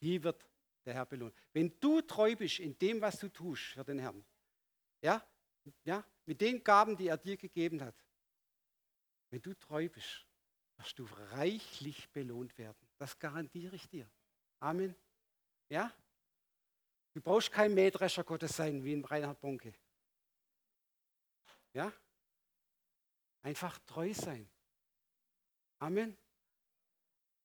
Die 0.00 0.22
wird 0.22 0.47
der 0.88 0.94
Herr 0.94 1.06
belohnen. 1.06 1.34
Wenn 1.52 1.78
du 1.80 2.00
treu 2.00 2.34
bist 2.34 2.60
in 2.60 2.76
dem, 2.78 3.00
was 3.02 3.18
du 3.18 3.28
tust 3.28 3.74
für 3.74 3.84
den 3.84 3.98
Herrn, 3.98 4.24
ja, 5.02 5.22
ja, 5.84 6.02
mit 6.24 6.40
den 6.40 6.64
Gaben, 6.64 6.96
die 6.96 7.08
er 7.08 7.18
dir 7.18 7.36
gegeben 7.36 7.82
hat, 7.82 7.94
wenn 9.28 9.42
du 9.42 9.52
treu 9.54 9.88
bist, 9.90 10.26
wirst 10.78 10.98
du 10.98 11.06
reichlich 11.32 12.08
belohnt 12.10 12.56
werden. 12.56 12.88
Das 12.96 13.18
garantiere 13.18 13.76
ich 13.76 13.86
dir. 13.88 14.10
Amen. 14.60 14.96
Ja? 15.68 15.92
Du 17.12 17.20
brauchst 17.20 17.52
kein 17.52 17.74
Mähdrescher 17.74 18.24
Gottes 18.24 18.56
sein 18.56 18.82
wie 18.82 18.94
in 18.94 19.04
Reinhard 19.04 19.40
Bonke. 19.40 19.74
Ja? 21.74 21.92
Einfach 23.42 23.78
treu 23.80 24.14
sein. 24.14 24.48
Amen. 25.80 26.16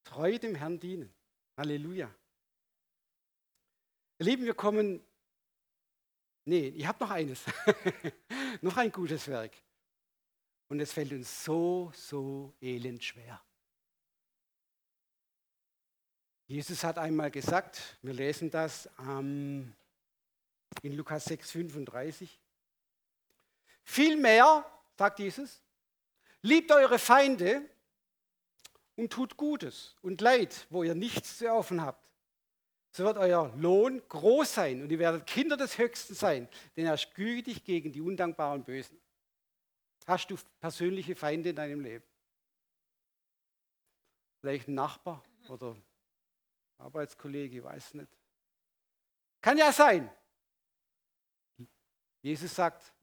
Treu 0.05 0.37
dem 0.39 0.55
Herrn 0.55 0.79
dienen. 0.79 1.13
Halleluja. 1.57 2.13
Ihr 4.23 4.29
Lieben, 4.29 4.45
wir 4.45 4.53
kommen. 4.53 5.03
Nee, 6.45 6.69
ich 6.69 6.87
habe 6.87 7.03
noch 7.03 7.11
eines. 7.11 7.41
noch 8.61 8.77
ein 8.77 8.89
gutes 8.89 9.27
Werk. 9.27 9.51
Und 10.69 10.79
es 10.79 10.93
fällt 10.93 11.11
uns 11.11 11.43
so, 11.43 11.91
so 11.93 12.53
elend 12.61 13.03
schwer. 13.03 13.43
Jesus 16.47 16.85
hat 16.85 16.99
einmal 16.99 17.31
gesagt, 17.31 17.97
wir 18.01 18.13
lesen 18.13 18.49
das 18.49 18.89
ähm, 18.97 19.75
in 20.83 20.93
Lukas 20.93 21.25
6, 21.25 21.51
35. 21.51 22.39
Vielmehr, 23.83 24.65
sagt 24.97 25.19
Jesus, 25.19 25.61
liebt 26.41 26.71
eure 26.71 26.97
Feinde 26.97 27.69
und 28.95 29.11
tut 29.11 29.35
Gutes 29.35 29.97
und 30.01 30.21
Leid, 30.21 30.65
wo 30.69 30.81
ihr 30.83 30.95
nichts 30.95 31.39
zu 31.39 31.51
offen 31.51 31.81
habt. 31.81 32.12
So 32.95 33.05
wird 33.05 33.17
euer 33.17 33.51
Lohn 33.57 34.07
groß 34.07 34.53
sein 34.53 34.83
und 34.83 34.91
ihr 34.91 34.99
werdet 34.99 35.25
Kinder 35.25 35.57
des 35.57 35.79
Höchsten 35.79 36.13
sein, 36.13 36.47
denn 36.77 36.85
er 36.85 36.93
ist 36.93 37.15
gütig 37.15 37.63
gegen 37.63 37.91
die 37.91 38.01
undankbaren 38.01 38.63
Bösen. 38.63 39.01
Hast 40.05 40.29
du 40.29 40.37
persönliche 40.59 41.15
Feinde 41.15 41.49
in 41.49 41.55
deinem 41.55 41.81
Leben? 41.81 42.05
Vielleicht 44.39 44.67
ein 44.67 44.75
Nachbar 44.75 45.23
oder 45.49 45.75
Arbeitskollege, 46.77 47.57
ich 47.57 47.63
weiß 47.63 47.95
nicht. 47.95 48.11
Kann 49.41 49.57
ja 49.57 49.71
sein. 49.71 50.11
Jesus 52.21 52.53
sagt, 52.53 52.93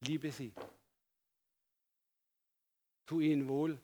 liebe 0.00 0.32
sie. 0.32 0.52
Tu 3.06 3.20
ihnen 3.20 3.46
wohl. 3.48 3.80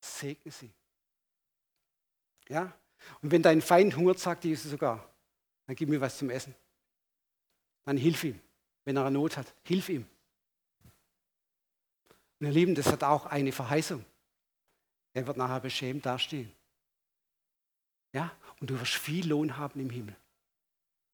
Segne 0.00 0.50
sie. 0.50 0.72
Ja? 2.48 2.76
Und 3.22 3.30
wenn 3.30 3.42
dein 3.42 3.62
Feind 3.62 3.96
hungert, 3.96 4.18
sagt 4.18 4.44
Jesus 4.44 4.70
sogar, 4.70 5.08
dann 5.66 5.76
gib 5.76 5.88
mir 5.88 6.00
was 6.00 6.18
zum 6.18 6.30
Essen. 6.30 6.54
Dann 7.84 7.96
hilf 7.96 8.24
ihm. 8.24 8.40
Wenn 8.84 8.96
er 8.96 9.04
eine 9.04 9.18
Not 9.18 9.36
hat, 9.36 9.54
hilf 9.62 9.88
ihm. 9.88 10.06
Und 12.38 12.46
ihr 12.46 12.52
Lieben, 12.52 12.74
das 12.74 12.86
hat 12.86 13.04
auch 13.04 13.26
eine 13.26 13.52
Verheißung. 13.52 14.04
Er 15.12 15.26
wird 15.26 15.36
nachher 15.36 15.60
beschämt 15.60 16.06
dastehen. 16.06 16.50
Ja, 18.12 18.32
und 18.60 18.70
du 18.70 18.80
wirst 18.80 18.94
viel 18.94 19.28
Lohn 19.28 19.56
haben 19.56 19.80
im 19.80 19.90
Himmel. 19.90 20.16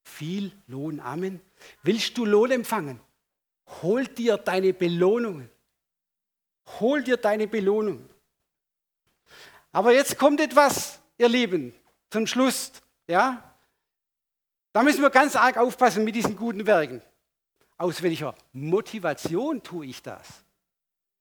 Viel 0.05 0.53
Lohn. 0.67 1.01
Amen. 1.01 1.41
Willst 1.83 2.17
du 2.17 2.25
Lohn 2.25 2.51
empfangen? 2.51 3.01
Hol 3.83 4.07
dir 4.07 4.37
deine 4.39 4.73
Belohnungen. 4.73 5.51
Hol 6.81 7.03
dir 7.03 7.17
deine 7.17 7.47
Belohnungen. 7.47 8.09
Aber 9.73 9.93
jetzt 9.93 10.19
kommt 10.19 10.41
etwas, 10.41 10.96
ihr 11.19 11.29
Lieben, 11.29 11.75
zum 12.11 12.27
Schluss. 12.27 12.73
Ja? 13.07 13.55
Da 14.73 14.83
müssen 14.83 15.03
wir 15.03 15.11
ganz 15.11 15.37
arg 15.37 15.57
aufpassen 15.57 16.05
mit 16.05 16.15
diesen 16.15 16.37
guten 16.37 16.67
Werken. 16.67 17.03
Aus 17.79 18.03
welcher 18.03 18.35
Motivation 18.53 19.63
tue 19.63 19.87
ich 19.87 20.03
das? 20.03 20.27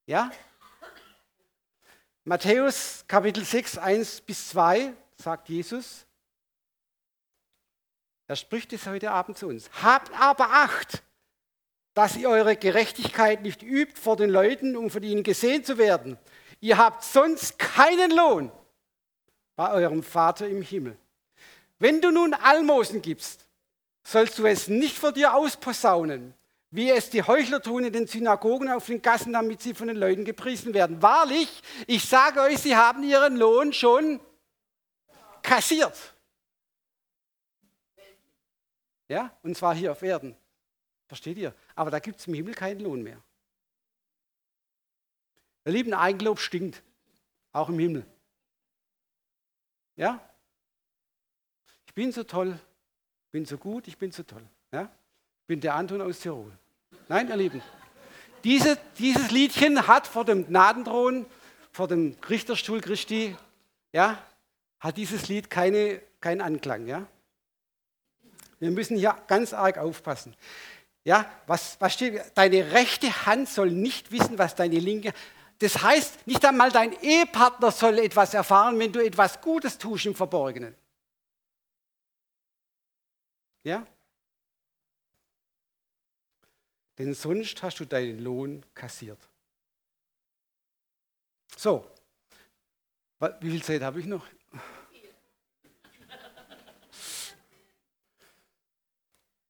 Ja? 0.06 0.32
Matthäus 2.24 3.06
Kapitel 3.08 3.43
6, 3.43 3.78
1 3.78 4.22
bis 4.22 4.50
2 4.50 4.93
sagt 5.18 5.50
Jesus, 5.50 6.06
er 8.28 8.36
spricht 8.36 8.74
es 8.74 8.88
heute 8.88 9.12
Abend 9.12 9.38
zu 9.38 9.48
uns. 9.48 9.70
Habt 9.84 10.12
aber 10.20 10.50
Acht, 10.50 11.04
dass 11.93 12.18
ihr 12.18 12.30
eure 12.30 12.56
Gerechtigkeit 12.56 13.43
nicht 13.43 13.62
übt 13.62 14.00
vor 14.00 14.18
den 14.18 14.30
Leuten, 14.30 14.76
um 14.76 14.89
von 14.89 15.04
ihnen 15.04 15.24
gesehen 15.24 15.64
zu 15.64 15.78
werden. 15.78 16.18
Ihr 16.60 16.78
habt 16.78 17.04
sonst 17.04 17.60
keinen 17.60 18.12
Lohn 18.12 18.52
bei 19.56 19.72
eurem 19.72 20.03
Vater 20.03 20.47
im 20.47 20.62
Himmel. 20.62 20.97
Wenn 21.80 22.01
du 22.01 22.12
nun 22.12 22.34
Almosen 22.34 23.01
gibst, 23.01 23.45
sollst 24.03 24.38
du 24.38 24.45
es 24.45 24.68
nicht 24.68 24.97
vor 24.97 25.12
dir 25.12 25.34
ausposaunen, 25.34 26.34
wie 26.72 26.89
es 26.89 27.10
die 27.10 27.24
Heuchler 27.24 27.62
tun 27.62 27.86
in 27.86 27.93
den 27.93 28.08
Synagogen 28.08 28.70
auf 28.70 28.86
den 28.86 29.01
Gassen, 29.01 29.34
damit 29.34 29.62
sie 29.62 29.74
von 29.74 29.88
den 29.88 29.97
Leuten 29.97 30.26
gepriesen 30.26 30.74
werden. 30.74 31.01
Wahrlich, 31.01 31.62
ich 31.88 32.08
sage 32.08 32.41
euch, 32.41 32.60
sie 32.60 32.76
haben 32.76 33.03
ihren 33.03 33.38
Lohn 33.38 33.74
schon 33.74 34.20
kassiert. 35.41 36.14
Ja, 39.08 39.36
und 39.43 39.56
zwar 39.56 39.76
hier 39.76 39.91
auf 39.91 40.01
Erden. 40.01 40.36
Versteht 41.08 41.38
ihr? 41.38 41.53
Aber 41.76 41.91
da 41.91 41.99
gibt 41.99 42.20
es 42.20 42.28
im 42.28 42.34
Himmel 42.34 42.56
keinen 42.56 42.80
Lohn 42.80 43.03
mehr. 43.03 43.22
Ihr 45.66 45.72
Lieben, 45.72 45.93
Eigenlob 45.93 46.39
stinkt. 46.39 46.82
Auch 47.51 47.70
im 47.70 47.80
Himmel. 47.80 48.06
Ja? 49.96 50.20
Ich 51.86 51.93
bin 51.93 52.12
so 52.12 52.24
toll, 52.24 52.60
bin 53.32 53.46
so 53.46 53.58
gut, 53.58 53.88
ich 53.88 53.98
bin 53.98 54.12
so 54.12 54.24
toll. 54.24 54.43
Ja? 54.72 54.84
Ich 55.41 55.48
bin 55.48 55.62
der 55.62 55.76
Anton 55.76 56.02
aus 56.02 56.20
Tirol. 56.20 56.52
Nein, 57.08 57.30
ihr 57.30 57.38
Lieben. 57.38 57.62
Diese, 58.43 58.78
dieses 58.98 59.32
Liedchen 59.32 59.88
hat 59.88 60.08
vor 60.08 60.26
dem 60.26 60.48
Gnadenthron, 60.48 61.26
vor 61.72 61.88
dem 61.88 62.16
Richterstuhl 62.30 62.80
Christi, 62.82 63.36
ja, 63.91 64.22
hat 64.80 64.98
dieses 64.98 65.28
Lied 65.28 65.50
keine, 65.50 66.02
keinen 66.22 66.41
Anklang. 66.41 66.88
Ja? 66.88 67.08
Wir 68.60 68.72
müssen 68.72 68.98
hier 68.98 69.18
ganz 69.28 69.54
arg 69.54 69.78
aufpassen. 69.78 70.36
Ja, 71.04 71.30
was, 71.46 71.80
was 71.80 71.93
steht? 71.93 72.22
Deine 72.34 72.72
rechte 72.72 73.26
Hand 73.26 73.48
soll 73.48 73.72
nicht 73.72 74.12
wissen, 74.12 74.38
was 74.38 74.56
deine 74.56 74.80
linke. 74.80 75.14
Das 75.60 75.82
heißt, 75.82 76.28
nicht 76.28 76.43
einmal 76.43 76.72
dein 76.72 76.93
Ehepartner 77.01 77.72
soll 77.72 77.99
etwas 77.99 78.34
erfahren, 78.34 78.78
wenn 78.78 78.91
du 78.91 78.99
etwas 79.03 79.39
Gutes 79.39 79.78
tust 79.78 80.06
im 80.06 80.16
Verborgenen. 80.16 80.76
Ja? 83.64 83.86
Denn 86.97 87.14
sonst 87.14 87.62
hast 87.64 87.80
du 87.80 87.86
deinen 87.86 88.20
Lohn 88.20 88.66
kassiert. 88.74 89.20
So, 91.58 91.89
wie 93.39 93.49
viel 93.49 93.64
Zeit 93.64 93.82
habe 93.82 93.99
ich 93.99 94.06
noch? 94.06 94.26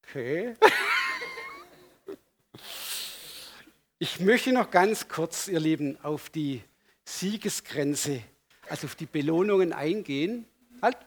Okay. 0.03 0.55
Ich 3.97 4.19
möchte 4.19 4.51
noch 4.51 4.71
ganz 4.71 5.07
kurz, 5.07 5.47
ihr 5.47 5.59
Lieben, 5.61 5.97
auf 6.03 6.29
die 6.29 6.61
Siegesgrenze, 7.05 8.21
also 8.67 8.87
auf 8.87 8.95
die 8.95 9.05
Belohnungen 9.05 9.71
eingehen. 9.71 10.45
Halt, 10.81 10.97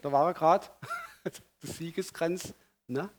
da 0.00 0.10
war 0.10 0.28
er 0.28 0.34
gerade, 0.34 0.66
der 1.24 1.70
Siegesgrenz. 1.70 2.54
Na? 2.86 3.10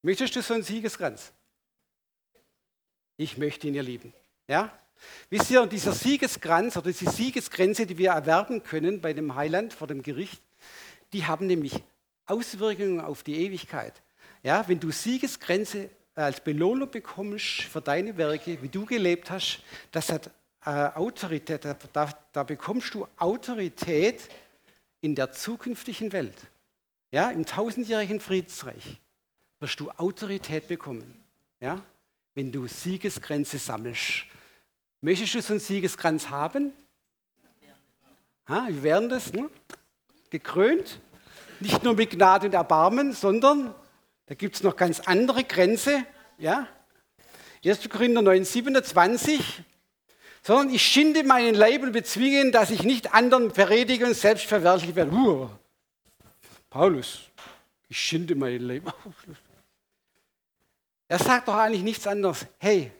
Möchtest 0.00 0.34
du 0.34 0.40
so 0.40 0.54
einen 0.54 0.62
Siegeskranz? 0.62 1.30
Ich 3.18 3.36
möchte 3.36 3.68
ihn, 3.68 3.74
ihr 3.74 3.82
Lieben. 3.82 4.14
Ja? 4.48 4.76
Wisst 5.28 5.50
ihr, 5.50 5.60
und 5.60 5.72
dieser 5.72 5.92
Siegeskranz 5.92 6.74
oder 6.78 6.90
diese 6.90 7.10
Siegesgrenze, 7.10 7.84
die 7.84 7.98
wir 7.98 8.12
erwerben 8.12 8.62
können 8.62 9.02
bei 9.02 9.12
dem 9.12 9.34
Heiland 9.34 9.74
vor 9.74 9.86
dem 9.86 10.02
Gericht, 10.02 10.42
die 11.12 11.26
haben 11.26 11.46
nämlich 11.46 11.82
Auswirkungen 12.26 13.00
auf 13.00 13.22
die 13.22 13.36
Ewigkeit. 13.44 14.00
Ja, 14.42 14.66
wenn 14.68 14.80
du 14.80 14.90
Siegesgrenze 14.90 15.90
als 16.14 16.40
Belohnung 16.40 16.90
bekommst 16.90 17.62
für 17.62 17.80
deine 17.80 18.16
Werke, 18.16 18.60
wie 18.62 18.68
du 18.68 18.84
gelebt 18.84 19.30
hast, 19.30 19.60
das 19.90 20.10
hat 20.10 20.30
äh, 20.64 20.70
Autorität, 20.70 21.64
da, 21.64 22.08
da 22.32 22.42
bekommst 22.42 22.94
du 22.94 23.06
Autorität 23.16 24.28
in 25.00 25.14
der 25.14 25.32
zukünftigen 25.32 26.12
Welt. 26.12 26.36
Ja, 27.10 27.30
im 27.30 27.44
tausendjährigen 27.44 28.20
Friedensreich 28.20 29.00
wirst 29.60 29.80
du 29.80 29.90
Autorität 29.90 30.68
bekommen. 30.68 31.22
Ja, 31.60 31.82
wenn 32.34 32.50
du 32.50 32.66
Siegesgrenze 32.66 33.58
sammelst. 33.58 34.24
Möchtest 35.00 35.34
du 35.34 35.42
so 35.42 35.52
einen 35.52 35.60
Siegeskranz 35.60 36.30
haben? 36.30 36.72
Ha, 38.48 38.66
wir 38.68 38.82
werden 38.82 39.08
das 39.08 39.32
ne? 39.32 39.50
Gekrönt, 40.32 40.98
nicht 41.60 41.84
nur 41.84 41.94
mit 41.94 42.10
Gnade 42.10 42.46
und 42.46 42.54
Erbarmen, 42.54 43.12
sondern 43.12 43.72
da 44.26 44.34
gibt 44.34 44.56
es 44.56 44.62
noch 44.62 44.74
ganz 44.74 44.98
andere 45.00 45.44
Grenze. 45.44 46.04
Ja? 46.38 46.66
1. 47.64 47.88
Korinther 47.88 48.22
9, 48.22 48.44
27. 48.44 49.62
Sondern 50.42 50.74
ich 50.74 50.82
schinde 50.82 51.22
meinen 51.22 51.54
Leib 51.54 51.82
und 51.82 51.92
bezwinge, 51.92 52.50
dass 52.50 52.70
ich 52.70 52.82
nicht 52.82 53.14
anderen 53.14 53.52
verredige 53.52 54.06
und 54.06 54.14
selbst 54.14 54.46
verwerflich 54.46 54.96
werde. 54.96 55.12
Uh, 55.12 55.48
Paulus, 56.68 57.20
ich 57.88 58.00
schinde 58.00 58.34
meinen 58.34 58.66
Leib. 58.66 58.92
Er 61.06 61.18
sagt 61.18 61.46
doch 61.46 61.54
eigentlich 61.54 61.82
nichts 61.82 62.06
anderes. 62.06 62.46
Hey, 62.58 62.90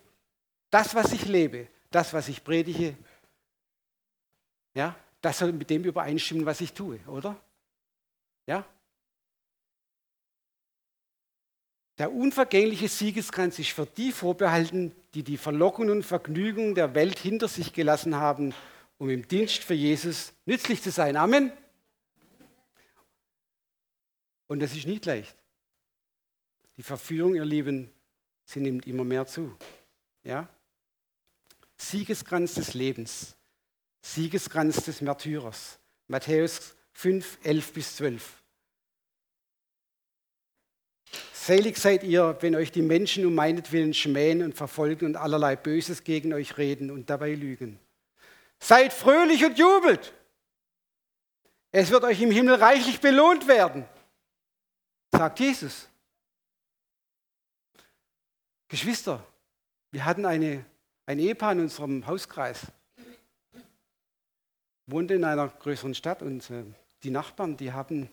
das, 0.71 0.95
was 0.95 1.13
ich 1.13 1.25
lebe, 1.27 1.67
das, 1.91 2.13
was 2.13 2.29
ich 2.29 2.45
predige, 2.45 2.95
ja, 4.75 4.95
das 5.23 5.39
soll 5.39 5.53
mit 5.53 5.71
dem 5.71 5.85
übereinstimmen, 5.85 6.45
was 6.45 6.61
ich 6.61 6.73
tue, 6.73 6.99
oder? 7.07 7.41
Ja? 8.47 8.67
Der 11.99 12.13
unvergängliche 12.13 12.89
Siegeskranz 12.89 13.59
ist 13.59 13.71
für 13.71 13.87
die 13.87 14.11
vorbehalten, 14.11 14.93
die 15.15 15.23
die 15.23 15.37
Verlockungen 15.37 15.91
und 15.91 16.03
Vergnügungen 16.03 16.75
der 16.75 16.95
Welt 16.95 17.19
hinter 17.19 17.47
sich 17.47 17.73
gelassen 17.73 18.17
haben, 18.17 18.53
um 18.99 19.09
im 19.09 19.27
Dienst 19.29 19.63
für 19.63 19.75
Jesus 19.75 20.33
nützlich 20.45 20.83
zu 20.83 20.91
sein. 20.91 21.17
Amen. 21.17 21.53
Und 24.49 24.61
das 24.61 24.75
ist 24.75 24.87
nicht 24.87 25.07
leicht. 25.07 25.37
Die 26.77 26.83
Verführung, 26.83 27.37
ihr 27.37 27.45
Lieben, 27.45 27.91
sie 28.45 28.61
nimmt 28.61 28.87
immer 28.87 29.05
mehr 29.05 29.27
zu. 29.27 29.57
Ja? 30.25 30.49
Siegeskranz 31.77 32.55
des 32.55 32.75
Lebens, 32.75 33.37
Siegeskranz 34.03 34.85
des 34.85 35.01
Märtyrers. 35.01 35.79
Matthäus 36.09 36.75
5, 36.93 37.39
11 37.43 37.73
bis 37.73 37.97
12. 37.97 38.43
Selig 41.33 41.77
seid 41.77 42.05
ihr, 42.05 42.37
wenn 42.41 42.55
euch 42.55 42.71
die 42.71 42.83
Menschen 42.83 43.27
um 43.27 43.35
meinetwillen 43.35 43.95
schmähen 43.95 44.43
und 44.43 44.55
verfolgen 44.55 45.07
und 45.07 45.17
allerlei 45.17 45.57
Böses 45.57 46.05
gegen 46.05 46.33
euch 46.33 46.59
reden 46.59 46.91
und 46.91 47.11
dabei 47.11 47.35
lügen. 47.35 47.81
Seid 48.61 48.93
fröhlich 48.93 49.45
und 49.45 49.59
jubelt. 49.59 50.13
Es 51.73 51.91
wird 51.91 52.05
euch 52.05 52.21
im 52.21 52.31
Himmel 52.31 52.57
reichlich 52.57 53.01
belohnt 53.01 53.49
werden, 53.49 53.87
sagt 55.11 55.41
Jesus. 55.41 55.89
Geschwister, 58.69 59.27
wir 59.91 60.05
hatten 60.05 60.25
eine, 60.25 60.65
ein 61.07 61.19
Ehepaar 61.19 61.53
in 61.53 61.61
unserem 61.61 62.07
Hauskreis, 62.07 62.61
wohnte 64.93 65.15
in 65.15 65.25
einer 65.25 65.49
größeren 65.49 65.95
Stadt 65.95 66.23
und 66.23 66.49
äh, 66.51 66.65
die 67.03 67.11
Nachbarn, 67.11 67.57
die 67.57 67.73
haben 67.73 68.09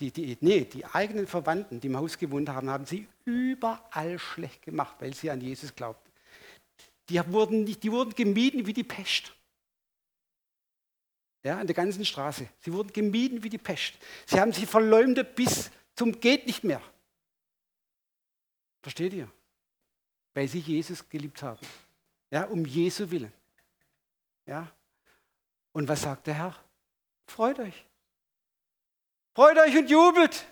die, 0.00 0.10
die, 0.10 0.36
nee, 0.40 0.64
die 0.64 0.84
eigenen 0.84 1.26
Verwandten, 1.26 1.80
die 1.80 1.86
im 1.86 1.96
Haus 1.96 2.18
gewohnt 2.18 2.48
haben, 2.48 2.68
haben 2.68 2.84
sie 2.84 3.06
überall 3.24 4.18
schlecht 4.18 4.62
gemacht, 4.62 4.96
weil 4.98 5.14
sie 5.14 5.30
an 5.30 5.40
Jesus 5.40 5.74
glaubten. 5.74 6.10
Die 7.08 7.20
wurden, 7.32 7.64
die 7.64 7.92
wurden 7.92 8.14
gemieden 8.14 8.66
wie 8.66 8.72
die 8.72 8.82
Pest. 8.82 9.32
Ja, 11.44 11.58
an 11.58 11.66
der 11.66 11.76
ganzen 11.76 12.04
Straße. 12.04 12.48
Sie 12.60 12.72
wurden 12.72 12.92
gemieden 12.92 13.42
wie 13.42 13.50
die 13.50 13.58
Pest. 13.58 13.94
Sie 14.26 14.40
haben 14.40 14.52
sie 14.52 14.66
verleumdet 14.66 15.34
bis 15.34 15.70
zum 15.94 16.18
geht 16.18 16.46
nicht 16.46 16.64
mehr. 16.64 16.82
Versteht 18.82 19.12
ihr? 19.12 19.30
Weil 20.32 20.48
sie 20.48 20.58
Jesus 20.58 21.08
geliebt 21.08 21.42
haben. 21.42 21.64
Ja, 22.30 22.44
um 22.44 22.64
Jesu 22.64 23.08
willen. 23.10 23.32
Ja. 24.46 24.70
Und 25.74 25.86
was 25.86 26.00
sagt 26.00 26.26
der 26.26 26.34
Herr? 26.34 26.56
Freut 27.26 27.58
euch. 27.58 27.84
Freut 29.34 29.58
euch 29.58 29.76
und 29.76 29.90
jubelt, 29.90 30.46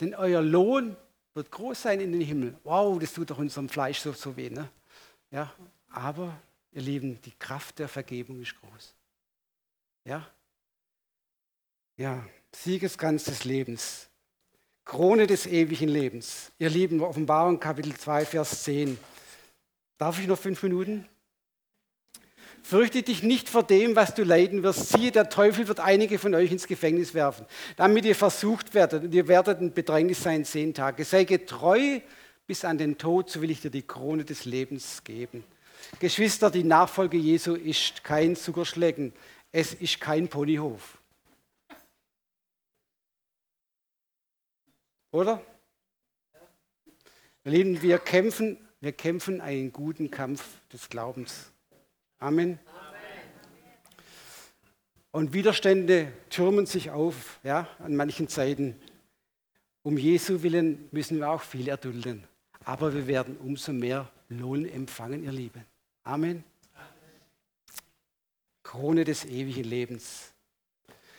denn 0.00 0.14
euer 0.14 0.40
Lohn 0.40 0.96
wird 1.34 1.50
groß 1.50 1.82
sein 1.82 2.00
in 2.00 2.12
den 2.12 2.20
Himmel. 2.20 2.56
Wow, 2.62 2.98
das 2.98 3.12
tut 3.12 3.30
doch 3.30 3.38
unserem 3.38 3.68
Fleisch 3.68 3.98
so, 3.98 4.12
so 4.12 4.36
weh. 4.36 4.48
Ne? 4.48 4.70
Ja, 5.30 5.52
aber, 5.90 6.40
ihr 6.72 6.82
Lieben, 6.82 7.20
die 7.22 7.32
Kraft 7.32 7.80
der 7.80 7.88
Vergebung 7.88 8.40
ist 8.40 8.54
groß. 8.60 8.94
Ja, 10.04 10.26
ja, 11.96 12.24
Siegeskranz 12.52 13.24
des 13.24 13.44
Lebens, 13.44 14.08
Krone 14.84 15.26
des 15.26 15.46
ewigen 15.46 15.88
Lebens. 15.88 16.50
Ihr 16.58 16.68
Lieben, 16.68 17.00
Offenbarung 17.00 17.60
Kapitel 17.60 17.94
2, 17.94 18.26
Vers 18.26 18.64
10. 18.64 18.98
Darf 19.96 20.18
ich 20.18 20.26
noch 20.26 20.38
fünf 20.38 20.62
Minuten? 20.64 21.08
Fürchte 22.64 23.02
dich 23.02 23.22
nicht 23.22 23.50
vor 23.50 23.62
dem, 23.62 23.94
was 23.94 24.14
du 24.14 24.24
leiden 24.24 24.62
wirst. 24.62 24.88
Siehe, 24.88 25.12
der 25.12 25.28
Teufel 25.28 25.68
wird 25.68 25.80
einige 25.80 26.18
von 26.18 26.34
euch 26.34 26.50
ins 26.50 26.66
Gefängnis 26.66 27.12
werfen, 27.12 27.44
damit 27.76 28.06
ihr 28.06 28.14
versucht 28.14 28.72
werdet 28.72 29.04
und 29.04 29.14
ihr 29.14 29.28
werdet 29.28 29.60
in 29.60 29.74
Bedrängnis 29.74 30.22
sein 30.22 30.46
zehn 30.46 30.72
Tage. 30.72 31.04
Sei 31.04 31.24
getreu 31.24 32.00
bis 32.46 32.64
an 32.64 32.78
den 32.78 32.96
Tod, 32.96 33.28
so 33.28 33.42
will 33.42 33.50
ich 33.50 33.60
dir 33.60 33.70
die 33.70 33.86
Krone 33.86 34.24
des 34.24 34.46
Lebens 34.46 35.04
geben. 35.04 35.44
Geschwister, 35.98 36.50
die 36.50 36.64
Nachfolge 36.64 37.18
Jesu 37.18 37.54
ist 37.54 38.02
kein 38.02 38.34
Zuckerschlecken, 38.34 39.12
es 39.52 39.74
ist 39.74 40.00
kein 40.00 40.28
Ponyhof. 40.28 40.96
Oder? 45.10 45.42
Lieben, 47.44 47.82
wir 47.82 47.98
kämpfen, 47.98 48.56
wir 48.80 48.92
kämpfen 48.92 49.42
einen 49.42 49.70
guten 49.70 50.10
Kampf 50.10 50.42
des 50.72 50.88
Glaubens. 50.88 51.50
Amen. 52.24 52.58
Und 55.10 55.34
Widerstände 55.34 56.10
türmen 56.30 56.64
sich 56.64 56.90
auf, 56.90 57.38
ja, 57.42 57.68
an 57.80 57.96
manchen 57.96 58.28
Zeiten. 58.28 58.80
Um 59.82 59.98
Jesu 59.98 60.42
willen 60.42 60.88
müssen 60.90 61.18
wir 61.18 61.28
auch 61.28 61.42
viel 61.42 61.68
erdulden. 61.68 62.26
Aber 62.64 62.94
wir 62.94 63.06
werden 63.06 63.36
umso 63.36 63.74
mehr 63.74 64.10
Lohn 64.30 64.64
empfangen, 64.64 65.22
ihr 65.22 65.32
Lieben. 65.32 65.66
Amen. 66.02 66.44
Krone 68.62 69.04
des 69.04 69.26
ewigen 69.26 69.64
Lebens. 69.64 70.32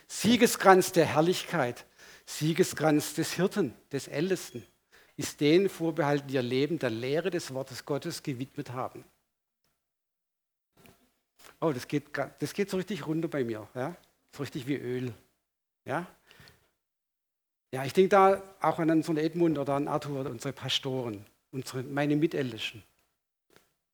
Siegeskranz 0.07 0.91
der 0.91 1.05
Herrlichkeit. 1.05 1.85
Siegeskranz 2.25 3.13
des 3.13 3.33
Hirten, 3.33 3.75
des 3.91 4.07
Ältesten, 4.07 4.65
ist 5.17 5.39
denen 5.39 5.69
vorbehalten, 5.69 6.29
die 6.29 6.33
ihr 6.33 6.41
Leben 6.41 6.79
der 6.79 6.89
Lehre 6.89 7.29
des 7.29 7.53
Wortes 7.53 7.85
Gottes 7.85 8.23
gewidmet 8.23 8.71
haben. 8.71 9.05
Oh, 11.59 11.71
das 11.71 11.87
geht, 11.87 12.05
das 12.39 12.53
geht 12.53 12.69
so 12.69 12.77
richtig 12.77 13.07
runter 13.07 13.27
bei 13.27 13.43
mir. 13.43 13.67
Ja? 13.73 13.95
So 14.31 14.43
richtig 14.43 14.67
wie 14.67 14.75
Öl. 14.75 15.13
Ja? 15.85 16.07
Ja, 17.71 17.83
ich 17.83 17.93
denke 17.93 18.09
da 18.09 18.43
auch 18.61 18.79
an 18.79 18.89
unseren 18.89 19.17
Edmund 19.17 19.57
oder 19.57 19.73
an 19.73 19.87
Arthur 19.87 20.25
unsere 20.27 20.53
Pastoren, 20.53 21.25
unsere, 21.51 21.83
meine 21.83 22.15
Mitältesten. 22.15 22.83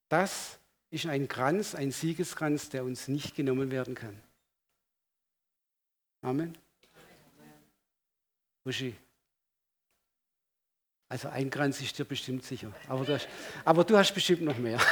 Das 0.09 0.59
ist 0.91 1.05
ein 1.05 1.27
Kranz, 1.27 1.73
ein 1.73 1.91
Siegeskranz, 1.91 2.69
der 2.69 2.83
uns 2.83 3.07
nicht 3.07 3.35
genommen 3.35 3.71
werden 3.71 3.95
kann. 3.95 4.21
Amen. 6.21 6.55
Uschi. 8.65 8.95
Also 11.09 11.29
ein 11.29 11.49
Kranz 11.49 11.81
ist 11.81 11.97
dir 11.97 12.05
bestimmt 12.05 12.43
sicher. 12.45 12.71
Aber 12.87 13.03
du 13.03 13.13
hast, 13.13 13.27
aber 13.65 13.83
du 13.83 13.97
hast 13.97 14.13
bestimmt 14.13 14.43
noch 14.43 14.57
mehr. 14.57 14.79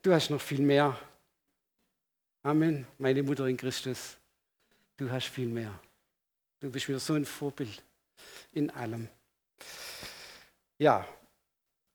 Du 0.00 0.12
hast 0.14 0.30
noch 0.30 0.40
viel 0.40 0.60
mehr. 0.60 0.96
Amen, 2.48 2.86
meine 2.96 3.22
Mutter 3.22 3.46
in 3.46 3.58
Christus, 3.58 4.16
du 4.96 5.10
hast 5.10 5.26
viel 5.26 5.48
mehr. 5.48 5.78
Du 6.60 6.70
bist 6.70 6.88
mir 6.88 6.98
so 6.98 7.12
ein 7.12 7.26
Vorbild 7.26 7.84
in 8.54 8.70
allem. 8.70 9.06
Ja, 10.78 11.06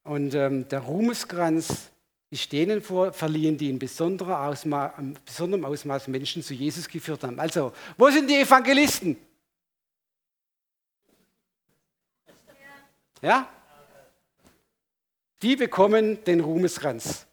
und 0.04 0.36
ähm, 0.36 0.68
der 0.70 0.82
Ruhmeskranz 0.82 1.90
ist 2.30 2.52
denen 2.52 2.84
vor, 2.84 3.14
verliehen, 3.14 3.58
die 3.58 3.68
in 3.68 3.80
besonderer 3.80 4.42
Ausma 4.48 4.94
besonderem 5.26 5.66
Ausmaß 5.66 6.08
Menschen 6.08 6.44
zu 6.44 6.54
Jesus 6.54 6.88
geführt 6.88 7.24
haben. 7.24 7.40
Also, 7.40 7.74
wo 7.98 8.12
sind 8.12 8.30
die 8.30 8.36
Evangelisten? 8.36 9.18
Ja? 13.24 13.50
Die 15.42 15.56
bekommen 15.56 16.24
den 16.26 16.42
Ruhmeskranz. 16.42 17.26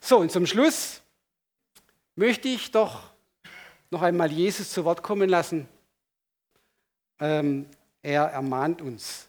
So, 0.00 0.18
und 0.18 0.30
zum 0.30 0.46
Schluss 0.46 1.01
möchte 2.22 2.46
ich 2.46 2.70
doch 2.70 3.02
noch 3.90 4.02
einmal 4.02 4.30
Jesus 4.30 4.70
zu 4.70 4.84
Wort 4.84 5.02
kommen 5.02 5.28
lassen. 5.28 5.68
Ähm, 7.18 7.68
er 8.00 8.26
ermahnt 8.26 8.80
uns. 8.80 9.26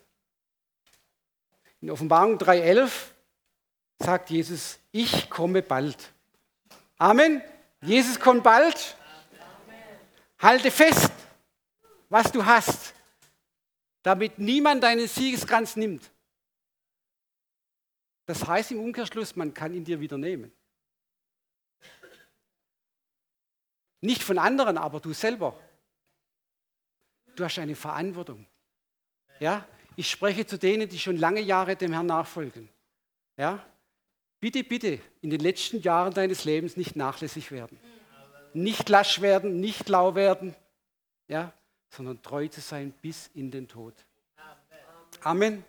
In 1.81 1.89
Offenbarung 1.89 2.37
3.11 2.37 2.91
sagt 3.97 4.29
Jesus, 4.29 4.77
ich 4.91 5.27
komme 5.27 5.63
bald. 5.63 5.97
Amen. 6.99 7.41
Jesus 7.81 8.19
kommt 8.19 8.43
bald. 8.43 8.95
Halte 10.37 10.69
fest, 10.69 11.11
was 12.09 12.31
du 12.31 12.45
hast, 12.45 12.93
damit 14.03 14.37
niemand 14.37 14.83
deinen 14.83 15.07
Siegeskranz 15.07 15.75
nimmt. 15.77 16.11
Das 18.27 18.45
heißt 18.45 18.69
im 18.71 18.81
Umkehrschluss, 18.81 19.35
man 19.35 19.51
kann 19.51 19.73
ihn 19.73 19.83
dir 19.83 19.99
wieder 19.99 20.19
nehmen. 20.19 20.51
Nicht 24.03 24.21
von 24.21 24.37
anderen, 24.37 24.77
aber 24.77 24.99
du 24.99 25.13
selber. 25.13 25.57
Du 27.37 27.45
hast 27.45 27.57
eine 27.57 27.73
Verantwortung. 27.73 28.45
Ja? 29.39 29.65
Ich 29.95 30.09
spreche 30.09 30.45
zu 30.45 30.57
denen, 30.59 30.89
die 30.89 30.99
schon 30.99 31.15
lange 31.15 31.39
Jahre 31.39 31.77
dem 31.77 31.93
Herrn 31.93 32.07
nachfolgen. 32.07 32.67
Ja? 33.37 33.65
Bitte, 34.41 34.65
bitte, 34.65 34.99
in 35.21 35.29
den 35.29 35.39
letzten 35.39 35.81
Jahren 35.81 36.13
deines 36.13 36.43
Lebens 36.43 36.75
nicht 36.75 36.97
nachlässig 36.97 37.49
werden. 37.51 37.79
Nicht 38.53 38.89
lasch 38.89 39.21
werden, 39.21 39.61
nicht 39.61 39.87
lau 39.87 40.15
werden, 40.15 40.53
ja? 41.29 41.53
sondern 41.89 42.21
treu 42.21 42.49
zu 42.49 42.59
sein 42.59 42.91
bis 43.01 43.29
in 43.33 43.51
den 43.51 43.69
Tod. 43.69 43.93
Amen. 45.21 45.63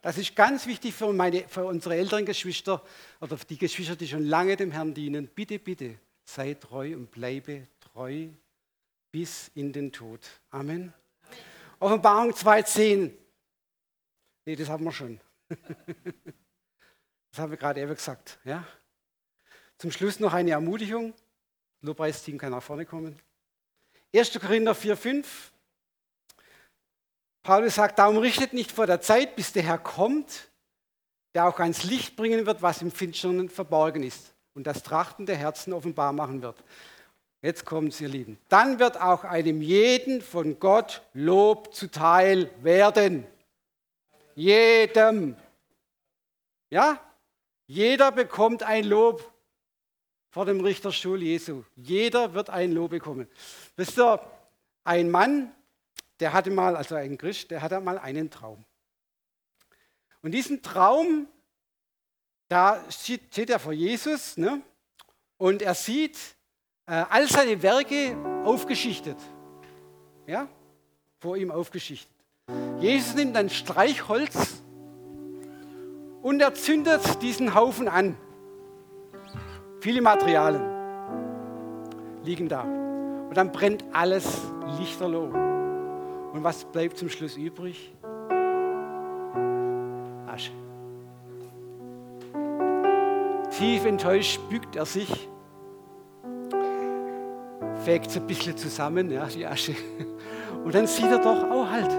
Das 0.00 0.16
ist 0.16 0.34
ganz 0.34 0.66
wichtig 0.66 0.94
für, 0.94 1.12
meine, 1.12 1.46
für 1.48 1.66
unsere 1.66 1.96
älteren 1.96 2.24
Geschwister 2.24 2.82
oder 3.20 3.36
die 3.36 3.58
Geschwister, 3.58 3.94
die 3.94 4.08
schon 4.08 4.24
lange 4.24 4.56
dem 4.56 4.70
Herrn 4.70 4.94
dienen. 4.94 5.28
Bitte, 5.28 5.58
bitte, 5.58 5.98
sei 6.24 6.54
treu 6.54 6.96
und 6.96 7.10
bleibe 7.10 7.68
treu 7.94 8.28
bis 9.12 9.50
in 9.54 9.72
den 9.72 9.92
Tod. 9.92 10.20
Amen. 10.50 10.92
Offenbarung 11.78 12.32
2,10. 12.32 13.12
Nee, 14.44 14.56
das 14.56 14.68
haben 14.68 14.84
wir 14.84 14.92
schon. 14.92 15.20
das 15.48 17.38
haben 17.38 17.50
wir 17.50 17.56
gerade 17.56 17.80
eben 17.80 17.94
gesagt. 17.94 18.38
Ja? 18.44 18.66
Zum 19.78 19.92
Schluss 19.92 20.18
noch 20.18 20.32
eine 20.32 20.50
Ermutigung. 20.50 21.14
Lobpreisteam 21.82 22.36
kann 22.36 22.50
nach 22.50 22.62
vorne 22.62 22.84
kommen. 22.84 23.18
1. 24.12 24.38
Korinther 24.40 24.72
4,5. 24.72 25.24
Paulus 27.42 27.76
sagt, 27.76 27.98
darum 27.98 28.16
richtet 28.16 28.54
nicht 28.54 28.72
vor 28.72 28.86
der 28.86 29.00
Zeit, 29.00 29.36
bis 29.36 29.52
der 29.52 29.62
Herr 29.62 29.78
kommt, 29.78 30.48
der 31.34 31.46
auch 31.46 31.60
ans 31.60 31.84
Licht 31.84 32.16
bringen 32.16 32.46
wird, 32.46 32.62
was 32.62 32.82
im 32.82 32.90
Finstern 32.90 33.48
verborgen 33.48 34.02
ist 34.02 34.34
und 34.54 34.66
das 34.66 34.82
Trachten 34.82 35.26
der 35.26 35.36
Herzen 35.36 35.72
offenbar 35.72 36.12
machen 36.12 36.42
wird. 36.42 36.64
Jetzt 37.44 37.66
kommt 37.66 37.92
es, 37.92 38.00
ihr 38.00 38.08
Lieben. 38.08 38.38
Dann 38.48 38.78
wird 38.78 38.98
auch 38.98 39.22
einem 39.22 39.60
jeden 39.60 40.22
von 40.22 40.58
Gott 40.58 41.02
Lob 41.12 41.74
zuteil 41.74 42.50
werden. 42.62 43.26
Jedem. 44.34 45.36
Ja? 46.70 46.98
Jeder 47.66 48.12
bekommt 48.12 48.62
ein 48.62 48.84
Lob 48.84 49.30
vor 50.30 50.46
dem 50.46 50.62
Richterstuhl 50.62 51.22
Jesu. 51.22 51.64
Jeder 51.76 52.32
wird 52.32 52.48
ein 52.48 52.72
Lob 52.72 52.92
bekommen. 52.92 53.28
Wisst 53.76 53.98
ihr, 53.98 54.20
ein 54.84 55.10
Mann, 55.10 55.54
der 56.20 56.32
hatte 56.32 56.50
mal, 56.50 56.74
also 56.74 56.94
ein 56.94 57.18
Christ, 57.18 57.50
der 57.50 57.60
hatte 57.60 57.78
mal 57.78 57.98
einen 57.98 58.30
Traum. 58.30 58.64
Und 60.22 60.32
diesen 60.32 60.62
Traum, 60.62 61.28
da 62.48 62.82
steht 62.90 63.50
er 63.50 63.58
vor 63.58 63.74
Jesus 63.74 64.38
ne? 64.38 64.62
und 65.36 65.60
er 65.60 65.74
sieht, 65.74 66.16
all 66.86 67.28
seine 67.28 67.62
Werke 67.62 68.16
aufgeschichtet. 68.44 69.16
Ja, 70.26 70.48
vor 71.18 71.36
ihm 71.36 71.50
aufgeschichtet. 71.50 72.10
Jesus 72.78 73.14
nimmt 73.14 73.36
ein 73.36 73.48
Streichholz 73.48 74.62
und 76.22 76.40
er 76.40 76.54
zündet 76.54 77.22
diesen 77.22 77.54
Haufen 77.54 77.88
an. 77.88 78.16
Viele 79.80 80.00
Materialien 80.00 80.62
liegen 82.24 82.48
da. 82.48 82.62
Und 82.62 83.34
dann 83.36 83.52
brennt 83.52 83.84
alles 83.92 84.42
lichterloh. 84.78 85.28
Und 86.32 86.42
was 86.42 86.64
bleibt 86.64 86.98
zum 86.98 87.08
Schluss 87.08 87.36
übrig? 87.36 87.92
Asche. 90.26 90.52
Tief 93.58 93.84
enttäuscht 93.84 94.40
bückt 94.50 94.76
er 94.76 94.86
sich 94.86 95.28
fegt 97.84 98.06
es 98.06 98.16
ein 98.16 98.26
bisschen 98.26 98.56
zusammen, 98.56 99.10
ja, 99.10 99.26
die 99.26 99.46
Asche. 99.46 99.74
Und 100.64 100.74
dann 100.74 100.86
sieht 100.86 101.06
er 101.06 101.18
doch, 101.18 101.44
oh 101.50 101.68
halt, 101.68 101.90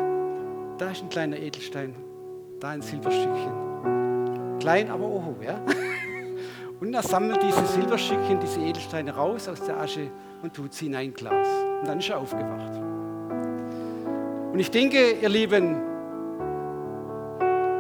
da 0.78 0.90
ist 0.90 1.04
ein 1.04 1.10
kleiner 1.10 1.38
Edelstein, 1.38 1.96
da 2.60 2.70
ein 2.70 2.82
Silberstückchen. 2.82 4.58
Klein, 4.60 4.90
aber 4.90 5.06
oho, 5.06 5.36
ja. 5.46 5.62
Und 6.80 6.94
er 6.94 7.04
sammelt 7.04 7.42
diese 7.42 7.66
Silberstückchen, 7.66 8.40
diese 8.40 8.60
Edelsteine 8.60 9.16
raus 9.16 9.48
aus 9.48 9.62
der 9.62 9.78
Asche 9.80 10.10
und 10.44 10.54
tut 10.54 10.74
sie 10.74 10.88
in 10.88 10.96
ein 10.96 11.14
Glas. 11.14 11.48
Und 11.80 11.88
dann 11.88 12.00
ist 12.00 12.10
er 12.10 12.20
aufgewacht. 12.20 12.76
Und 14.52 14.60
ich 14.60 14.70
denke, 14.72 15.14
ihr 15.14 15.30
Lieben, 15.30 15.78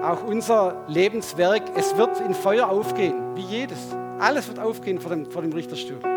auch 0.01 0.23
unser 0.23 0.85
Lebenswerk, 0.87 1.63
es 1.75 1.97
wird 1.97 2.21
in 2.21 2.33
Feuer 2.33 2.69
aufgehen, 2.69 3.35
wie 3.35 3.41
jedes. 3.41 3.79
Alles 4.17 4.47
wird 4.47 4.59
aufgehen 4.59 4.99
vor 4.99 5.11
dem, 5.11 5.29
vor 5.29 5.41
dem 5.41 5.51
Richterstuhl. 5.51 6.14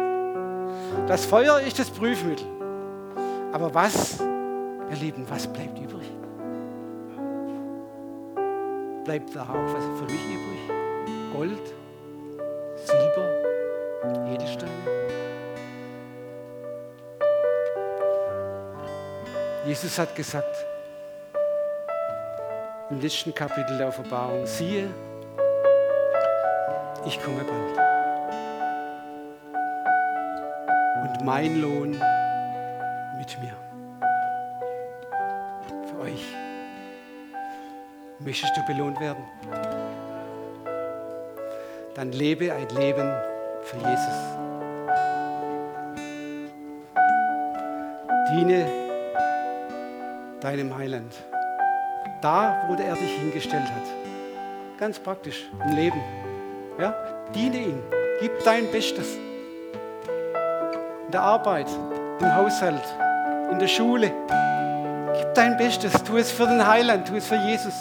Das 1.08 1.24
Feuer 1.24 1.58
ist 1.60 1.78
das 1.78 1.88
Prüfmittel. 1.88 2.46
Aber 3.50 3.72
was, 3.72 4.20
ihr 4.20 4.96
Lieben, 5.00 5.24
was 5.30 5.46
bleibt 5.46 5.78
übrig? 5.78 6.06
Bleibt 9.04 9.34
da 9.34 9.44
auch 9.44 9.72
was 9.72 9.84
für 9.98 10.04
mich 10.04 10.22
übrig? 10.26 11.32
Gold, 11.32 11.74
Silber, 12.84 14.34
Edelsteine? 14.34 14.70
Jesus 19.64 19.98
hat 19.98 20.14
gesagt, 20.14 20.66
im 22.90 23.00
letzten 23.00 23.34
Kapitel 23.34 23.78
der 23.78 23.88
Offenbarung, 23.88 24.44
siehe, 24.44 24.90
ich 27.06 27.18
komme 27.22 27.44
bald. 27.44 27.87
Mein 31.24 31.60
Lohn 31.60 31.90
mit 33.18 33.38
mir. 33.40 33.54
Für 35.86 36.00
euch. 36.00 36.24
Möchtest 38.20 38.56
du 38.56 38.64
belohnt 38.66 39.00
werden? 39.00 39.24
Dann 41.94 42.12
lebe 42.12 42.52
ein 42.52 42.68
Leben 42.68 43.12
für 43.62 43.76
Jesus. 43.76 44.38
Diene 48.30 48.66
deinem 50.40 50.76
Heiland. 50.76 51.12
Da, 52.20 52.64
wo 52.68 52.74
er 52.74 52.94
dich 52.94 53.18
hingestellt 53.18 53.64
hat. 53.64 54.78
Ganz 54.78 54.98
praktisch 54.98 55.48
im 55.64 55.74
Leben. 55.74 56.00
Ja? 56.78 56.94
Diene 57.34 57.58
ihm. 57.58 57.82
Gib 58.20 58.32
dein 58.44 58.70
Bestes 58.70 59.16
in 61.08 61.12
der 61.12 61.22
Arbeit, 61.22 61.68
im 62.20 62.34
Haushalt, 62.36 62.82
in 63.50 63.58
der 63.58 63.66
Schule. 63.66 64.12
Gib 65.16 65.34
dein 65.34 65.56
Bestes, 65.56 65.90
tu 66.04 66.18
es 66.18 66.30
für 66.30 66.46
den 66.46 66.66
Heiland, 66.66 67.08
tu 67.08 67.16
es 67.16 67.26
für 67.26 67.36
Jesus. 67.36 67.72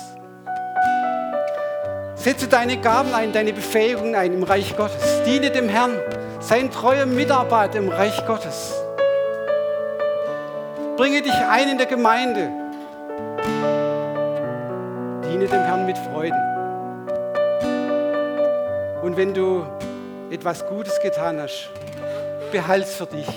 Setze 2.16 2.48
deine 2.48 2.78
Gaben 2.78 3.14
ein, 3.14 3.34
deine 3.34 3.52
Befähigung 3.52 4.16
ein 4.16 4.32
im 4.32 4.44
Reich 4.44 4.78
Gottes. 4.78 5.24
Diene 5.26 5.52
dem 5.52 5.68
Herrn, 5.68 5.92
sei 6.40 6.60
ein 6.60 6.72
treuer 6.72 7.06
Mitarbeiter 7.06 7.80
im 7.80 7.90
Reich 7.90 8.26
Gottes. 8.26 8.74
Bringe 10.96 11.22
dich 11.22 11.36
ein 11.36 11.68
in 11.68 11.78
der 11.78 11.88
Gemeinde. 11.88 12.50
Diene 15.30 15.48
dem 15.48 15.66
Herrn 15.66 15.86
mit 15.86 15.98
Freuden. 15.98 16.42
Und 19.02 19.18
wenn 19.18 19.34
du 19.34 19.66
etwas 20.32 20.66
Gutes 20.66 20.98
getan 21.02 21.42
hast, 21.42 21.70
behalt's 22.52 22.96
für 22.96 23.06
dich. 23.06 23.28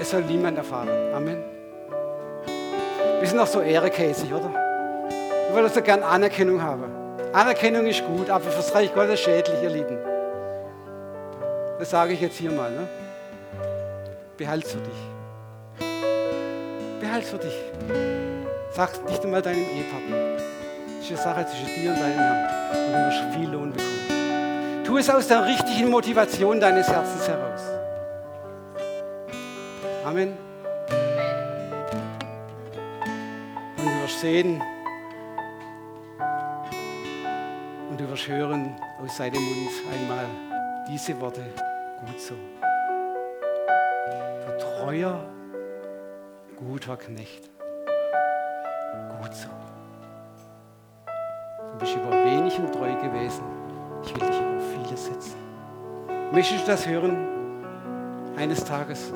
Es 0.00 0.10
soll 0.10 0.22
niemand 0.22 0.58
erfahren. 0.58 0.88
Amen. 1.14 1.42
Wir 3.20 3.28
sind 3.28 3.38
auch 3.38 3.46
so 3.46 3.60
ehrekäsig, 3.60 4.32
oder? 4.32 4.50
Wir 4.50 5.54
wollen 5.54 5.70
so 5.70 5.80
gern 5.80 6.02
Anerkennung 6.02 6.62
haben. 6.62 6.84
Anerkennung 7.32 7.86
ist 7.86 8.04
gut, 8.06 8.30
aber 8.30 8.44
fürs 8.44 8.74
Reich 8.74 8.94
Gottes 8.94 9.20
schädlich, 9.20 9.62
ihr 9.62 9.70
Lieben. 9.70 9.98
Das 11.78 11.90
sage 11.90 12.12
ich 12.12 12.20
jetzt 12.20 12.36
hier 12.36 12.50
mal. 12.50 12.70
Ne? 12.70 12.88
Behalt's 14.36 14.72
für 14.72 14.78
dich. 14.78 15.88
Behalt's 17.00 17.30
für 17.30 17.38
dich. 17.38 17.54
Sag 18.72 19.02
nicht 19.08 19.24
einmal 19.24 19.42
deinem 19.42 19.64
Ehepartner. 19.64 20.36
Das 20.98 21.10
ist 21.10 21.10
eine 21.10 21.18
Sache 21.18 21.46
zwischen 21.46 21.82
dir 21.82 21.90
und 21.90 22.00
deinem 22.00 22.18
Herrn. 22.18 22.48
Und 22.72 22.92
du 22.92 22.98
wirst 23.06 23.34
viel 23.34 23.48
Lohn 23.50 23.72
bekommen. 23.72 23.95
Tu 24.86 24.96
es 24.98 25.10
aus 25.10 25.26
der 25.26 25.44
richtigen 25.44 25.90
Motivation 25.90 26.60
deines 26.60 26.86
Herzens 26.86 27.26
heraus. 27.26 27.60
Amen. 30.04 30.38
Und 33.78 33.84
du 33.84 34.02
wirst 34.02 34.20
sehen 34.20 34.62
und 37.90 38.00
du 38.00 38.08
wirst 38.08 38.28
hören 38.28 38.76
aus 39.02 39.16
seinem 39.16 39.42
Mund 39.42 39.70
einmal 39.92 40.26
diese 40.88 41.20
Worte 41.20 41.42
gut 42.06 42.20
so. 42.20 42.34
Du 44.46 44.58
treuer, 44.84 45.18
guter 46.56 46.96
Knecht. 46.96 47.50
Gut 49.20 49.34
so. 49.34 49.48
Du 51.72 51.78
bist 51.80 51.96
über 51.96 52.12
wenigem 52.24 52.70
treu 52.70 52.94
gewesen. 52.94 53.65
Ich 54.04 54.14
will 54.14 54.28
dich 54.28 54.40
über 54.40 54.84
vieles 54.84 55.06
setzen. 55.06 55.34
Möchtest 56.32 56.66
du 56.66 56.70
das 56.70 56.86
hören? 56.86 57.16
Eines 58.36 58.64
Tages. 58.64 59.12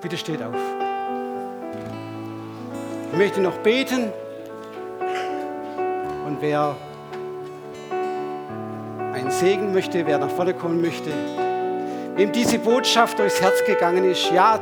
Bitte 0.00 0.16
steht 0.16 0.42
auf. 0.42 0.54
Ich 3.12 3.18
möchte 3.18 3.40
noch 3.40 3.58
beten. 3.58 4.12
Und 6.26 6.38
wer 6.40 6.76
einen 9.12 9.30
Segen 9.30 9.72
möchte, 9.72 10.06
wer 10.06 10.18
nach 10.18 10.30
vorne 10.30 10.54
kommen 10.54 10.80
möchte, 10.80 11.10
wem 12.16 12.32
diese 12.32 12.58
Botschaft 12.58 13.18
durchs 13.18 13.40
Herz 13.40 13.64
gegangen 13.64 14.04
ist, 14.04 14.30
ja, 14.32 14.58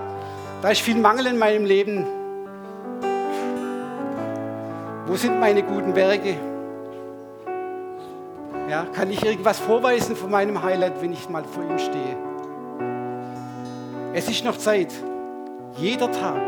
da 0.62 0.70
ist 0.70 0.80
viel 0.80 0.96
Mangel 0.96 1.26
in 1.26 1.38
meinem 1.38 1.64
Leben. 1.64 2.07
Wo 5.07 5.16
sind 5.16 5.38
meine 5.38 5.62
guten 5.62 5.94
Werke? 5.94 6.36
Ja, 8.70 8.86
kann 8.86 9.11
ich 9.11 9.22
irgendwas 9.22 9.59
vorweisen 9.59 10.16
von 10.16 10.30
meinem 10.30 10.62
Highlight, 10.62 11.02
wenn 11.02 11.12
ich 11.12 11.28
mal 11.28 11.44
vor 11.44 11.62
ihm 11.62 11.78
stehe? 11.78 12.16
Es 14.14 14.30
ist 14.30 14.44
noch 14.44 14.57
Zeit. 14.57 14.94
Jeder 15.76 16.11
Tag, 16.11 16.40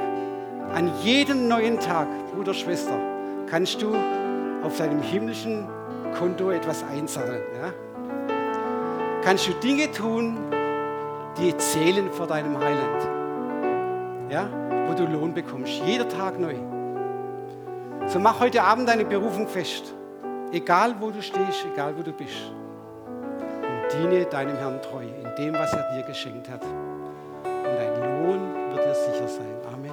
an 0.75 0.91
jedem 1.03 1.49
neuen 1.49 1.79
Tag, 1.79 2.07
Bruder, 2.33 2.55
Schwester, 2.55 2.99
kannst 3.47 3.83
du 3.83 3.95
auf 4.63 4.79
deinem 4.79 5.03
himmlischen 5.03 5.69
Konto 6.19 6.51
etwas 6.51 6.83
einzahlen. 6.85 7.43
Ja? 7.61 7.73
Kannst 9.23 9.49
du 9.49 9.53
Dinge 9.53 9.91
tun, 9.91 10.39
die 11.37 11.55
zählen 11.59 12.11
vor 12.11 12.27
deinem 12.27 12.57
Heiland. 12.59 14.31
Ja? 14.31 14.49
Wo 14.87 14.95
du 14.95 15.05
Lohn 15.05 15.35
bekommst. 15.35 15.83
Jeder 15.85 16.09
Tag 16.09 16.41
neu. 16.41 16.55
So 18.09 18.21
mach 18.21 18.39
heute 18.39 18.63
Abend 18.63 18.89
deine 18.89 19.05
Berufung 19.05 19.49
fest. 19.49 19.93
Egal 20.53 20.95
wo 21.01 21.11
du 21.11 21.21
stehst, 21.21 21.67
egal 21.73 21.97
wo 21.97 22.03
du 22.03 22.13
bist. 22.13 22.53
Und 23.05 23.93
diene 23.93 24.25
deinem 24.27 24.57
Herrn 24.57 24.81
treu 24.81 25.03
in 25.03 25.35
dem, 25.37 25.55
was 25.55 25.73
er 25.73 25.93
dir 25.93 26.03
geschenkt 26.05 26.49
hat. 26.49 26.63
Und 26.63 27.65
dein 27.65 28.25
Lohn 28.25 28.41
wird 28.71 28.87
dir 28.87 28.95
sicher 28.95 29.27
sein. 29.27 29.57
Amen. 29.75 29.91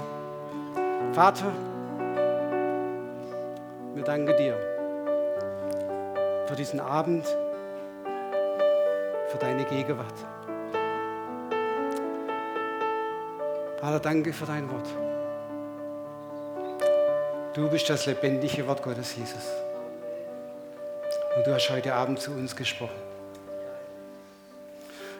Vater, 1.14 1.51
wir 3.95 4.03
danken 4.03 4.38
dir 4.38 4.57
für 6.45 6.55
diesen 6.55 6.80
Abend, 6.80 7.26
für 9.28 9.38
deine 9.39 9.66
Gegenwart. 9.66 10.14
Vater, 13.80 13.99
danke 13.99 14.32
für 14.32 14.45
dein 14.45 14.72
Wort. 14.72 14.88
Du 17.54 17.70
bist 17.70 17.88
das 17.88 18.08
lebendige 18.08 18.66
Wort 18.66 18.82
Gottes, 18.82 19.16
Jesus. 19.16 19.43
Und 21.36 21.45
du 21.45 21.54
hast 21.54 21.70
heute 21.70 21.93
Abend 21.93 22.20
zu 22.20 22.32
uns 22.32 22.56
gesprochen. 22.56 22.99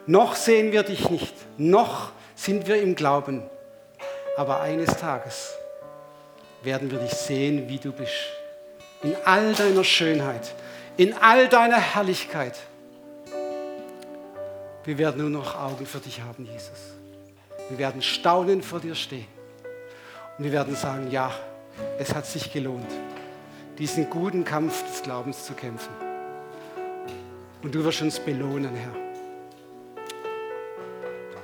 Noch 0.08 0.36
sehen 0.36 0.72
wir 0.72 0.82
dich 0.82 1.12
nicht, 1.12 1.36
noch 1.58 2.12
sind 2.36 2.68
wir 2.68 2.82
im 2.82 2.96
Glauben, 2.96 3.44
aber 4.36 4.62
eines 4.62 4.98
Tages 4.98 5.54
werden 6.64 6.90
wir 6.90 6.98
dich 7.00 7.12
sehen, 7.12 7.70
wie 7.70 7.78
du 7.78 7.92
bist. 7.92 8.12
In 9.04 9.16
all 9.26 9.54
deiner 9.54 9.84
Schönheit, 9.84 10.56
in 10.98 11.14
all 11.14 11.48
deiner 11.48 11.80
Herrlichkeit. 11.80 12.58
Wir 14.86 14.98
werden 14.98 15.22
nur 15.22 15.30
noch 15.30 15.56
Augen 15.56 15.86
für 15.86 16.00
dich 16.00 16.22
haben, 16.22 16.46
Jesus. 16.46 16.96
Wir 17.70 17.78
werden 17.78 18.02
staunend 18.02 18.66
vor 18.66 18.80
dir 18.80 18.96
stehen. 18.96 19.28
Und 20.38 20.46
wir 20.46 20.52
werden 20.52 20.76
sagen, 20.76 21.12
ja, 21.12 21.32
es 21.98 22.14
hat 22.14 22.26
sich 22.26 22.52
gelohnt, 22.52 22.90
diesen 23.78 24.10
guten 24.10 24.44
Kampf 24.44 24.84
des 24.88 25.04
Glaubens 25.04 25.46
zu 25.46 25.54
kämpfen. 25.54 25.94
Und 27.62 27.74
du 27.74 27.84
wirst 27.84 28.02
uns 28.02 28.20
belohnen, 28.20 28.76
Herr. 28.76 28.94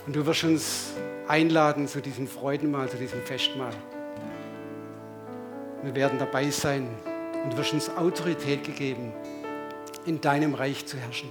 Und 0.05 0.15
du 0.15 0.25
wirst 0.25 0.43
uns 0.43 0.93
einladen 1.27 1.87
zu 1.87 2.01
diesem 2.01 2.27
Freudenmahl, 2.27 2.89
zu 2.89 2.97
diesem 2.97 3.21
Festmahl. 3.21 3.73
Wir 5.83 5.95
werden 5.95 6.19
dabei 6.19 6.49
sein 6.49 6.89
und 7.43 7.55
wirst 7.55 7.73
uns 7.73 7.89
Autorität 7.95 8.63
gegeben, 8.63 9.13
in 10.05 10.19
deinem 10.19 10.55
Reich 10.55 10.85
zu 10.85 10.97
herrschen. 10.97 11.29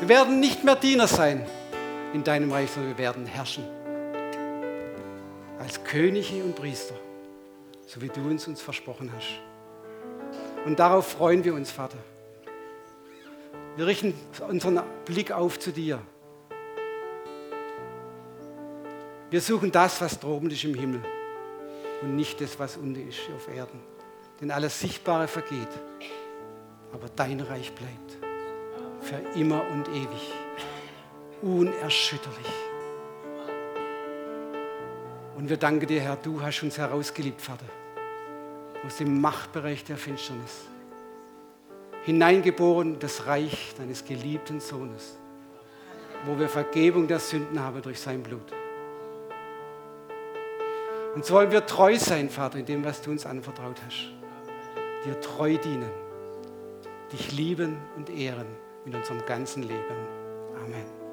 Wir 0.00 0.08
werden 0.08 0.38
nicht 0.38 0.64
mehr 0.64 0.76
Diener 0.76 1.08
sein 1.08 1.44
in 2.12 2.22
deinem 2.22 2.52
Reich, 2.52 2.70
sondern 2.70 2.92
wir 2.92 2.98
werden 2.98 3.26
herrschen. 3.26 3.64
Als 5.58 5.82
Könige 5.82 6.44
und 6.44 6.54
Priester, 6.54 6.94
so 7.86 8.00
wie 8.00 8.08
du 8.08 8.20
uns 8.22 8.46
uns 8.48 8.60
versprochen 8.60 9.10
hast. 9.14 9.40
Und 10.64 10.78
darauf 10.78 11.08
freuen 11.08 11.44
wir 11.44 11.54
uns, 11.54 11.70
Vater. 11.70 11.98
Wir 13.76 13.86
richten 13.86 14.14
unseren 14.48 14.82
Blick 15.04 15.32
auf 15.32 15.58
zu 15.58 15.72
dir. 15.72 16.00
Wir 19.30 19.40
suchen 19.40 19.72
das, 19.72 20.00
was 20.00 20.20
droben 20.20 20.50
ist 20.50 20.64
im 20.64 20.74
Himmel 20.74 21.02
und 22.02 22.14
nicht 22.14 22.40
das, 22.40 22.58
was 22.58 22.76
unten 22.76 23.08
ist 23.08 23.18
auf 23.34 23.48
Erden. 23.48 23.80
Denn 24.40 24.50
alles 24.50 24.78
Sichtbare 24.78 25.26
vergeht, 25.26 25.68
aber 26.92 27.08
dein 27.16 27.40
Reich 27.40 27.72
bleibt 27.72 28.18
für 29.00 29.16
immer 29.38 29.62
und 29.70 29.88
ewig, 29.88 30.32
unerschütterlich. 31.42 32.63
Und 35.44 35.50
wir 35.50 35.58
danken 35.58 35.86
dir, 35.86 36.00
Herr, 36.00 36.16
du 36.16 36.40
hast 36.40 36.62
uns 36.62 36.78
herausgeliebt, 36.78 37.38
Vater, 37.38 37.66
aus 38.86 38.96
dem 38.96 39.20
Machtbereich 39.20 39.84
der 39.84 39.98
Finsternis, 39.98 40.62
hineingeboren 42.04 42.98
das 42.98 43.26
Reich 43.26 43.74
deines 43.76 44.06
geliebten 44.06 44.58
Sohnes, 44.58 45.18
wo 46.24 46.38
wir 46.38 46.48
Vergebung 46.48 47.06
der 47.06 47.18
Sünden 47.18 47.60
haben 47.60 47.82
durch 47.82 48.00
sein 48.00 48.22
Blut. 48.22 48.54
Und 51.14 51.26
so 51.26 51.34
wollen 51.34 51.50
wir 51.50 51.66
treu 51.66 51.98
sein, 51.98 52.30
Vater, 52.30 52.60
in 52.60 52.64
dem, 52.64 52.82
was 52.82 53.02
du 53.02 53.10
uns 53.10 53.26
anvertraut 53.26 53.76
hast. 53.86 54.14
Dir 55.04 55.20
treu 55.20 55.58
dienen, 55.58 55.90
dich 57.12 57.32
lieben 57.32 57.76
und 57.96 58.08
ehren 58.08 58.46
in 58.86 58.94
unserem 58.94 59.22
ganzen 59.26 59.64
Leben. 59.64 59.94
Amen. 60.64 61.03